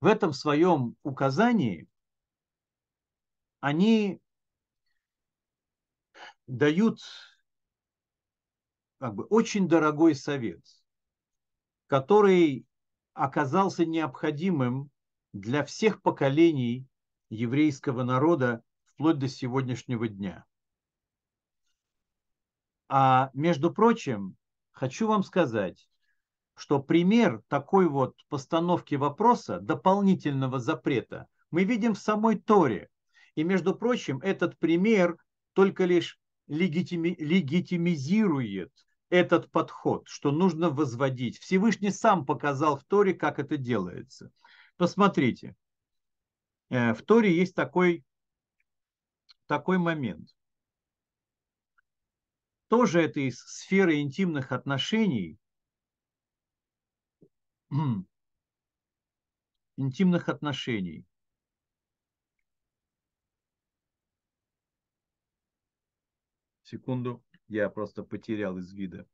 в 0.00 0.06
этом 0.06 0.32
своем 0.32 0.96
указании 1.04 1.86
они 3.60 4.20
дают 6.48 7.00
как 8.98 9.14
бы 9.14 9.24
очень 9.24 9.68
дорогой 9.68 10.14
совет, 10.14 10.60
который 11.92 12.66
оказался 13.12 13.84
необходимым 13.84 14.90
для 15.34 15.62
всех 15.62 16.00
поколений 16.00 16.86
еврейского 17.28 18.02
народа 18.02 18.62
вплоть 18.86 19.18
до 19.18 19.28
сегодняшнего 19.28 20.08
дня. 20.08 20.46
А 22.88 23.28
между 23.34 23.70
прочим, 23.70 24.36
хочу 24.70 25.06
вам 25.06 25.22
сказать, 25.22 25.86
что 26.54 26.82
пример 26.82 27.42
такой 27.48 27.90
вот 27.90 28.16
постановки 28.30 28.94
вопроса, 28.94 29.60
дополнительного 29.60 30.60
запрета, 30.60 31.28
мы 31.50 31.64
видим 31.64 31.92
в 31.92 31.98
самой 31.98 32.38
Торе. 32.38 32.88
И, 33.34 33.44
между 33.44 33.74
прочим, 33.74 34.18
этот 34.20 34.58
пример 34.58 35.18
только 35.52 35.84
лишь 35.84 36.18
легитими, 36.46 37.14
легитимизирует 37.18 38.72
этот 39.12 39.50
подход, 39.50 40.08
что 40.08 40.32
нужно 40.32 40.70
возводить. 40.70 41.38
Всевышний 41.38 41.90
сам 41.90 42.24
показал 42.24 42.78
в 42.78 42.84
Торе, 42.84 43.12
как 43.12 43.38
это 43.38 43.58
делается. 43.58 44.32
Посмотрите, 44.78 45.54
э, 46.70 46.94
в 46.94 47.02
Торе 47.02 47.36
есть 47.36 47.54
такой, 47.54 48.06
такой 49.46 49.76
момент. 49.76 50.34
Тоже 52.68 53.02
это 53.02 53.20
из 53.20 53.38
сферы 53.40 54.00
интимных 54.00 54.50
отношений, 54.50 55.38
интимных 59.76 60.30
отношений. 60.30 61.04
Секунду, 66.62 67.22
я 67.52 67.68
просто 67.68 68.02
потерял 68.02 68.58
из 68.58 68.72
вида. 68.72 69.06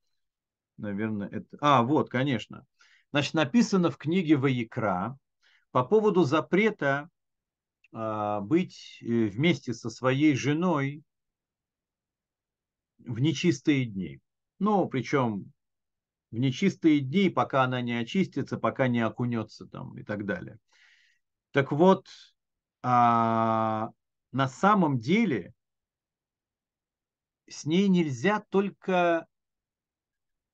Наверное, 0.77 1.29
это... 1.29 1.57
А, 1.61 1.83
вот, 1.83 2.09
конечно. 2.09 2.67
Значит, 3.11 3.35
написано 3.35 3.91
в 3.91 3.97
книге 3.97 4.37
Ваикра 4.37 5.19
по 5.71 5.85
поводу 5.85 6.25
запрета 6.25 7.09
а, 7.93 8.41
быть 8.41 8.99
э, 9.03 9.27
вместе 9.27 9.75
со 9.75 9.91
своей 9.91 10.35
женой 10.35 11.03
в 12.99 13.19
нечистые 13.19 13.87
дни. 13.87 14.21
Ну, 14.59 14.87
причем 14.89 15.53
в 16.31 16.39
нечистые 16.39 17.01
дни, 17.01 17.31
пока 17.31 17.65
она 17.65 17.81
не 17.81 17.95
очистится, 17.95 18.59
пока 18.59 18.89
не 18.89 19.01
окунется 19.01 19.67
там 19.67 19.97
и 19.97 20.05
так 20.05 20.27
далее. 20.27 20.59
Так 21.53 21.73
вот, 21.73 22.07
а, 22.83 23.91
на 24.33 24.49
самом 24.49 24.99
деле 24.99 25.55
с 27.51 27.65
ней 27.65 27.89
нельзя 27.89 28.41
только 28.51 29.27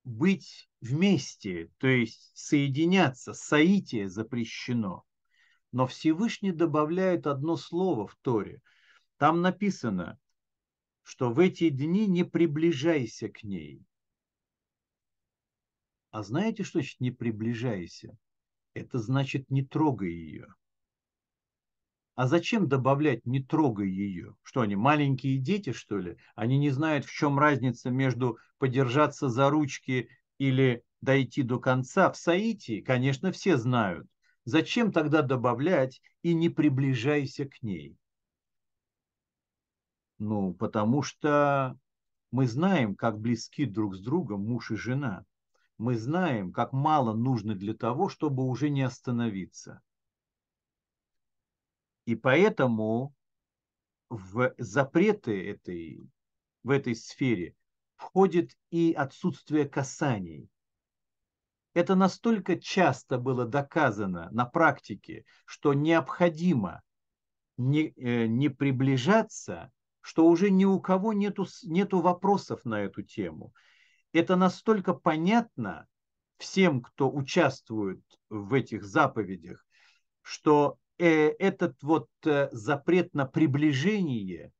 быть 0.04 0.68
вместе, 0.80 1.70
то 1.78 1.86
есть 1.86 2.30
соединяться, 2.34 3.32
соитие 3.32 4.08
запрещено. 4.08 5.04
Но 5.72 5.86
Всевышний 5.86 6.52
добавляет 6.52 7.26
одно 7.26 7.56
слово 7.56 8.06
в 8.06 8.14
Торе. 8.16 8.60
Там 9.16 9.40
написано, 9.40 10.18
что 11.02 11.32
в 11.32 11.38
эти 11.38 11.70
дни 11.70 12.06
не 12.06 12.24
приближайся 12.24 13.28
к 13.28 13.42
ней. 13.42 13.84
А 16.10 16.22
знаете, 16.22 16.62
что 16.62 16.78
значит 16.78 17.00
не 17.00 17.10
приближайся? 17.10 18.16
Это 18.72 18.98
значит 18.98 19.50
не 19.50 19.64
трогай 19.64 20.12
ее. 20.12 20.46
А 22.14 22.28
зачем 22.28 22.68
добавлять 22.68 23.26
не 23.26 23.42
трогай 23.42 23.88
ее? 23.90 24.36
Что 24.42 24.60
они, 24.60 24.76
маленькие 24.76 25.38
дети, 25.38 25.72
что 25.72 25.98
ли? 25.98 26.16
Они 26.36 26.58
не 26.58 26.70
знают, 26.70 27.04
в 27.04 27.12
чем 27.12 27.38
разница 27.38 27.90
между 27.90 28.38
подержаться 28.58 29.28
за 29.28 29.50
ручки 29.50 30.08
или 30.38 30.84
дойти 31.00 31.42
до 31.42 31.58
конца. 31.58 32.10
В 32.10 32.16
Саити, 32.16 32.80
конечно, 32.80 33.32
все 33.32 33.56
знают. 33.56 34.06
Зачем 34.44 34.92
тогда 34.92 35.22
добавлять 35.22 36.00
и 36.22 36.34
не 36.34 36.48
приближайся 36.48 37.46
к 37.46 37.62
ней? 37.62 37.96
Ну, 40.18 40.54
потому 40.54 41.02
что 41.02 41.76
мы 42.30 42.46
знаем, 42.46 42.94
как 42.94 43.18
близки 43.18 43.64
друг 43.64 43.96
с 43.96 44.00
другом 44.00 44.46
муж 44.46 44.70
и 44.70 44.76
жена 44.76 45.24
мы 45.78 45.96
знаем, 45.96 46.52
как 46.52 46.72
мало 46.72 47.14
нужно 47.14 47.54
для 47.54 47.74
того, 47.74 48.08
чтобы 48.08 48.44
уже 48.44 48.70
не 48.70 48.82
остановиться. 48.82 49.82
И 52.06 52.14
поэтому 52.14 53.14
в 54.08 54.54
запреты 54.58 55.50
этой, 55.50 56.08
в 56.62 56.70
этой 56.70 56.94
сфере 56.94 57.54
входит 57.96 58.56
и 58.70 58.92
отсутствие 58.92 59.68
касаний. 59.68 60.48
Это 61.72 61.94
настолько 61.94 62.58
часто 62.58 63.18
было 63.18 63.46
доказано 63.46 64.28
на 64.30 64.44
практике, 64.44 65.24
что 65.44 65.74
необходимо 65.74 66.82
не, 67.56 67.92
э, 67.96 68.26
не 68.26 68.48
приближаться, 68.48 69.72
что 70.00 70.26
уже 70.26 70.50
ни 70.50 70.64
у 70.64 70.80
кого 70.80 71.12
нету, 71.12 71.46
нету 71.64 72.00
вопросов 72.00 72.64
на 72.64 72.82
эту 72.82 73.02
тему 73.02 73.52
это 74.14 74.36
настолько 74.36 74.94
понятно 74.94 75.86
всем, 76.38 76.80
кто 76.82 77.10
участвует 77.10 78.00
в 78.30 78.54
этих 78.54 78.84
заповедях, 78.84 79.66
что 80.22 80.78
этот 81.02 81.82
вот 81.82 82.08
э, 82.24 82.48
запрет 82.52 83.14
на 83.14 83.26
приближение, 83.26 84.52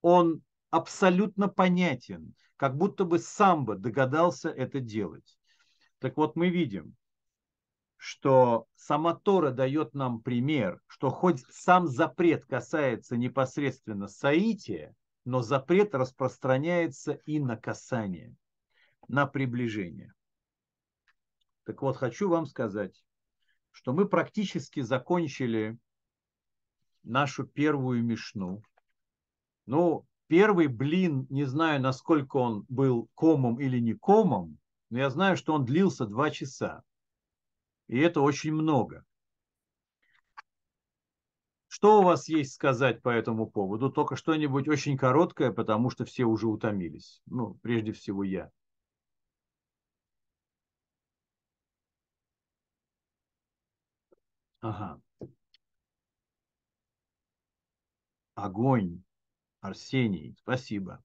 он 0.00 0.42
абсолютно 0.70 1.48
понятен, 1.48 2.34
как 2.56 2.76
будто 2.76 3.04
бы 3.04 3.18
сам 3.18 3.64
бы 3.64 3.76
догадался 3.76 4.50
это 4.50 4.80
делать. 4.80 5.38
Так 5.98 6.16
вот 6.16 6.36
мы 6.36 6.48
видим, 6.48 6.94
что 7.96 8.66
сама 8.76 9.14
Тора 9.14 9.50
дает 9.50 9.94
нам 9.94 10.20
пример, 10.22 10.80
что 10.86 11.10
хоть 11.10 11.44
сам 11.50 11.86
запрет 11.86 12.46
касается 12.46 13.16
непосредственно 13.16 14.08
соития, 14.08 14.94
но 15.24 15.42
запрет 15.42 15.94
распространяется 15.94 17.12
и 17.26 17.38
на 17.38 17.56
касание 17.56 18.34
на 19.08 19.26
приближение. 19.26 20.14
Так 21.64 21.82
вот, 21.82 21.96
хочу 21.96 22.28
вам 22.28 22.46
сказать, 22.46 23.04
что 23.70 23.92
мы 23.92 24.08
практически 24.08 24.80
закончили 24.80 25.78
нашу 27.02 27.44
первую 27.46 28.04
мишну. 28.04 28.62
Ну, 29.66 30.06
первый 30.26 30.66
блин, 30.66 31.26
не 31.30 31.44
знаю, 31.44 31.80
насколько 31.80 32.36
он 32.36 32.64
был 32.68 33.08
комом 33.14 33.60
или 33.60 33.78
не 33.78 33.94
комом, 33.94 34.58
но 34.90 34.98
я 34.98 35.10
знаю, 35.10 35.36
что 35.36 35.54
он 35.54 35.64
длился 35.64 36.06
два 36.06 36.30
часа. 36.30 36.82
И 37.86 37.98
это 37.98 38.20
очень 38.20 38.52
много. 38.52 39.04
Что 41.68 42.00
у 42.00 42.02
вас 42.02 42.28
есть 42.28 42.54
сказать 42.54 43.00
по 43.00 43.08
этому 43.08 43.48
поводу? 43.48 43.90
Только 43.90 44.16
что-нибудь 44.16 44.68
очень 44.68 44.98
короткое, 44.98 45.52
потому 45.52 45.88
что 45.90 46.04
все 46.04 46.24
уже 46.24 46.48
утомились. 46.48 47.22
Ну, 47.26 47.54
прежде 47.62 47.92
всего 47.92 48.24
я. 48.24 48.50
Ага. 54.60 55.00
Огонь. 58.34 59.02
Арсений, 59.60 60.34
спасибо. 60.38 61.02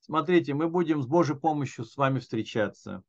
Смотрите, 0.00 0.54
мы 0.54 0.68
будем 0.68 1.02
с 1.02 1.06
Божьей 1.06 1.36
помощью 1.36 1.84
с 1.84 1.96
вами 1.96 2.18
встречаться. 2.18 3.04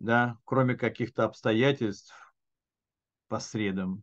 Да, 0.00 0.38
кроме 0.44 0.74
каких-то 0.74 1.24
обстоятельств, 1.24 2.14
по 3.28 3.40
средам 3.40 4.02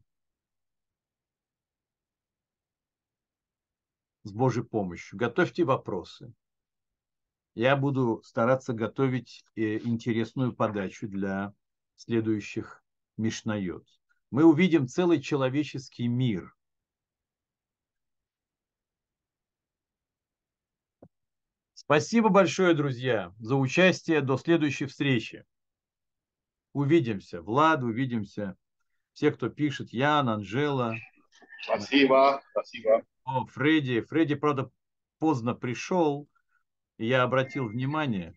с 4.24 4.32
Божьей 4.32 4.64
помощью. 4.64 5.18
Готовьте 5.18 5.64
вопросы. 5.64 6.34
Я 7.56 7.76
буду 7.76 8.22
стараться 8.24 8.74
готовить 8.74 9.46
э, 9.56 9.78
интересную 9.80 10.54
подачу 10.54 11.08
для 11.08 11.54
следующих 11.96 12.84
Мишнайот. 13.18 13.86
Мы 14.32 14.44
увидим 14.44 14.88
целый 14.88 15.22
человеческий 15.22 16.08
мир. 16.08 16.56
Спасибо 21.74 22.30
большое, 22.30 22.74
друзья, 22.74 23.34
за 23.38 23.56
участие. 23.56 24.22
До 24.22 24.38
следующей 24.38 24.86
встречи. 24.86 25.46
Увидимся. 26.74 27.42
Влад, 27.42 27.84
увидимся 27.84 28.58
все, 29.14 29.32
кто 29.32 29.50
пишет, 29.50 29.94
Ян, 29.94 30.28
Анжела. 30.28 30.96
Спасибо, 31.64 32.44
спасибо. 32.52 33.04
О, 33.24 33.46
Фредди. 33.46 34.02
Фредди, 34.02 34.36
правда, 34.36 34.70
поздно 35.20 35.56
пришел, 35.56 36.28
я 36.98 37.24
обратил 37.24 37.68
внимание. 37.68 38.36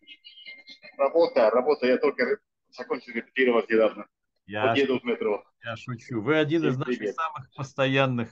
Работа, 0.97 1.51
работа. 1.51 1.87
Я 1.87 1.99
только 1.99 2.39
закончил 2.71 3.15
репетировать 3.15 3.69
недавно. 3.69 4.07
Я, 4.47 4.75
еду 4.75 4.99
в 4.99 5.05
метро. 5.05 5.45
Я 5.65 5.77
шучу. 5.77 6.21
Вы 6.23 6.37
один 6.39 6.61
Всем 6.61 6.71
из 6.71 6.79
наших 6.79 6.99
привет. 6.99 7.15
самых 7.15 7.55
постоянных 7.55 8.31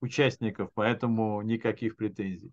участников, 0.00 0.70
поэтому 0.74 1.42
никаких 1.42 1.96
претензий. 1.96 2.52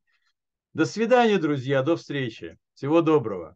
До 0.74 0.86
свидания, 0.86 1.38
друзья. 1.38 1.82
До 1.84 1.96
встречи. 1.96 2.58
Всего 2.74 3.02
доброго. 3.02 3.56